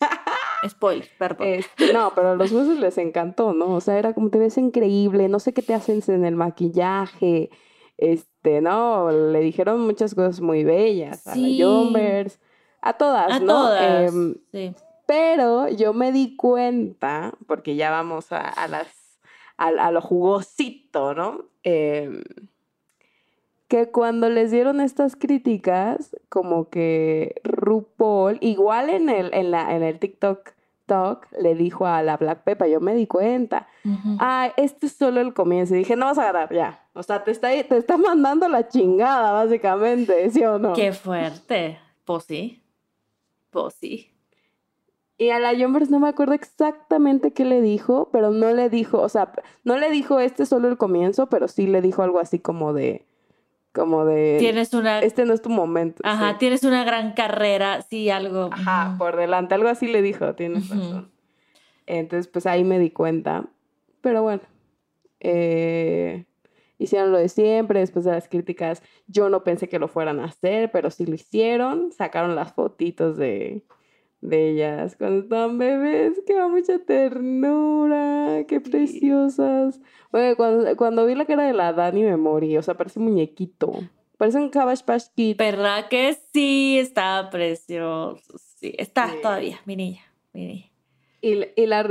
Spoiler, 0.68 1.08
perdón. 1.18 1.48
No, 1.92 2.12
pero 2.14 2.30
a 2.30 2.34
los 2.36 2.52
huesos 2.52 2.78
les 2.78 2.98
encantó, 2.98 3.52
¿no? 3.52 3.74
O 3.74 3.80
sea, 3.80 3.98
era 3.98 4.12
como 4.14 4.30
te 4.30 4.38
ves 4.38 4.56
increíble, 4.56 5.28
no 5.28 5.40
sé 5.40 5.52
qué 5.52 5.62
te 5.62 5.74
hacen 5.74 6.02
en 6.06 6.24
el 6.24 6.36
maquillaje. 6.36 7.50
Este, 7.96 8.60
no, 8.60 9.10
le 9.10 9.40
dijeron 9.40 9.80
muchas 9.80 10.14
cosas 10.14 10.40
muy 10.40 10.64
bellas 10.64 11.26
a 11.26 11.36
la 11.36 11.48
Jumbers, 11.64 12.40
a 12.80 12.94
todas, 12.94 13.32
a 13.32 13.40
¿no? 13.40 13.46
Todas. 13.46 14.14
Em, 14.14 14.34
sí. 14.52 14.74
Pero 15.10 15.68
yo 15.68 15.92
me 15.92 16.12
di 16.12 16.36
cuenta, 16.36 17.32
porque 17.48 17.74
ya 17.74 17.90
vamos 17.90 18.30
a, 18.30 18.68
las 18.68 18.86
a, 19.56 19.90
lo 19.90 20.00
jugosito, 20.00 21.14
¿no? 21.14 21.46
Em, 21.64 22.22
que 23.66 23.90
cuando 23.90 24.28
les 24.28 24.52
dieron 24.52 24.80
estas 24.80 25.16
críticas, 25.16 26.16
como 26.28 26.70
que 26.70 27.40
RuPaul, 27.42 28.38
igual 28.40 28.88
en 28.88 29.08
el, 29.08 29.34
en 29.34 29.50
la, 29.50 29.74
en 29.74 29.82
el 29.82 29.98
TikTok 29.98 30.52
Talk, 30.86 31.26
le 31.36 31.56
dijo 31.56 31.86
a 31.86 32.04
la 32.04 32.16
Black 32.16 32.44
Peppa, 32.44 32.68
yo 32.68 32.78
me 32.78 32.94
di 32.94 33.08
cuenta, 33.08 33.66
ah, 34.20 34.52
este 34.56 34.86
es 34.86 34.92
solo 34.92 35.20
el 35.20 35.34
comienzo. 35.34 35.74
Y 35.74 35.78
dije, 35.78 35.96
no 35.96 36.06
vas 36.06 36.18
a 36.18 36.26
ganar, 36.26 36.54
ya. 36.54 36.86
O 36.92 37.02
sea, 37.02 37.24
te 37.24 37.32
está, 37.32 37.48
te 37.48 37.76
está 37.76 37.96
mandando 37.96 38.48
la 38.48 38.68
chingada, 38.68 39.32
básicamente, 39.32 40.30
¿sí 40.30 40.44
o 40.44 40.60
no? 40.60 40.72
Qué 40.72 40.92
fuerte. 40.92 41.80
Pues 42.04 42.22
sí. 42.22 42.62
Pues 43.50 43.74
sí. 43.74 44.09
Y 45.20 45.28
a 45.28 45.38
la 45.38 45.54
Jumbers 45.54 45.90
no 45.90 46.00
me 46.00 46.08
acuerdo 46.08 46.32
exactamente 46.32 47.34
qué 47.34 47.44
le 47.44 47.60
dijo, 47.60 48.08
pero 48.10 48.30
no 48.30 48.54
le 48.54 48.70
dijo, 48.70 49.02
o 49.02 49.08
sea, 49.10 49.30
no 49.64 49.76
le 49.76 49.90
dijo 49.90 50.18
este 50.18 50.46
solo 50.46 50.66
el 50.66 50.78
comienzo, 50.78 51.28
pero 51.28 51.46
sí 51.46 51.66
le 51.66 51.82
dijo 51.82 52.02
algo 52.02 52.20
así 52.20 52.38
como 52.38 52.72
de, 52.72 53.04
como 53.74 54.06
de... 54.06 54.36
Tienes 54.38 54.72
una... 54.72 55.00
Este 55.00 55.26
no 55.26 55.34
es 55.34 55.42
tu 55.42 55.50
momento. 55.50 56.00
Ajá, 56.06 56.38
tienes 56.38 56.64
una 56.64 56.84
gran 56.84 57.12
carrera, 57.12 57.82
sí, 57.82 58.08
algo. 58.08 58.48
Ajá, 58.50 58.94
por 58.96 59.18
delante, 59.18 59.54
algo 59.54 59.68
así 59.68 59.88
le 59.88 60.00
dijo, 60.00 60.34
tienes 60.36 60.70
razón. 60.70 61.10
Entonces, 61.84 62.26
pues 62.26 62.46
ahí 62.46 62.64
me 62.64 62.78
di 62.78 62.88
cuenta. 62.88 63.44
Pero 64.00 64.22
bueno, 64.22 64.44
eh, 65.20 66.24
hicieron 66.78 67.12
lo 67.12 67.18
de 67.18 67.28
siempre, 67.28 67.80
después 67.80 68.06
de 68.06 68.12
las 68.12 68.26
críticas, 68.26 68.82
yo 69.06 69.28
no 69.28 69.44
pensé 69.44 69.68
que 69.68 69.78
lo 69.78 69.88
fueran 69.88 70.18
a 70.18 70.24
hacer, 70.24 70.70
pero 70.70 70.90
sí 70.90 71.04
lo 71.04 71.14
hicieron, 71.14 71.92
sacaron 71.92 72.34
las 72.34 72.54
fotitos 72.54 73.18
de 73.18 73.66
de 74.20 74.50
ellas 74.50 74.96
cuando 74.96 75.22
estaban 75.22 75.58
bebés, 75.58 76.20
que 76.26 76.34
va 76.34 76.48
mucha 76.48 76.78
ternura, 76.78 78.44
qué 78.46 78.60
preciosas. 78.60 79.80
Oye, 80.12 80.36
cuando, 80.36 80.76
cuando 80.76 81.06
vi 81.06 81.14
la 81.14 81.24
cara 81.24 81.46
de 81.46 81.52
la 81.52 81.72
Dani 81.72 82.02
me 82.02 82.16
morí, 82.16 82.56
o 82.56 82.62
sea, 82.62 82.74
parece 82.74 82.98
un 82.98 83.06
muñequito. 83.06 83.72
Parece 84.16 84.38
un 84.38 84.50
Cabbage 84.50 84.84
Patch 84.84 85.04
Kid. 85.16 85.36
¿Verdad 85.38 85.88
que 85.88 86.16
sí? 86.32 86.78
Estaba 86.78 87.30
precioso. 87.30 88.20
Sí, 88.56 88.74
está 88.76 89.10
todavía, 89.22 89.60
mi 89.64 89.76
niña, 89.76 90.02
mi 90.34 90.46
niña. 90.46 90.69
Y, 91.22 91.44
y 91.54 91.66
la, 91.66 91.86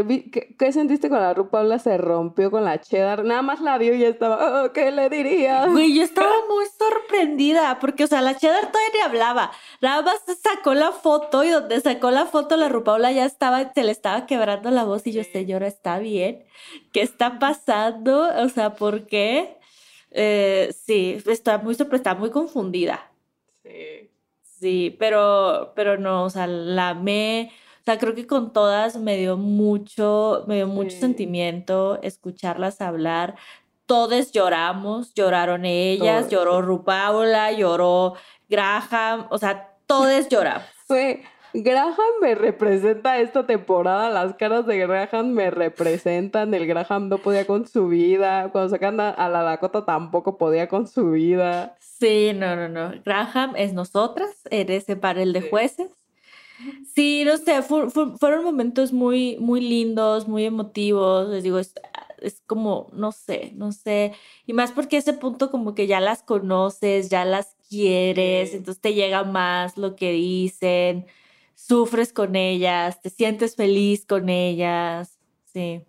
¿qué, 0.57 0.71
sentiste 0.71 1.07
con 1.07 1.19
la 1.19 1.35
Ru 1.35 1.49
Paula? 1.49 1.77
Se 1.77 1.97
rompió 1.97 2.49
con 2.49 2.65
la 2.65 2.81
cheddar. 2.81 3.23
Nada 3.23 3.43
más 3.43 3.61
la 3.61 3.77
vio 3.77 3.93
y 3.93 3.99
ya 3.99 4.07
estaba, 4.07 4.63
oh, 4.63 4.73
¿qué 4.73 4.89
le 4.89 5.07
diría? 5.09 5.67
Güey, 5.67 5.95
yo 5.95 6.03
estaba 6.03 6.33
muy 6.49 6.65
sorprendida 6.77 7.77
porque, 7.79 8.05
o 8.05 8.07
sea, 8.07 8.21
la 8.21 8.35
cheddar 8.35 8.71
todavía 8.71 8.91
ni 8.93 8.99
hablaba. 9.01 9.51
Nada 9.81 10.01
más 10.01 10.23
sacó 10.41 10.73
la 10.73 10.91
foto 10.91 11.43
y 11.43 11.49
donde 11.49 11.79
sacó 11.79 12.09
la 12.09 12.25
foto 12.25 12.57
la 12.57 12.69
Ru 12.69 12.83
Paula 12.83 13.11
ya 13.11 13.25
estaba, 13.25 13.71
se 13.71 13.83
le 13.83 13.91
estaba 13.91 14.25
quebrando 14.25 14.71
la 14.71 14.83
voz 14.83 15.05
y 15.05 15.11
yo, 15.11 15.23
señora, 15.23 15.67
¿está 15.67 15.99
bien? 15.99 16.45
¿Qué 16.91 17.01
está 17.01 17.37
pasando? 17.37 18.29
O 18.43 18.49
sea, 18.49 18.73
¿por 18.73 19.05
qué? 19.05 19.57
Eh, 20.09 20.73
sí, 20.85 21.21
estaba 21.27 21.61
muy 21.63 21.75
sorprendida, 21.75 22.15
muy 22.15 22.31
confundida. 22.31 23.11
Sí. 23.63 24.09
Sí, 24.59 24.95
pero, 24.99 25.71
pero 25.75 25.97
no, 25.97 26.25
o 26.25 26.29
sea, 26.29 26.45
la 26.45 26.93
me 26.93 27.51
sea, 27.89 27.97
creo 27.97 28.13
que 28.13 28.27
con 28.27 28.53
todas 28.53 28.97
me 28.97 29.17
dio 29.17 29.35
mucho, 29.35 30.43
me 30.47 30.57
dio 30.57 30.67
mucho 30.67 30.95
sentimiento 30.95 31.99
escucharlas 32.03 32.81
hablar. 32.81 33.35
Todas 33.87 34.31
lloramos, 34.31 35.15
lloraron 35.15 35.65
ellas, 35.65 36.29
lloró 36.29 36.61
Rupaula, 36.61 37.51
lloró 37.51 38.13
Graham, 38.47 39.25
o 39.31 39.39
sea, 39.39 39.73
todas 39.87 40.29
lloramos. 40.29 40.67
Fue, 40.85 41.23
Graham 41.55 41.95
me 42.21 42.35
representa 42.35 43.17
esta 43.17 43.47
temporada, 43.47 44.11
las 44.11 44.35
caras 44.35 44.67
de 44.67 44.77
Graham 44.77 45.29
me 45.29 45.49
representan, 45.49 46.53
el 46.53 46.67
Graham 46.67 47.09
no 47.09 47.17
podía 47.17 47.47
con 47.47 47.67
su 47.67 47.87
vida, 47.87 48.51
cuando 48.51 48.69
sacan 48.69 48.99
a, 48.99 49.09
a 49.09 49.29
la 49.29 49.41
Dakota 49.41 49.83
tampoco 49.83 50.37
podía 50.37 50.67
con 50.67 50.85
su 50.85 51.09
vida. 51.09 51.75
Sí, 51.79 52.33
no, 52.35 52.55
no, 52.55 52.69
no, 52.69 52.91
Graham 53.03 53.55
es 53.55 53.73
nosotras, 53.73 54.29
eres 54.51 54.83
ese 54.83 54.95
panel 54.95 55.33
de 55.33 55.49
jueces. 55.49 55.89
Sí, 56.93 57.23
no 57.25 57.37
sé, 57.37 57.61
fueron 57.61 58.43
momentos 58.43 58.91
muy, 58.91 59.37
muy 59.39 59.61
lindos, 59.61 60.27
muy 60.27 60.45
emotivos. 60.45 61.29
Les 61.29 61.43
digo, 61.43 61.59
es, 61.59 61.73
como, 62.45 62.89
no 62.93 63.11
sé, 63.11 63.53
no 63.55 63.71
sé. 63.71 64.13
Y 64.45 64.53
más 64.53 64.71
porque 64.71 64.97
ese 64.97 65.13
punto 65.13 65.51
como 65.51 65.73
que 65.75 65.87
ya 65.87 65.99
las 66.01 66.23
conoces, 66.23 67.09
ya 67.09 67.25
las 67.25 67.55
quieres, 67.69 68.53
entonces 68.53 68.81
te 68.81 68.93
llega 68.93 69.23
más 69.23 69.77
lo 69.77 69.95
que 69.95 70.11
dicen, 70.11 71.05
sufres 71.55 72.13
con 72.13 72.35
ellas, 72.35 73.01
te 73.01 73.09
sientes 73.09 73.55
feliz 73.55 74.05
con 74.05 74.29
ellas. 74.29 75.17
Sí. 75.45 75.83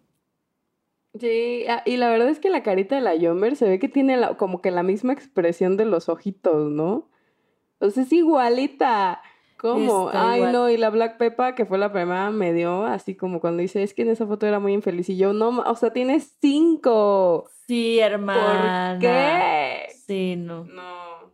Sí, 1.18 1.64
ah, 1.68 1.82
y 1.86 1.96
la 1.96 2.08
verdad 2.08 2.28
es 2.28 2.38
que 2.38 2.50
la 2.50 2.62
carita 2.62 2.94
de 2.94 3.00
la 3.00 3.16
Yomer 3.16 3.56
se 3.56 3.68
ve 3.68 3.78
que 3.80 3.88
tiene 3.88 4.16
como 4.36 4.62
que 4.62 4.70
la 4.70 4.84
misma 4.84 5.12
expresión 5.12 5.76
de 5.76 5.84
los 5.84 6.08
ojitos, 6.08 6.70
¿no? 6.70 7.10
O 7.80 7.90
sea, 7.90 8.04
es 8.04 8.12
igualita. 8.12 9.20
¿Cómo? 9.60 10.08
Ay, 10.14 10.40
no, 10.52 10.70
y 10.70 10.78
la 10.78 10.88
Black 10.88 11.18
Peppa, 11.18 11.54
que 11.54 11.66
fue 11.66 11.76
la 11.76 11.92
primera, 11.92 12.30
me 12.30 12.54
dio 12.54 12.86
así 12.86 13.14
como 13.14 13.42
cuando 13.42 13.60
dice, 13.60 13.82
es 13.82 13.92
que 13.92 14.02
en 14.02 14.08
esa 14.08 14.26
foto 14.26 14.46
era 14.46 14.58
muy 14.58 14.72
infeliz. 14.72 15.10
Y 15.10 15.18
yo, 15.18 15.34
no, 15.34 15.50
o 15.50 15.74
sea, 15.74 15.92
tienes 15.92 16.38
cinco. 16.40 17.50
Sí, 17.66 17.98
hermana. 17.98 18.92
¿Por 18.94 19.00
qué? 19.00 19.88
Sí, 20.06 20.36
no. 20.36 20.64
No. 20.64 21.30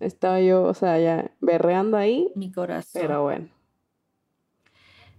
Estaba 0.00 0.40
yo, 0.40 0.62
o 0.62 0.72
sea, 0.72 0.98
ya 0.98 1.32
berreando 1.40 1.98
ahí. 1.98 2.32
Mi 2.34 2.50
corazón. 2.50 3.02
Pero 3.02 3.24
bueno. 3.24 3.48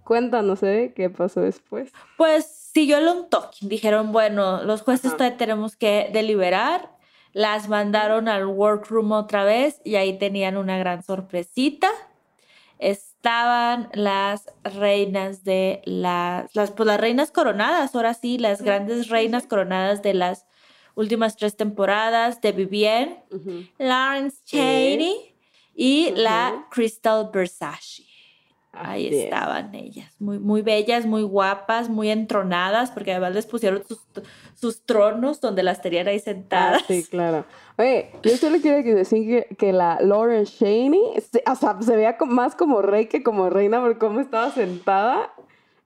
Cuéntanos, 0.03 0.63
¿eh? 0.63 0.93
¿Qué 0.95 1.11
pasó 1.11 1.41
después? 1.41 1.91
Pues 2.17 2.47
siguió 2.47 2.97
el 2.97 3.07
on 3.07 3.29
talking. 3.29 3.69
Dijeron, 3.69 4.11
bueno, 4.11 4.63
los 4.63 4.81
jueces 4.81 5.11
todavía 5.15 5.37
tenemos 5.37 5.75
que 5.75 6.09
deliberar. 6.11 6.89
Las 7.33 7.69
mandaron 7.69 8.27
al 8.29 8.47
workroom 8.47 9.11
otra 9.11 9.43
vez 9.43 9.79
y 9.83 9.95
ahí 9.95 10.17
tenían 10.17 10.57
una 10.57 10.79
gran 10.79 11.03
sorpresita 11.03 11.89
estaban 12.79 13.89
las 13.93 14.45
reinas 14.63 15.43
de 15.43 15.81
las, 15.85 16.53
las, 16.55 16.71
pues 16.71 16.87
las 16.87 16.99
reinas 16.99 17.31
coronadas, 17.31 17.95
ahora 17.95 18.13
sí, 18.13 18.37
las 18.37 18.61
grandes 18.61 19.09
reinas 19.09 19.47
coronadas 19.47 20.01
de 20.01 20.13
las 20.13 20.45
últimas 20.95 21.35
tres 21.35 21.55
temporadas 21.55 22.41
de 22.41 22.51
Vivienne, 22.51 23.23
Lawrence 23.77 24.41
Cheney 24.45 25.35
y 25.73 26.11
la 26.11 26.67
Crystal 26.71 27.29
Versace. 27.33 28.03
Ahí 28.77 29.07
estaban 29.07 29.73
ellas, 29.75 30.11
muy, 30.19 30.39
muy 30.39 30.61
bellas, 30.61 31.05
muy 31.05 31.23
guapas, 31.23 31.89
muy 31.89 32.09
entronadas, 32.09 32.91
porque 32.91 33.11
además 33.11 33.33
les 33.33 33.45
pusieron 33.45 33.83
sus, 34.55 34.81
tronos 34.85 35.41
donde 35.41 35.63
las 35.63 35.81
tenían 35.81 36.07
ahí 36.07 36.19
sentadas. 36.19 36.81
Ah, 36.81 36.85
sí, 36.87 37.03
claro. 37.03 37.45
Oye, 37.77 38.11
yo 38.23 38.37
solo 38.37 38.57
quiero 38.61 38.81
decir 38.83 39.45
que, 39.57 39.73
la 39.73 39.99
Lauren 40.01 40.43
Shaney, 40.43 41.01
o 41.45 41.55
sea, 41.55 41.77
se 41.81 41.95
veía 41.95 42.17
más 42.25 42.55
como 42.55 42.81
rey 42.81 43.07
que 43.07 43.23
como 43.23 43.49
reina 43.49 43.79
por 43.79 43.97
cómo 43.97 44.19
estaba 44.19 44.51
sentada. 44.51 45.31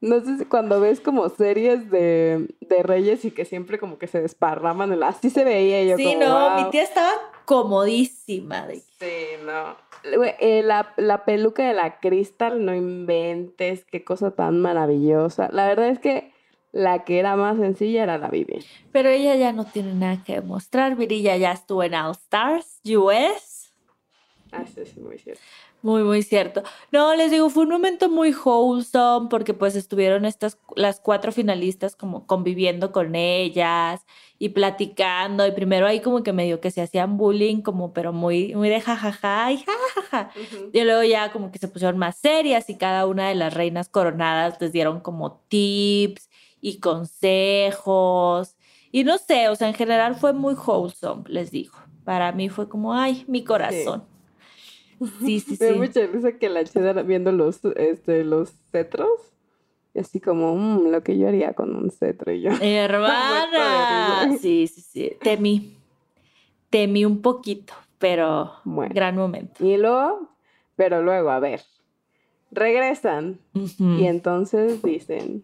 No 0.02 0.22
sé 0.22 0.38
si 0.38 0.46
cuando 0.46 0.80
ves 0.80 1.02
como 1.02 1.28
series 1.30 1.92
de, 1.92 2.48
reyes 2.84 3.26
y 3.26 3.32
que 3.32 3.44
siempre 3.44 3.80
como 3.80 3.98
que 3.98 4.08
se 4.08 4.22
desparraman, 4.22 5.02
así 5.04 5.30
se 5.30 5.44
veía 5.44 5.84
yo. 5.84 5.98
Sí, 5.98 6.16
no, 6.16 6.56
mi 6.56 6.70
tía 6.70 6.84
estaba 6.84 7.12
comodísima. 7.46 8.68
Sí, 9.00 9.16
no. 9.46 9.89
Eh, 10.04 10.62
la, 10.64 10.94
la 10.98 11.26
peluca 11.26 11.68
de 11.68 11.74
la 11.74 12.00
Crystal, 12.00 12.64
no 12.64 12.74
inventes, 12.74 13.86
qué 13.86 14.04
cosa 14.04 14.32
tan 14.32 14.60
maravillosa. 14.60 15.50
La 15.52 15.68
verdad 15.68 15.90
es 15.90 16.00
que 16.00 16.32
la 16.72 17.04
que 17.04 17.20
era 17.20 17.36
más 17.36 17.58
sencilla 17.58 18.04
era 18.04 18.18
la 18.18 18.30
Vivian. 18.30 18.62
Pero 18.92 19.10
ella 19.10 19.36
ya 19.36 19.54
no 19.54 19.66
tiene 19.66 19.94
nada 19.94 20.24
que 20.24 20.36
demostrar. 20.36 20.96
Virilla 20.96 21.36
ya 21.38 21.52
estuvo 21.52 21.84
en 21.84 21.96
All 21.96 22.12
Stars 22.12 22.82
US. 22.86 23.74
Ah, 24.52 24.64
eso 24.64 24.82
es 24.82 24.98
muy 24.98 25.18
cierto. 25.18 25.42
Muy, 25.82 26.04
muy 26.04 26.24
cierto. 26.24 26.62
No, 26.92 27.16
les 27.16 27.32
digo, 27.32 27.50
fue 27.50 27.64
un 27.64 27.70
momento 27.70 28.10
muy 28.10 28.34
wholesome 28.34 29.30
porque 29.30 29.54
pues 29.54 29.76
estuvieron 29.78 30.26
estas, 30.26 30.58
las 30.76 31.00
cuatro 31.00 31.32
finalistas 31.32 31.96
como 31.96 32.28
conviviendo 32.28 32.92
con 32.92 33.16
ellas 33.16 34.06
y 34.38 34.50
platicando 34.50 35.48
y 35.48 35.52
primero 35.52 35.88
ahí 35.88 36.02
como 36.02 36.22
que 36.22 36.34
medio 36.34 36.60
que 36.60 36.72
se 36.72 36.82
hacían 36.82 37.16
bullying 37.18 37.62
como 37.62 37.94
pero 37.94 38.12
muy, 38.12 38.54
muy 38.56 38.68
de 38.68 38.82
jajaja 38.82 39.54
y 39.54 39.64
jajaja. 39.64 40.32
Y 40.74 40.82
luego 40.84 41.04
ya 41.04 41.32
como 41.32 41.50
que 41.52 41.60
se 41.60 41.70
pusieron 41.70 41.98
más 41.98 42.18
serias 42.18 42.70
y 42.70 42.78
cada 42.78 43.06
una 43.06 43.30
de 43.30 43.36
las 43.36 43.54
reinas 43.54 43.88
coronadas 43.88 44.60
les 44.60 44.74
dieron 44.74 45.00
como 45.00 45.42
tips 45.48 46.30
y 46.60 46.80
consejos. 46.80 48.58
Y 48.92 49.06
no 49.06 49.18
sé, 49.18 49.48
o 49.50 49.56
sea, 49.56 49.70
en 49.70 49.76
general 49.76 50.16
fue 50.16 50.34
muy 50.34 50.56
wholesome, 50.56 51.24
les 51.28 51.52
digo. 51.52 51.78
Para 52.04 52.32
mí 52.32 52.50
fue 52.50 52.68
como, 52.68 52.94
ay, 52.94 53.24
mi 53.28 53.44
corazón. 53.44 54.04
Sí, 54.08 54.09
sí, 55.26 55.40
sí. 55.40 55.58
Me 55.60 55.68
da 55.68 55.74
mucha 55.78 56.08
risa 56.08 56.32
que 56.34 56.50
la 56.50 56.64
cheddar 56.64 57.04
viendo 57.06 57.32
los, 57.32 57.60
este, 57.76 58.24
los 58.24 58.52
cetros. 58.72 59.10
Y 59.94 60.00
así 60.00 60.20
como, 60.20 60.56
"Mm, 60.56 60.92
lo 60.92 61.04
que 61.04 61.18
yo 61.18 61.28
haría 61.28 61.54
con 61.54 61.76
un 61.76 61.90
cetro 61.92 62.32
y 62.32 62.42
yo. 62.42 62.50
Hermana. 62.62 64.38
Sí, 64.40 64.68
sí, 64.68 64.82
sí. 64.82 65.12
Temí. 65.22 65.76
Temí 66.70 67.06
un 67.06 67.22
poquito, 67.22 67.74
pero 67.98 68.52
Bueno. 68.64 68.94
gran 68.94 69.16
momento. 69.16 69.66
Y 69.66 69.78
luego, 69.78 70.30
pero 70.76 71.02
luego, 71.02 71.32
a 71.32 71.40
ver, 71.40 71.62
regresan 72.52 73.40
y 73.80 74.06
entonces 74.06 74.82
dicen, 74.84 75.44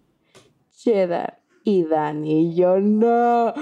Cheddar 0.72 1.40
y 1.64 1.84
Dani. 1.84 2.52
Y 2.52 2.56
yo, 2.56 2.80
no, 2.80 3.54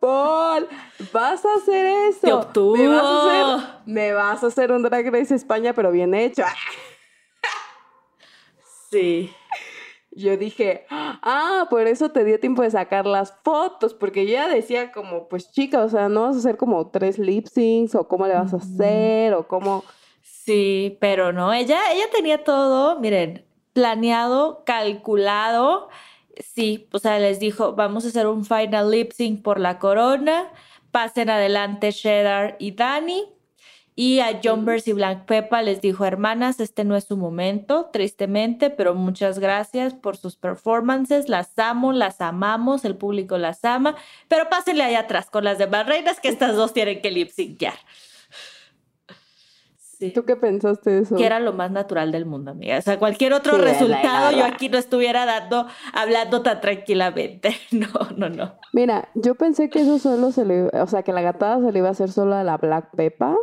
RuPaul, 0.00 0.68
vas 1.12 1.44
a 1.44 1.54
hacer 1.54 1.86
eso. 2.08 2.20
Te 2.26 2.32
obtuvo. 2.32 2.76
Me 2.76 2.88
vas 2.88 3.04
a 3.04 3.26
hacer, 3.26 3.68
me 3.86 4.12
vas 4.12 4.44
a 4.44 4.46
hacer 4.46 4.72
un 4.72 4.82
Drag 4.82 5.12
Race 5.12 5.34
España, 5.34 5.72
pero 5.74 5.90
bien 5.90 6.14
hecho. 6.14 6.42
Sí. 8.90 9.32
Yo 10.12 10.36
dije, 10.36 10.86
ah, 10.90 11.68
por 11.70 11.86
eso 11.86 12.10
te 12.10 12.24
dio 12.24 12.40
tiempo 12.40 12.62
de 12.62 12.70
sacar 12.70 13.06
las 13.06 13.32
fotos, 13.44 13.94
porque 13.94 14.26
yo 14.26 14.32
ya 14.32 14.48
decía 14.48 14.90
como, 14.90 15.28
pues 15.28 15.52
chica, 15.52 15.84
o 15.84 15.88
sea, 15.88 16.08
no 16.08 16.22
vas 16.22 16.34
a 16.34 16.38
hacer 16.40 16.56
como 16.56 16.88
tres 16.88 17.18
lip 17.18 17.46
syncs, 17.46 17.94
o 17.94 18.08
cómo 18.08 18.26
le 18.26 18.34
vas 18.34 18.52
a 18.52 18.56
hacer, 18.56 19.34
o 19.34 19.46
cómo... 19.46 19.84
Sí, 20.20 20.98
pero 21.00 21.32
no, 21.32 21.52
ella, 21.52 21.92
ella 21.92 22.06
tenía 22.12 22.42
todo, 22.42 22.98
miren, 22.98 23.46
planeado, 23.72 24.64
calculado. 24.64 25.88
Sí, 26.42 26.88
o 26.92 26.98
sea, 26.98 27.18
les 27.18 27.40
dijo, 27.40 27.74
vamos 27.74 28.04
a 28.04 28.08
hacer 28.08 28.26
un 28.26 28.44
final 28.44 28.90
lip 28.90 29.12
sync 29.12 29.42
por 29.42 29.60
la 29.60 29.78
corona. 29.78 30.50
Pasen 30.90 31.30
adelante 31.30 31.92
Cheddar 31.92 32.56
y 32.58 32.72
Dani. 32.72 33.24
Y 33.96 34.20
a 34.20 34.40
Jumpers 34.42 34.88
y 34.88 34.94
Black 34.94 35.26
Peppa 35.26 35.60
les 35.60 35.82
dijo, 35.82 36.06
hermanas, 36.06 36.58
este 36.60 36.84
no 36.84 36.96
es 36.96 37.04
su 37.04 37.18
momento, 37.18 37.90
tristemente, 37.92 38.70
pero 38.70 38.94
muchas 38.94 39.38
gracias 39.38 39.92
por 39.92 40.16
sus 40.16 40.36
performances. 40.36 41.28
Las 41.28 41.58
amo, 41.58 41.92
las 41.92 42.20
amamos, 42.22 42.86
el 42.86 42.96
público 42.96 43.36
las 43.36 43.62
ama. 43.64 43.96
Pero 44.28 44.48
pásenle 44.48 44.84
allá 44.84 45.00
atrás 45.00 45.28
con 45.28 45.44
las 45.44 45.58
demás 45.58 45.86
reinas 45.86 46.18
que 46.18 46.28
estas 46.28 46.56
dos 46.56 46.72
tienen 46.72 47.02
que 47.02 47.10
lip 47.10 47.30
syncear. 47.30 47.74
Sí 50.00 50.10
¿Tú 50.12 50.24
qué 50.24 50.34
pensaste 50.34 50.90
de 50.90 51.02
eso? 51.02 51.14
que 51.14 51.24
era 51.26 51.38
lo 51.38 51.52
más 51.52 51.70
natural 51.70 52.10
del 52.10 52.24
mundo, 52.26 52.50
amiga. 52.50 52.78
O 52.78 52.82
sea, 52.82 52.98
cualquier 52.98 53.32
otro 53.34 53.56
Sí, 53.56 53.60
resultado 53.62 54.32
yo 54.36 54.44
aquí 54.44 54.68
no 54.68 54.78
estuviera 54.78 55.26
dando, 55.26 55.66
hablando 55.92 56.42
tan 56.42 56.60
tranquilamente. 56.60 57.54
No, 57.70 57.86
no, 58.16 58.28
no. 58.30 58.54
Mira, 58.72 59.08
yo 59.14 59.34
pensé 59.36 59.70
que 59.70 59.80
eso 59.82 59.98
solo 59.98 60.32
se 60.32 60.44
le, 60.44 60.64
o 60.68 60.86
sea, 60.86 61.02
que 61.02 61.12
la 61.12 61.20
gatada 61.22 61.60
se 61.64 61.70
le 61.70 61.78
iba 61.78 61.88
a 61.88 61.92
hacer 61.92 62.10
solo 62.10 62.34
a 62.34 62.42
la 62.42 62.56
Black 62.56 62.90
Peppa, 62.96 63.36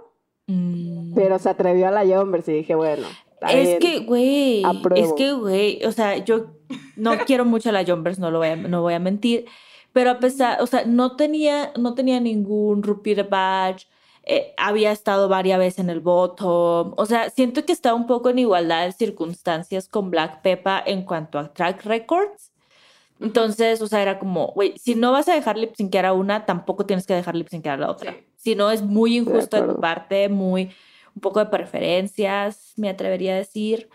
Mm. 0.49 1.13
pero 1.13 1.39
se 1.39 1.49
atrevió 1.49 1.89
a 1.89 1.91
la 1.91 2.05
Jumbers 2.05 2.47
y 2.47 2.53
dije, 2.53 2.73
bueno, 2.73 3.05
Es 3.49 3.79
que, 3.79 3.99
güey, 3.99 4.63
es 4.95 5.11
que, 5.13 5.33
güey, 5.33 5.83
o 5.85 5.91
sea, 5.91 6.17
yo 6.17 6.47
no 6.95 7.17
quiero 7.25 7.43
mucho 7.43 7.67
a 7.69 7.73
la 7.73 7.83
Jumpers, 7.85 8.17
no 8.17 8.31
lo 8.31 8.39
voy 8.39 8.47
a, 8.47 8.55
no 8.55 8.81
voy 8.81 8.93
a 8.93 8.99
mentir, 8.99 9.45
pero 9.91 10.09
a 10.09 10.19
pesar, 10.19 10.61
o 10.61 10.65
sea, 10.67 10.85
no 10.85 11.17
tenía, 11.17 11.73
no 11.77 11.95
tenía 11.95 12.19
ningún 12.21 12.81
repeat 12.81 13.29
badge, 13.29 13.87
eh, 14.29 14.53
había 14.57 14.91
estado 14.91 15.29
varias 15.29 15.57
veces 15.57 15.79
en 15.79 15.89
el 15.89 16.01
bottom, 16.01 16.93
o 16.97 17.05
sea, 17.05 17.29
siento 17.29 17.65
que 17.65 17.71
estaba 17.71 17.95
un 17.95 18.07
poco 18.07 18.29
en 18.29 18.39
igualdad 18.39 18.85
de 18.85 18.91
circunstancias 18.91 19.87
con 19.87 20.11
Black 20.11 20.41
Peppa 20.41 20.83
en 20.85 21.03
cuanto 21.03 21.39
a 21.39 21.53
track 21.53 21.85
records. 21.85 22.51
Entonces, 23.21 23.81
o 23.81 23.87
sea, 23.87 24.01
era 24.01 24.19
como, 24.19 24.47
güey, 24.47 24.77
si 24.77 24.95
no 24.95 25.13
vas 25.13 25.29
a 25.29 25.33
dejar 25.33 25.57
lip 25.57 25.75
syncear 25.75 26.05
a 26.05 26.11
una, 26.11 26.45
tampoco 26.45 26.85
tienes 26.85 27.07
que 27.07 27.13
dejar 27.13 27.37
lip 27.37 27.47
syncear 27.47 27.75
a 27.75 27.81
la 27.85 27.89
otra. 27.89 28.11
Sí. 28.11 28.17
Si 28.35 28.55
no, 28.55 28.69
es 28.69 28.81
muy 28.81 29.15
injusto 29.15 29.55
de, 29.55 29.61
tu 29.61 29.71
acuerdo. 29.71 29.79
parte, 29.79 30.27
muy, 30.27 30.71
un 31.15 31.21
poco 31.21 31.39
de 31.39 31.45
preferencias, 31.45 32.73
me 32.75 32.89
atrevería 32.89 33.31
a 33.31 33.37
decir. 33.37 33.87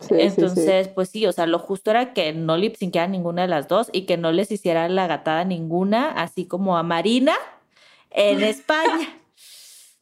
Sí, 0.00 0.08
sí, 0.08 0.14
sí. 0.14 0.20
Entonces, 0.20 0.88
pues 0.88 1.10
sí, 1.10 1.26
o 1.26 1.32
sea, 1.32 1.46
lo 1.46 1.58
justo 1.58 1.90
era 1.90 2.14
que 2.14 2.32
no 2.32 2.56
lip 2.56 2.74
syncearan 2.76 3.12
ninguna 3.12 3.42
de 3.42 3.48
las 3.48 3.68
dos 3.68 3.90
y 3.92 4.06
que 4.06 4.16
no 4.16 4.32
les 4.32 4.50
hiciera 4.50 4.88
la 4.88 5.06
gatada 5.06 5.44
ninguna, 5.44 6.10
así 6.10 6.46
como 6.46 6.78
a 6.78 6.82
Marina 6.82 7.34
en 8.10 8.42
España. 8.42 9.14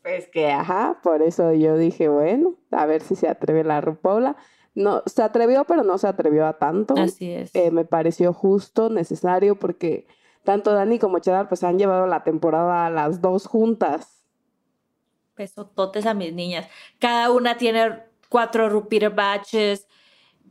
Pues 0.07 0.29
que, 0.29 0.53
ajá, 0.53 1.01
por 1.03 1.21
eso 1.21 1.53
yo 1.53 1.77
dije, 1.77 2.09
bueno, 2.09 2.55
a 2.71 2.87
ver 2.87 3.03
si 3.03 3.17
se 3.17 3.27
atreve 3.27 3.65
la 3.65 3.81
RuPaula. 3.81 4.37
No, 4.77 5.03
se 5.05 5.21
atrevió, 5.21 5.65
pero 5.65 5.83
no 5.83 5.99
se 5.99 6.07
atrevió 6.07 6.47
a 6.47 6.59
tanto. 6.59 6.95
Así 6.97 7.33
es. 7.33 7.53
Eh, 7.57 7.73
me 7.73 7.85
pareció 7.85 8.33
justo, 8.33 8.89
necesario, 8.89 9.59
porque 9.59 10.07
tanto 10.45 10.73
Dani 10.73 11.01
como 11.01 11.19
Cheddar 11.19 11.49
pues 11.49 11.65
han 11.65 11.77
llevado 11.77 12.07
la 12.07 12.23
temporada 12.23 12.89
las 12.89 13.21
dos 13.21 13.49
juntas. 13.49 14.23
Besototes 15.37 16.07
a 16.07 16.15
mis 16.15 16.33
niñas. 16.33 16.69
Cada 17.01 17.33
una 17.33 17.57
tiene 17.57 18.05
cuatro 18.29 18.69
repeater 18.69 19.11
batches. 19.11 19.89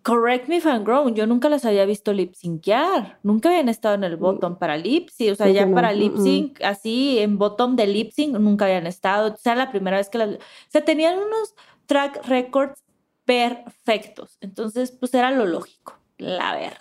Correct 0.06 0.48
me 0.48 0.58
if 0.58 0.68
I'm 0.68 0.86
wrong, 0.86 1.16
yo 1.16 1.26
nunca 1.26 1.50
las 1.50 1.66
había 1.66 1.84
visto 1.84 2.14
lip 2.14 2.36
syncear. 2.36 3.18
Nunca 3.24 3.50
habían 3.50 3.70
estado 3.70 3.96
en 3.96 4.04
el 4.04 4.18
bottom 4.18 4.56
para 4.60 4.78
lip 4.78 5.10
sync. 5.10 5.32
O 5.32 5.36
sea, 5.36 5.50
ya 5.50 5.66
no, 5.66 5.74
para 5.74 5.94
mm, 5.94 5.96
lip 5.96 6.14
mm. 6.14 6.24
sync, 6.24 6.62
así 6.62 7.18
en 7.18 7.40
bottom 7.40 7.76
de 7.76 7.88
lip 7.88 8.12
sync, 8.12 8.38
nunca 8.38 8.66
habían 8.66 8.86
estado. 8.86 9.34
O 9.34 9.38
sea, 9.38 9.56
la 9.56 9.72
primera 9.72 9.98
vez 9.98 10.10
que 10.10 10.20
las. 10.20 10.30
O 10.30 10.40
sea, 10.68 10.86
tenían 10.86 11.18
unos 11.18 11.56
track 11.88 12.24
records 12.28 12.84
perfectos. 13.26 14.38
Entonces, 14.42 14.92
pues 14.92 15.12
era 15.16 15.32
lo 15.32 15.48
lógico, 15.48 15.98
la 16.20 16.54
verdad. 16.54 16.78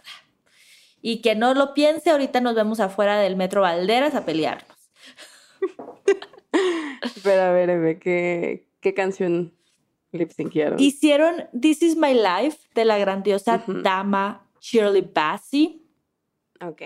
Y 1.00 1.22
que 1.22 1.34
no 1.34 1.54
lo 1.54 1.72
piense, 1.72 2.10
ahorita 2.10 2.42
nos 2.42 2.54
vemos 2.54 2.78
afuera 2.78 3.18
del 3.18 3.36
Metro 3.36 3.62
Valderas 3.62 4.14
a 4.14 4.26
pelearnos. 4.26 4.76
Pero 7.22 7.40
a 7.40 7.52
ver, 7.52 7.70
Eve, 7.70 7.98
¿qué, 7.98 8.68
qué 8.82 8.92
canción 8.92 9.54
lip? 10.14 10.30
Hicieron 10.78 11.44
This 11.58 11.82
Is 11.82 11.96
My 11.96 12.14
Life 12.14 12.58
de 12.74 12.84
la 12.84 12.98
grandiosa 12.98 13.64
dama 13.82 14.46
Shirley 14.60 15.08
Bassey. 15.14 15.82
Ok. 16.60 16.82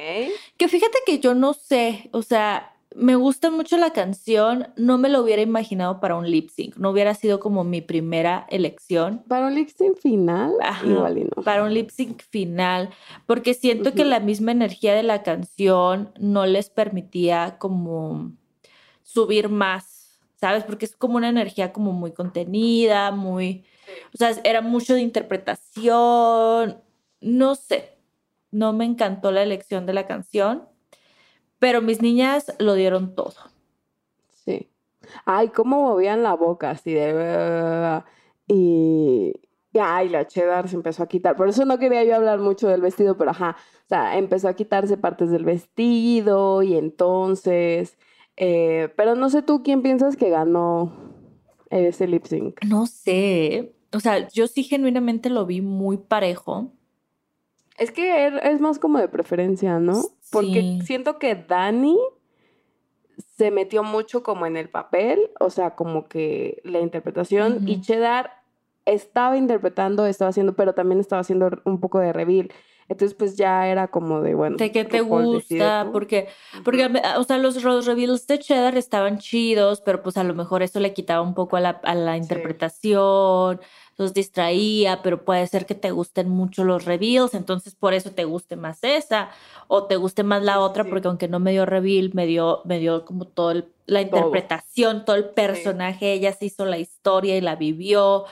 Que 0.57 0.69
fíjate 0.69 0.99
que 1.07 1.19
yo 1.19 1.35
no 1.35 1.55
sé, 1.55 2.09
o 2.13 2.23
sea, 2.23 2.75
me 2.95 3.15
gusta 3.17 3.51
mucho 3.51 3.77
la 3.77 3.93
canción, 3.93 4.69
no 4.77 4.99
me 4.99 5.09
lo 5.09 5.23
hubiera 5.23 5.43
imaginado 5.43 6.01
para 6.01 6.17
un 6.17 6.31
lip 6.31 6.49
sync, 6.51 6.77
no 6.77 6.91
hubiera 6.91 7.15
sido 7.15 7.39
como 7.39 7.65
mi 7.65 7.81
primera 7.81 8.47
elección. 8.51 9.23
Para 9.29 9.47
un 9.47 9.55
lip 9.55 9.69
sync 9.69 9.99
final, 9.99 10.53
Ajá, 10.61 10.87
igual 10.87 11.19
y 11.19 11.25
no. 11.25 11.43
Para 11.43 11.65
un 11.65 11.75
lip 11.75 11.91
sync 11.91 12.23
final, 12.23 12.91
porque 13.27 13.55
siento 13.55 13.93
que 13.93 14.05
la 14.05 14.21
misma 14.21 14.53
energía 14.53 14.95
de 14.95 15.03
la 15.03 15.23
canción 15.23 16.13
no 16.19 16.47
les 16.47 16.71
permitía 16.71 17.57
como 17.59 18.33
subir 19.03 19.49
más, 19.49 19.98
¿sabes? 20.41 20.65
Porque 20.65 20.85
es 20.85 20.97
como 20.97 21.17
una 21.17 21.29
energía 21.29 21.73
como 21.73 21.93
muy 21.93 22.13
contenida, 22.13 23.11
muy, 23.11 23.65
o 24.15 24.17
sea, 24.17 24.31
era 24.45 24.61
mucho 24.61 24.95
de 24.95 25.01
interpretación, 25.01 26.81
no 27.21 27.55
sé, 27.55 27.99
no 28.51 28.73
me 28.73 28.85
encantó 28.85 29.33
la 29.33 29.43
elección 29.43 29.87
de 29.87 29.95
la 29.95 30.07
canción, 30.07 30.69
pero 31.59 31.83
mis 31.83 32.01
niñas 32.01 32.55
lo 32.59 32.75
dieron 32.75 33.15
todo. 33.15 33.35
Sí. 34.31 34.71
Ay, 35.25 35.49
cómo 35.49 35.83
movían 35.83 36.23
la 36.23 36.35
boca 36.35 36.71
así 36.71 36.93
de... 36.93 38.03
Y... 38.47 39.33
y, 39.73 39.79
Ay, 39.81 40.09
la 40.09 40.27
cheddar 40.27 40.69
se 40.69 40.77
empezó 40.77 41.03
a 41.03 41.09
quitar. 41.09 41.37
Por 41.37 41.49
eso 41.49 41.65
no 41.65 41.79
quería 41.79 42.05
yo 42.05 42.15
hablar 42.15 42.39
mucho 42.39 42.69
del 42.69 42.81
vestido, 42.81 43.17
pero 43.17 43.33
ajá. 43.33 43.57
O 43.85 43.89
sea, 43.89 44.17
empezó 44.17 44.49
a 44.49 44.55
quitarse 44.55 44.97
partes 44.97 45.31
del 45.31 45.45
vestido 45.45 46.63
y 46.63 46.77
entonces... 46.77 47.99
eh, 48.41 48.89
pero 48.97 49.15
no 49.17 49.29
sé 49.31 49.43
tú 49.43 49.63
quién 49.63 49.83
piensas 49.83 50.17
que 50.17 50.31
ganó 50.31 50.93
ese 51.71 52.07
lip 52.07 52.25
sync. 52.25 52.65
No 52.65 52.87
sé, 52.87 53.75
o 53.93 54.01
sea, 54.01 54.27
yo 54.29 54.47
sí 54.47 54.63
genuinamente 54.63 55.29
lo 55.29 55.45
vi 55.45 55.61
muy 55.61 55.97
parejo. 55.99 56.73
Es 57.77 57.91
que 57.93 58.27
er- 58.29 58.41
es 58.45 58.61
más 58.61 58.79
como 58.79 58.99
de 58.99 59.09
preferencia, 59.09 59.79
¿no? 59.79 60.01
Porque 60.33 60.63
Sí. 60.63 60.81
siento 60.85 61.19
que 61.19 61.35
Dani 61.35 61.97
se 63.37 63.51
metió 63.51 63.83
mucho 63.83 64.23
como 64.23 64.47
en 64.47 64.57
el 64.57 64.69
papel, 64.69 65.19
o 65.41 65.51
sea, 65.51 65.75
como 65.75 66.09
que 66.09 66.61
la 66.65 66.81
interpretación, 66.81 67.69
y. 67.69 67.81
Cheddar 67.81 68.33
estaba 68.85 69.37
interpretando, 69.37 70.07
estaba 70.07 70.31
haciendo, 70.31 70.55
pero 70.55 70.73
también 70.75 71.01
estaba 71.01 71.21
haciendo 71.21 71.51
un 71.65 71.79
poco 71.81 71.99
de 71.99 72.13
reveal. 72.13 72.51
Entonces, 72.89 73.15
pues 73.15 73.37
ya 73.37 73.69
era 73.69 73.89
como 73.89 74.23
de, 74.23 74.35
bueno, 74.35 74.57
de 74.57 74.73
qué 74.73 74.85
te 74.87 75.03
gusta, 75.03 75.91
porque, 75.93 76.29
porque, 76.65 76.91
o 77.19 77.25
sea, 77.25 77.37
los, 77.37 77.63
reveals 77.85 78.27
de 78.27 78.39
Cheddar 78.39 78.79
estaban 78.79 79.19
chidos, 79.19 79.83
pero 79.83 80.03
pues 80.03 80.17
a 80.17 80.25
lo 80.25 80.35
mejor 80.35 80.63
eso 80.63 80.81
le 80.81 80.95
quitaba 80.95 81.21
un 81.21 81.35
poco 81.35 81.57
a 81.57 81.61
la, 81.61 81.71
a 81.85 81.95
la 81.95 82.17
interpretación, 82.17 83.61
los 83.99 84.15
distraía, 84.15 85.03
pero 85.03 85.25
puede 85.27 85.47
ser 85.49 85.67
que 85.67 85.75
te 85.75 85.91
gusten 85.91 86.31
mucho 86.31 86.65
los 86.65 86.87
reveals, 86.87 87.35
entonces 87.35 87.75
por 87.75 87.93
eso 87.93 88.13
te 88.13 88.25
guste 88.25 88.57
más 88.57 88.79
esa, 88.83 89.29
o 89.67 89.85
te 89.85 89.97
guste 89.97 90.23
más 90.23 90.43
la 90.43 90.55
Sí, 90.55 90.59
sí, 90.59 90.65
otra, 90.65 90.85
sí. 90.85 90.91
porque 90.91 91.09
aunque 91.09 91.29
no 91.29 91.41
me 91.41 91.51
dio 91.51 91.67
reveal, 91.67 92.11
me 92.15 92.25
dio, 92.27 92.63
me 92.65 92.79
dio 92.79 93.05
como 93.05 93.27
todo 93.27 93.51
el- 93.51 93.69
la 93.85 94.01
interpretación, 94.01 95.05
todo 95.05 95.17
el 95.17 95.31
personaje, 95.31 96.13
ella 96.13 96.33
se 96.33 96.47
hizo 96.47 96.65
la 96.65 96.79
historia 96.79 97.37
y 97.37 97.41
la 97.43 97.57
vivió. 97.57 98.25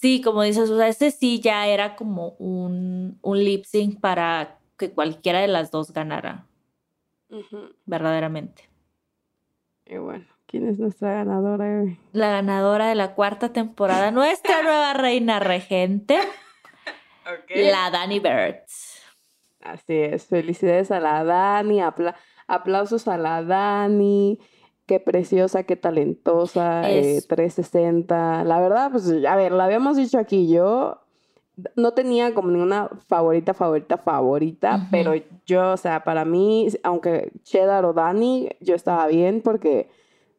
Sí, 0.00 0.20
como 0.22 0.42
dices, 0.42 0.70
o 0.70 0.76
sea, 0.78 0.88
ese 0.88 1.10
sí 1.10 1.40
ya 1.40 1.66
era 1.66 1.94
como 1.96 2.30
un, 2.38 3.18
un 3.22 3.38
lip 3.38 3.64
sync 3.64 4.00
para 4.00 4.58
que 4.78 4.90
cualquiera 4.92 5.40
de 5.40 5.48
las 5.48 5.70
dos 5.70 5.92
ganara, 5.92 6.46
verdaderamente. 7.84 8.68
Y 9.86 9.96
bueno, 9.98 10.24
¿quién 10.46 10.68
es 10.68 10.78
nuestra 10.78 11.12
ganadora? 11.14 11.84
La 12.12 12.30
ganadora 12.30 12.88
de 12.88 12.94
la 12.94 13.14
cuarta 13.14 13.52
temporada, 13.52 14.10
nuestra 14.10 14.62
nueva 14.62 14.94
reina 14.94 15.38
regente, 15.40 16.18
la 17.54 17.90
Dani 17.90 18.20
Bird. 18.20 18.56
Así 19.60 19.92
es, 19.94 20.26
felicidades 20.26 20.90
a 20.90 21.00
la 21.00 21.22
Dani, 21.24 21.80
apla- 21.80 22.16
aplausos 22.46 23.06
a 23.08 23.18
la 23.18 23.42
Dani, 23.42 24.38
qué 24.90 24.98
preciosa, 24.98 25.62
qué 25.62 25.76
talentosa, 25.76 26.90
eh, 26.90 27.18
Es- 27.18 27.28
360. 27.28 28.42
La 28.42 28.58
verdad, 28.58 28.90
pues, 28.90 29.08
a 29.24 29.36
ver, 29.36 29.52
la 29.52 29.66
habíamos 29.66 29.96
dicho 29.96 30.18
aquí, 30.18 30.48
yo 30.48 30.98
no 31.76 31.92
tenía 31.92 32.34
como 32.34 32.50
ninguna 32.50 32.88
favorita, 33.06 33.54
favorita, 33.54 33.98
favorita, 33.98 34.88
pero 34.90 35.12
yo, 35.46 35.70
o 35.74 35.76
sea, 35.76 36.02
para 36.02 36.24
mí, 36.24 36.66
aunque 36.82 37.30
Cheddar 37.44 37.84
o 37.84 37.92
Dani, 37.92 38.48
yo 38.60 38.74
estaba 38.74 39.06
bien 39.06 39.42
porque 39.42 39.88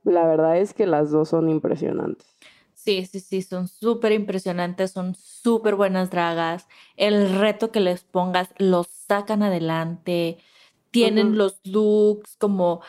la 0.04 0.26
verdad 0.28 0.58
es 0.58 0.74
que 0.74 0.86
las 0.86 1.12
dos 1.12 1.30
son 1.30 1.50
impresionantes. 1.50 2.28
Sí, 2.74 3.06
sí, 3.06 3.22
sí, 3.22 3.42
son 3.44 3.70
súper 3.70 4.12
impresionantes, 4.12 4.92
son 4.92 5.16
súper 5.16 5.76
buenas 5.76 6.10
dragas. 6.10 6.68
El 6.98 7.40
reto 7.40 7.72
que 7.72 7.80
les 7.80 8.04
pongas 8.04 8.50
los 8.58 8.88
sacan 8.88 9.44
adelante, 9.44 10.40
tienen 10.90 11.38
los 11.38 11.62
looks 11.64 12.36
como, 12.36 12.82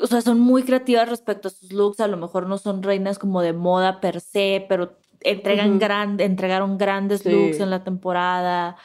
o 0.00 0.06
sea, 0.06 0.20
son 0.20 0.40
muy 0.40 0.62
creativas 0.62 1.08
respecto 1.08 1.48
a 1.48 1.50
sus 1.50 1.72
looks. 1.72 2.00
A 2.00 2.06
lo 2.08 2.16
mejor 2.16 2.46
no 2.46 2.58
son 2.58 2.82
reinas 2.82 3.18
como 3.18 3.40
de 3.42 3.52
moda 3.52 4.00
per 4.00 4.20
se, 4.20 4.64
pero 4.68 4.96
entregan 5.22 5.78
gran- 5.78 6.20
entregaron 6.20 6.78
grandes 6.78 7.20
Sí. 7.22 7.30
looks 7.30 7.60
en 7.60 7.70
la 7.70 7.82
temporada. 7.84 8.76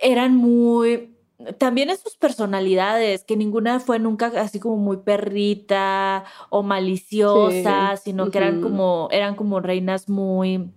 Eran 0.00 0.34
muy, 0.36 1.16
también 1.58 1.90
en 1.90 1.96
sus 1.96 2.16
personalidades, 2.16 3.24
que 3.24 3.36
ninguna 3.36 3.80
fue 3.80 3.98
nunca 3.98 4.32
así 4.36 4.60
como 4.60 4.76
muy 4.76 4.98
perrita 4.98 6.24
o 6.50 6.62
maliciosa, 6.62 7.96
sino 7.96 8.30
que 8.30 8.38
eran 8.38 8.60
como, 8.62 9.08
eran 9.10 9.34
como 9.34 9.60
reinas 9.60 10.08
muy, 10.08 10.70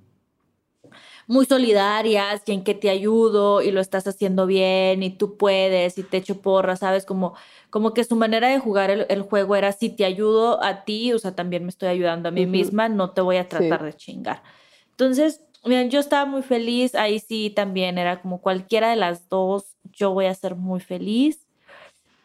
muy 1.28 1.46
solidarias 1.46 2.44
y 2.46 2.52
en 2.52 2.64
que 2.64 2.74
te 2.76 2.90
ayudo 2.90 3.62
y 3.62 3.72
lo 3.72 3.82
estás 3.82 4.06
haciendo 4.08 4.46
bien 4.46 5.02
y 5.04 5.10
tú 5.10 5.38
puedes 5.38 5.98
y 5.98 6.04
te 6.04 6.18
echo 6.18 6.42
porra, 6.42 6.76
¿sabes? 6.76 7.06
Como, 7.06 7.34
como 7.70 7.94
que 7.94 8.04
su 8.04 8.16
manera 8.16 8.48
de 8.50 8.60
jugar 8.60 8.90
el, 8.92 9.06
el 9.10 9.22
juego 9.24 9.56
era 9.56 9.72
si 9.72 9.90
te 9.90 10.06
ayudo 10.06 10.64
a 10.64 10.84
ti, 10.86 11.14
o 11.14 11.20
sea, 11.20 11.34
también 11.36 11.64
me 11.64 11.70
estoy 11.70 11.90
ayudando 11.90 12.30
a 12.30 12.32
mí 12.32 12.46
misma, 12.46 12.90
no 12.90 13.12
te 13.12 13.22
voy 13.22 13.38
a 13.38 13.50
tratar 13.50 13.80
Sí. 13.80 13.86
de 13.86 13.94
chingar. 13.94 14.44
Entonces, 14.92 15.42
miren, 15.66 15.90
yo 15.90 16.00
estaba 16.00 16.26
muy 16.26 16.44
feliz, 16.44 16.94
ahí 16.96 17.20
sí 17.20 17.50
también 17.50 17.98
era 17.98 18.22
como 18.22 18.40
cualquiera 18.40 18.90
de 18.92 18.96
las 18.96 19.28
dos, 19.30 19.76
yo 19.92 20.12
voy 20.12 20.26
a 20.28 20.34
ser 20.36 20.56
muy 20.56 20.80
feliz 20.80 21.40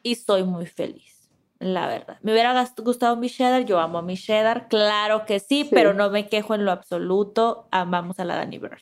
y 0.02 0.14
soy 0.16 0.44
muy 0.44 0.66
feliz, 0.66 1.09
la 1.60 1.86
verdad. 1.86 2.18
¿Me 2.22 2.32
hubiera 2.32 2.66
gustado 2.82 3.16
mi 3.16 3.28
cheddar? 3.30 3.64
Yo 3.64 3.78
amo 3.78 3.98
a 3.98 4.02
mi 4.02 4.16
cheddar, 4.16 4.66
claro 4.68 5.24
que 5.26 5.38
sí, 5.38 5.62
Sí. 5.64 5.70
pero 5.70 5.94
no 5.94 6.10
me 6.10 6.26
quejo 6.28 6.54
en 6.54 6.64
lo 6.64 6.72
absoluto, 6.72 7.68
amamos 7.70 8.18
a 8.18 8.24
la 8.24 8.36
Dani 8.36 8.58
Bird. 8.58 8.78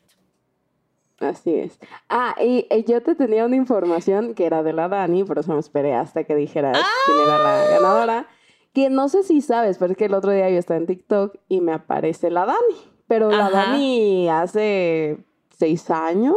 Así 1.20 1.52
es. 1.54 1.78
Ah, 2.08 2.36
y, 2.40 2.66
y 2.70 2.84
yo 2.84 3.02
te 3.02 3.16
tenía 3.16 3.44
una 3.44 3.56
información 3.56 4.34
que 4.34 4.46
era 4.46 4.62
de 4.62 4.72
la 4.72 4.88
Dani, 4.88 5.24
por 5.24 5.38
eso 5.38 5.52
me 5.52 5.58
esperé 5.58 5.92
hasta 5.94 6.22
que 6.24 6.36
dijeras 6.36 6.78
quién 7.06 7.18
era 7.20 7.38
la 7.38 7.64
ganadora. 7.68 8.26
Que 8.72 8.88
no 8.90 9.08
sé 9.08 9.24
si 9.24 9.40
sabes, 9.40 9.78
pero 9.78 9.92
es 9.92 9.98
que 9.98 10.04
el 10.04 10.14
otro 10.14 10.30
día 10.30 10.48
yo 10.48 10.58
estaba 10.58 10.78
en 10.78 10.86
TikTok 10.86 11.34
y 11.48 11.60
me 11.60 11.72
aparece 11.72 12.30
la 12.30 12.46
Dani. 12.46 12.92
Pero 13.08 13.30
la. 13.30 13.50
Dani 13.50 14.28
hace 14.28 15.18
seis 15.50 15.90
años 15.90 16.36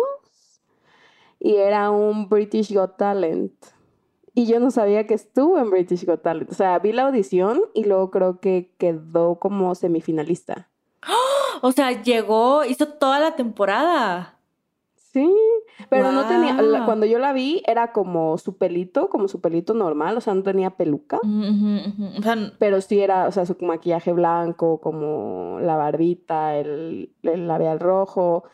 y 1.39 1.56
era 1.58 1.92
un 1.92 2.28
British 2.30 2.74
Got 2.74 2.98
Talent. 2.98 3.54
Y 4.34 4.46
yo 4.46 4.60
no 4.60 4.72
sabía 4.72 5.06
que 5.08 5.14
estuvo 5.14 5.58
en 5.60 5.70
British 5.70 6.06
Got 6.06 6.22
Talent. 6.22 6.52
O 6.52 6.54
sea, 6.56 6.80
vi 6.80 6.94
la 6.94 7.04
audición 7.08 7.62
y 7.74 7.84
luego 7.84 8.12
creo 8.12 8.40
que 8.40 8.72
quedó 8.78 9.36
como 9.40 9.76
semifinalista. 9.76 10.70
O 11.64 11.72
sea, 11.72 12.02
llegó, 12.02 12.66
hizo 12.66 12.88
toda 12.88 13.20
la 13.20 13.36
temporada. 13.36 14.40
Sí, 14.96 15.32
pero 15.90 16.12
no 16.12 16.26
tenía, 16.26 16.54
la- 16.60 16.86
cuando 16.86 17.06
yo 17.06 17.20
la 17.20 17.34
vi 17.34 17.62
era 17.68 17.92
como 17.92 18.38
su 18.40 18.58
pelito, 18.58 19.10
como 19.10 19.28
su 19.28 19.42
pelito 19.42 19.74
normal, 19.76 20.18
o 20.18 20.22
sea, 20.22 20.34
no 20.34 20.42
tenía 20.42 20.72
peluca. 20.72 21.20
O 22.18 22.22
sea, 22.24 22.36
pero 22.58 22.82
sí 22.82 23.00
era, 23.02 23.28
o 23.28 23.32
sea, 23.32 23.46
su 23.46 23.56
maquillaje 23.62 24.12
blanco, 24.14 24.80
como 24.82 25.60
la 25.62 25.76
barbita, 25.76 26.56
el, 26.56 27.14
el 27.24 27.48
labial 27.48 27.80
rojo, 27.80 28.46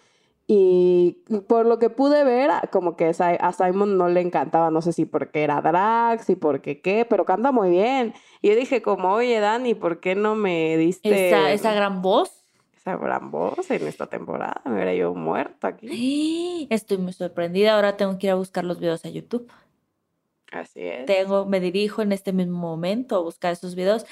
y 0.50 1.24
por 1.48 1.66
lo 1.66 1.78
que 1.78 1.90
pude 1.90 2.24
ver, 2.24 2.50
a- 2.52 2.62
como 2.72 2.96
que 2.96 3.12
a 3.20 3.52
Simon 3.52 3.98
no 3.98 4.08
le 4.08 4.22
encantaba, 4.22 4.72
no 4.72 4.82
sé 4.82 4.94
si 4.94 5.06
porque 5.06 5.44
era 5.44 5.60
drag, 5.62 6.24
si 6.24 6.36
porque 6.38 6.80
qué, 6.82 7.06
pero 7.06 7.26
canta 7.26 7.52
muy 7.52 7.70
bien. 7.70 8.14
Y 8.42 8.50
yo 8.50 8.56
dije 8.56 8.82
como, 8.82 9.12
oye, 9.14 9.40
Dani, 9.42 9.76
¿por 9.76 10.00
qué 10.00 10.16
no 10.16 10.36
me 10.36 10.78
diste 10.78 11.28
esa, 11.28 11.52
esa 11.52 11.74
gran 11.74 12.02
voz. 12.02 12.46
esa 12.78 12.96
gran 12.96 13.30
voz 13.30 13.70
en 13.72 13.86
esta 13.88 14.08
temporada? 14.08 14.62
Me 14.66 14.76
hubiera 14.76 14.94
yo 14.94 15.14
muerto 15.14 15.68
aquí. 15.68 16.68
Estoy 16.70 16.98
muy 16.98 17.12
sorprendida. 17.12 17.76
Ahora 17.76 17.98
tengo 17.98 18.18
que 18.18 18.28
ir 18.28 18.32
a 18.32 18.36
buscar 18.36 18.64
los 18.64 18.80
videos 18.80 19.04
a 19.04 19.10
YouTube. 19.10 19.52
Así 20.50 20.80
es. 20.82 21.06
Tengo, 21.06 21.46
me 21.46 21.60
dirijo 21.60 22.02
en 22.02 22.14
este 22.14 22.32
mismo 22.32 22.58
momento 22.58 23.18
a 23.18 23.20
buscar 23.20 23.52
esos 23.52 23.76
videos. 23.76 24.06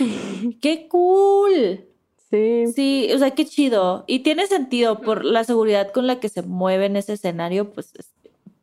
¡Qué 0.62 0.90
cool! 0.90 1.86
Sí. 2.36 2.74
Sí, 2.74 3.10
o 3.14 3.18
sea, 3.18 3.32
qué 3.32 3.46
chido. 3.46 4.04
Y 4.08 4.20
tiene 4.20 4.48
sentido 4.48 5.00
por 5.02 5.24
la 5.26 5.44
seguridad 5.44 5.92
con 5.92 6.08
la 6.08 6.20
que 6.20 6.30
se 6.30 6.42
mueve 6.42 6.86
en 6.86 6.96
ese 6.96 7.14
escenario, 7.14 7.72
pues 7.72 7.94
es- 7.96 8.12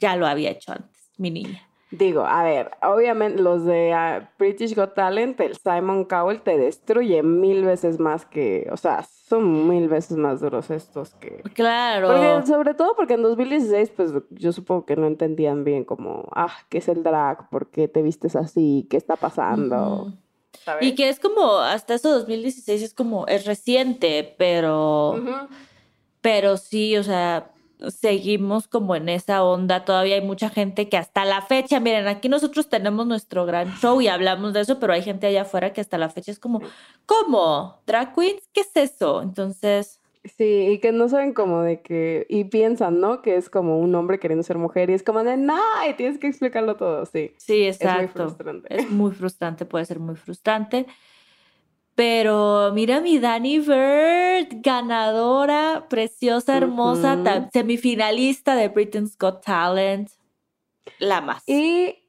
ya 0.01 0.17
lo 0.17 0.27
había 0.27 0.51
hecho 0.51 0.73
antes, 0.73 1.11
mi 1.17 1.31
niña. 1.31 1.69
Digo, 1.91 2.25
a 2.25 2.43
ver, 2.43 2.71
obviamente 2.83 3.43
los 3.43 3.67
de 3.67 3.93
ah, 3.93 4.31
British 4.39 4.75
Got 4.75 4.95
Talent, 4.95 5.39
el 5.41 5.55
Simon 5.59 6.07
Cowell 6.07 6.41
te 6.41 6.57
destruye 6.57 7.23
mil 7.23 7.67
veces 7.67 7.99
más 8.01 8.25
que, 8.25 8.67
o 8.73 8.79
sea, 8.79 9.03
son 9.03 9.69
mil 9.69 9.89
veces 9.89 10.17
más 10.17 10.41
duros 10.41 10.71
estos 10.71 11.15
que... 11.17 11.43
Claro. 11.53 12.09
Porque, 12.09 12.47
sobre 12.47 12.73
todo 12.73 12.95
porque 12.97 13.13
en 13.15 13.23
2016, 13.23 13.91
pues 13.95 14.11
yo 14.31 14.53
supongo 14.53 14.87
que 14.87 14.97
no 14.97 15.07
entendían 15.07 15.65
bien 15.65 15.85
como, 15.85 16.31
ah, 16.35 16.53
¿qué 16.71 16.79
es 16.79 16.89
el 16.89 17.03
drag? 17.03 17.51
¿Por 17.51 17.69
qué 17.71 17.89
te 17.89 18.01
vistes 18.01 18.37
así? 18.37 18.87
¿Qué 18.89 18.97
está 18.97 19.17
pasando? 19.17 20.05
Ujú. 20.07 20.13
¿Sabes? 20.65 20.87
Y 20.87 20.95
que 20.95 21.09
es 21.09 21.19
como, 21.19 21.59
hasta 21.59 21.95
eso 21.95 22.11
2016 22.11 22.83
es 22.83 22.95
como, 22.95 23.27
es 23.27 23.47
reciente, 23.47 24.35
pero, 24.39 25.49
pero 26.21 26.57
sí, 26.57 26.97
o 26.97 27.03
sea, 27.03 27.51
seguimos 27.91 28.69
como 28.69 28.95
en 28.95 29.09
esa 29.09 29.43
onda. 29.43 29.85
Todavía 29.85 30.17
hay 30.17 30.21
mucha 30.21 30.51
gente 30.51 30.89
que 30.89 30.97
hasta 30.97 31.25
la 31.25 31.43
fecha, 31.43 31.81
miren, 31.81 32.07
aquí 32.07 32.29
nosotros 32.29 32.69
tenemos 32.69 33.07
nuestro 33.07 33.47
gran 33.47 33.77
show 33.79 34.01
y 34.01 34.09
hablamos 34.09 34.53
de 34.53 34.61
eso, 34.61 34.79
pero 34.79 34.93
hay 34.93 35.03
gente 35.03 35.27
allá 35.27 35.43
afuera 35.43 35.73
que 35.73 35.81
hasta 35.81 35.99
la 35.99 36.09
fecha 36.09 36.31
es 36.31 36.39
como, 36.39 36.61
¿cómo? 37.07 37.81
¿Drag 37.87 38.15
queens? 38.15 38.49
¿Qué 38.53 38.61
es 38.61 38.71
eso? 38.75 39.23
Entonces, 39.23 40.02
Sí, 40.25 40.69
y 40.69 40.79
que 40.79 40.93
no 40.93 41.09
saben 41.09 41.35
como 41.35 41.63
de 41.63 41.83
que, 41.83 42.27
y 42.29 42.45
piensan, 42.45 43.01
¿no? 43.01 43.23
Que 43.23 43.37
es 43.37 43.51
como 43.51 43.81
un 43.81 43.93
hombre 43.97 44.21
queriendo 44.21 44.45
ser 44.45 44.57
mujer 44.57 44.89
y 44.89 44.93
es 44.93 45.03
como 45.03 45.25
de, 45.25 45.37
no, 45.37 45.59
y 45.89 45.95
tienes 45.95 46.19
que 46.19 46.29
explicarlo 46.29 46.77
todo, 46.77 47.07
sí. 47.07 47.33
sí, 47.39 47.65
Es 47.65 47.81
muy 47.83 47.91
exacto. 47.91 48.29
frustrante. 48.29 48.77
Es 48.77 48.91
muy 48.91 49.11
frustrante, 49.15 49.65
puede 49.65 49.85
ser 49.85 49.99
muy 49.99 50.15
frustrante. 50.15 50.87
Pero 51.95 52.71
mira 52.73 53.01
mi 53.01 53.19
Dani 53.19 53.59
Bird, 53.59 54.61
ganadora, 54.63 55.87
preciosa, 55.91 56.57
hermosa, 56.57 57.51
semifinalista 57.53 58.55
de 58.55 58.69
Britain's 58.69 59.19
Got 59.19 59.45
Talent. 59.45 60.09
La 60.99 61.21
más. 61.21 61.43
Y 61.47 62.02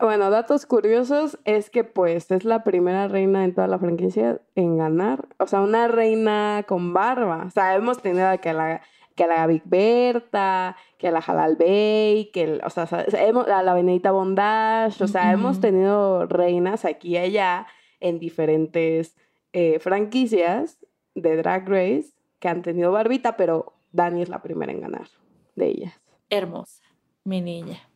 bueno, 0.00 0.30
datos 0.30 0.64
curiosos 0.66 1.38
es 1.44 1.70
que 1.70 1.84
pues 1.84 2.30
es 2.30 2.44
la 2.44 2.62
primera 2.64 3.08
reina 3.08 3.44
en 3.44 3.54
toda 3.54 3.66
la 3.66 3.78
franquicia 3.78 4.40
en 4.54 4.78
ganar. 4.78 5.28
O 5.38 5.46
sea, 5.46 5.60
una 5.60 5.88
reina 5.88 6.64
con 6.68 6.92
barba. 6.92 7.44
O 7.46 7.50
sea, 7.50 7.74
hemos 7.74 8.00
tenido 8.00 8.28
que 8.40 8.50
a 8.50 8.52
la, 8.52 8.82
que 9.16 9.26
la 9.26 9.46
Big 9.46 9.62
Berta, 9.64 10.76
que 10.98 11.08
a 11.08 11.10
la 11.10 11.18
Halal 11.18 11.56
Bay, 11.56 12.30
que 12.32 12.44
el- 12.44 12.60
o 12.64 12.70
sea, 12.70 12.86
hemos, 13.12 13.48
a 13.48 13.62
la 13.62 13.74
Benedita 13.74 14.12
Bondage. 14.12 15.02
O 15.02 15.08
sea, 15.08 15.32
hemos 15.32 15.60
tenido 15.60 16.26
reinas 16.26 16.84
aquí 16.84 17.10
y 17.10 17.16
allá 17.16 17.66
en 18.00 18.18
diferentes 18.20 19.16
eh, 19.52 19.80
franquicias 19.80 20.78
de 21.16 21.36
Drag 21.36 21.68
Race 21.68 22.12
que 22.38 22.48
han 22.48 22.62
tenido 22.62 22.92
barbita, 22.92 23.36
pero 23.36 23.72
Dani 23.90 24.22
es 24.22 24.28
la 24.28 24.42
primera 24.42 24.70
en 24.70 24.80
ganar 24.80 25.08
de 25.56 25.66
ellas. 25.66 26.00
Hermosa, 26.30 26.84
mi 27.24 27.40
niña. 27.40 27.87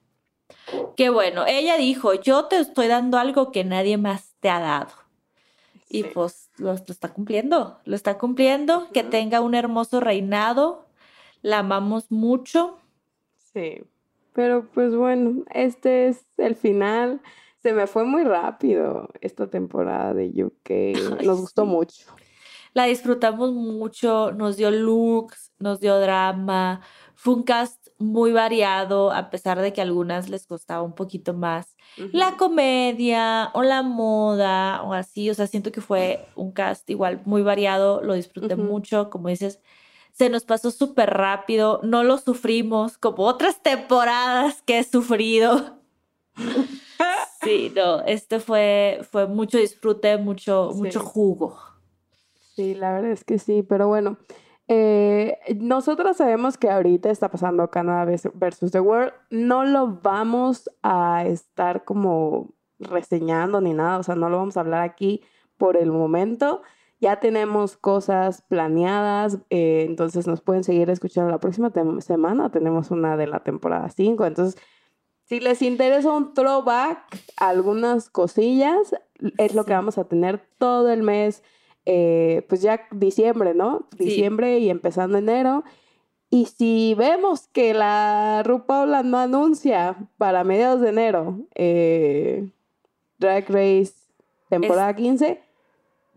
Qué 0.97 1.11
bueno. 1.11 1.45
Ella 1.47 1.77
dijo, 1.77 2.15
yo 2.15 2.47
te 2.47 2.59
estoy 2.59 2.89
dando 2.89 3.19
algo 3.19 3.53
que 3.53 3.65
nadie 3.65 3.97
más 3.97 4.35
te 4.41 4.51
ha 4.51 4.61
dado. 4.61 4.93
Y 5.89 6.05
pues 6.05 6.51
lo, 6.57 6.73
está 6.73 7.13
cumpliendo, 7.13 7.79
lo 7.85 7.95
está 7.95 8.17
cumpliendo. 8.17 8.89
Que 8.93 9.03
tenga 9.05 9.41
un 9.41 9.55
hermoso 9.55 10.01
reinado. 10.01 10.87
La 11.43 11.59
amamos 11.59 12.11
mucho. 12.11 12.79
Sí. 13.53 13.83
Pero 14.33 14.67
pues 14.73 14.95
bueno, 14.95 15.45
este 15.53 16.09
es 16.09 16.25
el 16.39 16.57
final. 16.57 17.21
Se 17.63 17.73
me 17.73 17.87
fue 17.87 18.05
muy 18.05 18.25
rápido 18.25 19.09
esta 19.21 19.49
temporada 19.49 20.15
de 20.15 20.45
UK. 20.45 21.23
Nos 21.23 21.41
gustó 21.41 21.67
mucho. 21.67 22.07
La 22.75 22.85
disfrutamos 22.85 23.53
mucho, 23.53 24.33
nos 24.33 24.57
dio 24.57 24.71
looks, 24.71 25.53
nos 25.59 25.81
dio 25.81 26.01
drama. 26.01 26.81
Fue 27.15 27.35
un 27.35 27.43
cast 27.43 27.82
muy 28.03 28.33
variado, 28.33 29.13
a 29.13 29.31
pesar 29.31 29.61
de 29.61 29.73
que 29.73 29.81
a 29.81 29.85
algunas 29.85 30.29
les 30.29 30.47
costaba 30.47 30.83
un 30.83 30.95
poquito 30.95 31.35
más 31.35 31.77
la 31.97 32.37
comedia 32.37 33.51
o 33.55 33.63
la 33.63 33.83
moda 33.83 34.83
o 34.83 34.93
así. 34.93 35.31
O 35.31 35.35
sea, 35.35 35.47
siento 35.47 35.73
que 35.73 35.81
fue 35.81 36.27
un 36.37 36.53
cast 36.53 36.89
igual 36.91 37.23
muy 37.25 37.43
variado, 37.43 38.03
lo 38.03 38.15
disfruté 38.15 38.57
mucho, 38.57 39.11
como 39.11 39.29
dices. 39.29 39.61
Se 40.13 40.29
nos 40.29 40.45
pasó 40.45 40.71
súper 40.71 41.09
rápido, 41.11 41.81
no 41.83 42.05
lo 42.05 42.19
sufrimos 42.19 42.99
como 42.99 43.25
otras 43.25 43.63
temporadas 43.63 44.63
que 44.63 44.79
he 44.79 44.85
sufrido. 44.85 45.79
sí, 47.43 47.73
no, 47.75 48.03
este 48.03 48.39
fue, 48.39 49.01
fue 49.11 49.27
mucho 49.27 49.57
disfrute, 49.57 50.19
mucho, 50.19 50.71
mucho 50.75 51.01
jugo. 51.01 51.59
Sí, 52.55 52.75
la 52.75 52.93
verdad 52.93 53.13
es 53.13 53.25
que 53.25 53.39
sí, 53.39 53.63
pero 53.63 53.89
bueno, 53.89 54.19
eh, 54.69 55.39
nosotros 55.57 56.17
sabemos 56.17 56.57
que 56.57 56.71
ahorita 56.71 57.11
está 57.11 57.31
pasando 57.31 57.71
Canadá 57.71 58.11
versus 58.35 58.71
The 58.71 58.81
World. 58.81 59.13
No 59.31 59.65
lo 59.65 59.99
vamos 60.03 60.71
a 60.83 61.25
estar 61.27 61.85
como 61.85 62.55
reseñando 62.79 63.61
ni 63.61 63.75
nada, 63.75 63.99
o 63.99 64.03
sea, 64.03 64.15
no 64.15 64.29
lo 64.29 64.39
vamos 64.39 64.57
a 64.57 64.61
hablar 64.61 64.83
aquí 64.83 65.23
por 65.57 65.77
el 65.77 65.91
momento. 65.91 66.63
Ya 67.01 67.19
tenemos 67.19 67.77
cosas 67.77 68.43
planeadas, 68.43 69.39
eh, 69.51 69.85
entonces 69.89 70.27
nos 70.27 70.41
pueden 70.41 70.63
seguir 70.63 70.89
escuchando 70.89 71.31
la 71.31 71.41
próxima 71.41 71.73
semana. 72.01 72.51
Tenemos 72.51 72.91
una 72.93 73.17
de 73.17 73.27
la 73.27 73.41
temporada 73.41 73.89
5, 73.89 74.25
entonces 74.25 74.61
si 75.25 75.41
les 75.41 75.63
interesa 75.63 76.13
un 76.13 76.35
throwback, 76.35 76.99
algunas 77.37 78.11
cosillas, 78.11 78.95
es 79.39 79.55
lo 79.55 79.65
que 79.65 79.73
vamos 79.73 79.99
a 79.99 80.05
tener 80.05 80.45
todo 80.59 80.91
el 80.91 81.03
mes 81.03 81.43
eh, 81.87 82.45
pues 82.49 82.63
ya 82.63 82.87
diciembre, 82.91 83.55
¿no? 83.55 83.87
Diciembre 83.99 84.59
y 84.59 84.71
empezando 84.71 85.19
enero. 85.19 85.65
Y 86.31 86.47
si 86.47 86.95
vemos 86.97 87.49
que 87.49 87.75
la 87.75 88.43
RuPaul 88.45 89.11
no 89.11 89.19
anuncia 89.19 89.97
para 90.17 90.45
mediados 90.45 90.81
de 90.81 90.89
enero 90.89 91.41
eh, 91.55 92.49
Drag 93.19 93.49
Race 93.51 93.93
temporada 94.49 94.95
15, 94.95 95.41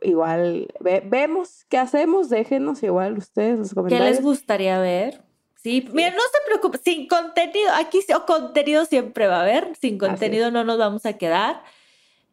igual 0.02 0.68
vemos 0.80 1.66
qué 1.70 1.78
hacemos, 1.78 2.30
déjenos 2.30 2.84
igual 2.84 3.18
ustedes 3.18 3.60
los 3.60 3.74
comentarios. 3.74 4.08
¿Qué 4.08 4.14
les 4.14 4.24
gustaría 4.24 4.80
ver? 4.80 5.22
Sí, 5.56 5.88
mira, 5.94 6.12
no 6.12 6.18
se 6.18 6.48
preocupen, 6.48 6.82
sin 6.84 7.08
contenido, 7.08 7.72
aquí 7.74 8.00
o 8.16 8.26
contenido 8.26 8.86
siempre 8.86 9.28
va 9.28 9.38
a 9.38 9.42
haber, 9.42 9.76
sin 9.82 9.98
contenido 9.98 10.52
no 10.52 10.64
nos 10.64 10.78
vamos 10.78 11.06
a 11.06 11.14
quedar. 11.14 11.64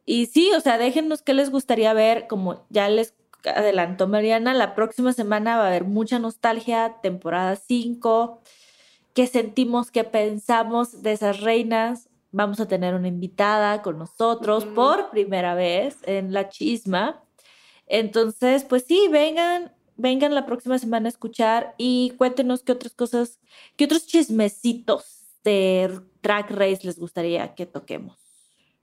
Y 0.05 0.27
sí, 0.27 0.51
o 0.55 0.61
sea, 0.61 0.77
déjenos 0.77 1.23
qué 1.23 1.33
les 1.33 1.51
gustaría 1.51 1.95
ver, 1.95 2.27
como 2.27 2.67
ya 2.69 2.89
les 2.89 3.15
adelantó 3.45 4.09
Mariana, 4.09 4.55
la 4.55 4.75
próxima 4.75 5.13
semana 5.13 5.57
va 5.57 5.65
a 5.65 5.69
haber 5.69 5.85
mucha 5.85 6.19
nostalgia, 6.19 6.97
temporada 7.03 7.57
5, 7.57 8.41
qué 9.15 9.27
sentimos, 9.27 9.91
qué 9.91 10.05
pensamos 10.05 11.03
de 11.03 11.13
esas 11.13 11.41
reinas. 11.41 12.09
Vamos 12.31 12.61
a 12.61 12.69
tener 12.69 12.95
una 12.95 13.09
invitada 13.09 13.83
con 13.83 13.99
nosotros 13.99 14.65
por 14.65 15.11
primera 15.11 15.55
vez 15.55 15.99
en 16.05 16.33
la 16.33 16.49
chisma. 16.49 17.23
Entonces, 17.87 18.65
pues 18.65 18.85
sí, 18.85 19.09
vengan, 19.11 19.73
vengan 19.97 20.35
la 20.35 20.47
próxima 20.47 20.79
semana 20.79 21.09
a 21.09 21.11
escuchar 21.11 21.75
y 21.77 22.15
cuéntenos 22.17 22.63
qué 22.63 22.73
otras 22.73 22.95
cosas, 22.95 23.39
qué 23.77 23.85
otros 23.85 24.07
chismecitos 24.07 25.27
de 25.45 26.01
Track 26.23 26.51
Race 26.53 26.81
les 26.85 26.99
gustaría 26.99 27.55
que 27.55 27.67
toquemos. 27.67 28.19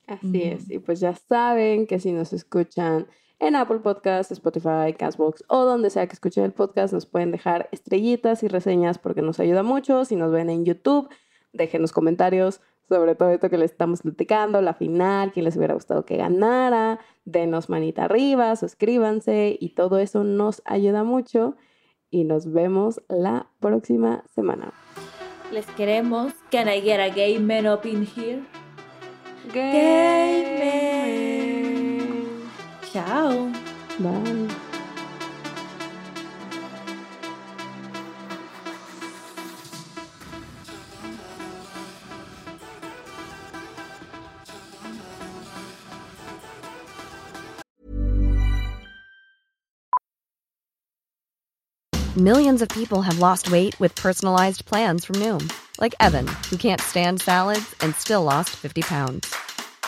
Así 0.06 0.42
es, 0.44 0.70
y 0.70 0.80
pues 0.80 1.00
ya 1.00 1.16
saben 1.16 1.86
que 1.86 2.00
si 2.00 2.12
nos 2.12 2.34
escuchan 2.34 3.08
en 3.40 3.56
Apple 3.56 3.80
Podcasts, 3.80 4.32
Spotify, 4.32 4.94
Castbox 4.98 5.44
o 5.48 5.66
donde 5.66 5.90
sea 5.90 6.08
que 6.08 6.14
escuchen 6.14 6.44
el 6.44 6.52
podcast. 6.52 6.94
Nos 6.94 7.06
pueden 7.06 7.32
dejar 7.32 7.70
estrellitas 7.72 8.44
y 8.44 8.48
reseñas 8.48 8.98
porque 8.98 9.22
nos 9.22 9.40
ayuda 9.40 9.64
mucho. 9.64 10.06
Si 10.06 10.16
nos 10.16 10.32
ven 10.32 10.50
en 10.50 10.66
YouTube, 10.66 11.10
déjenos 11.54 11.92
comentarios 11.92 12.62
sobre 12.90 13.16
todo 13.16 13.30
esto 13.30 13.50
que 13.50 13.58
les 13.58 13.72
estamos 13.72 14.02
platicando, 14.02 14.62
la 14.62 14.74
final, 14.74 15.32
quién 15.32 15.46
les 15.46 15.56
hubiera 15.56 15.76
gustado 15.76 16.06
que 16.06 16.18
ganara, 16.18 17.00
denos 17.24 17.70
manita 17.70 18.06
arriba, 18.06 18.56
suscríbanse 18.56 19.56
y 19.60 19.70
todo 19.76 20.00
eso 20.00 20.24
nos 20.24 20.64
ayuda 20.66 21.04
mucho 21.04 21.56
y 22.10 22.24
nos 22.24 22.52
vemos 22.52 23.02
la 23.08 23.48
próxima 23.60 24.24
semana. 24.34 24.74
Les 25.52 25.68
queremos. 25.68 26.34
Can 26.52 26.68
I 26.68 26.82
get 26.82 27.00
a 27.00 27.10
gay 27.10 27.38
man 27.40 27.68
up 27.68 27.86
in 27.86 28.06
here? 28.06 28.42
Gay, 29.54 31.39
Ciao. 32.92 33.52
Bye. 34.00 34.50
Millions 52.18 52.62
of 52.62 52.68
people 52.70 53.02
have 53.02 53.20
lost 53.20 53.50
weight 53.50 53.80
with 53.80 53.96
personalized 53.96 54.66
plans 54.66 55.06
from 55.06 55.16
Noom, 55.18 55.50
like 55.80 55.96
Evan, 56.02 56.28
who 56.50 56.58
can't 56.58 56.82
stand 56.82 57.22
salads 57.22 57.74
and 57.80 57.96
still 57.96 58.24
lost 58.24 58.50
50 58.50 58.82
pounds. 58.82 59.34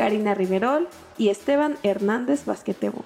Karina 0.00 0.34
Riverol 0.34 0.88
y 1.18 1.28
Esteban 1.28 1.76
Hernández 1.82 2.46
Basquetebo. 2.46 3.04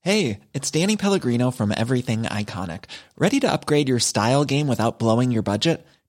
Hey, 0.00 0.40
it's 0.52 0.70
Danny 0.72 0.96
Pellegrino 0.96 1.52
from 1.52 1.72
Everything 1.72 2.24
Iconic. 2.24 2.86
Ready 3.16 3.38
to 3.38 3.50
upgrade 3.50 3.88
your 3.88 4.00
style 4.00 4.44
game 4.44 4.66
without 4.66 4.98
blowing 4.98 5.30
your 5.30 5.42
budget? 5.42 5.86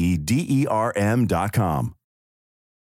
e 0.00 0.16
d 0.16 0.30
e 0.58 0.66
r 0.66 0.92
m 0.96 1.26
dot 1.26 1.52
com. 1.52 1.94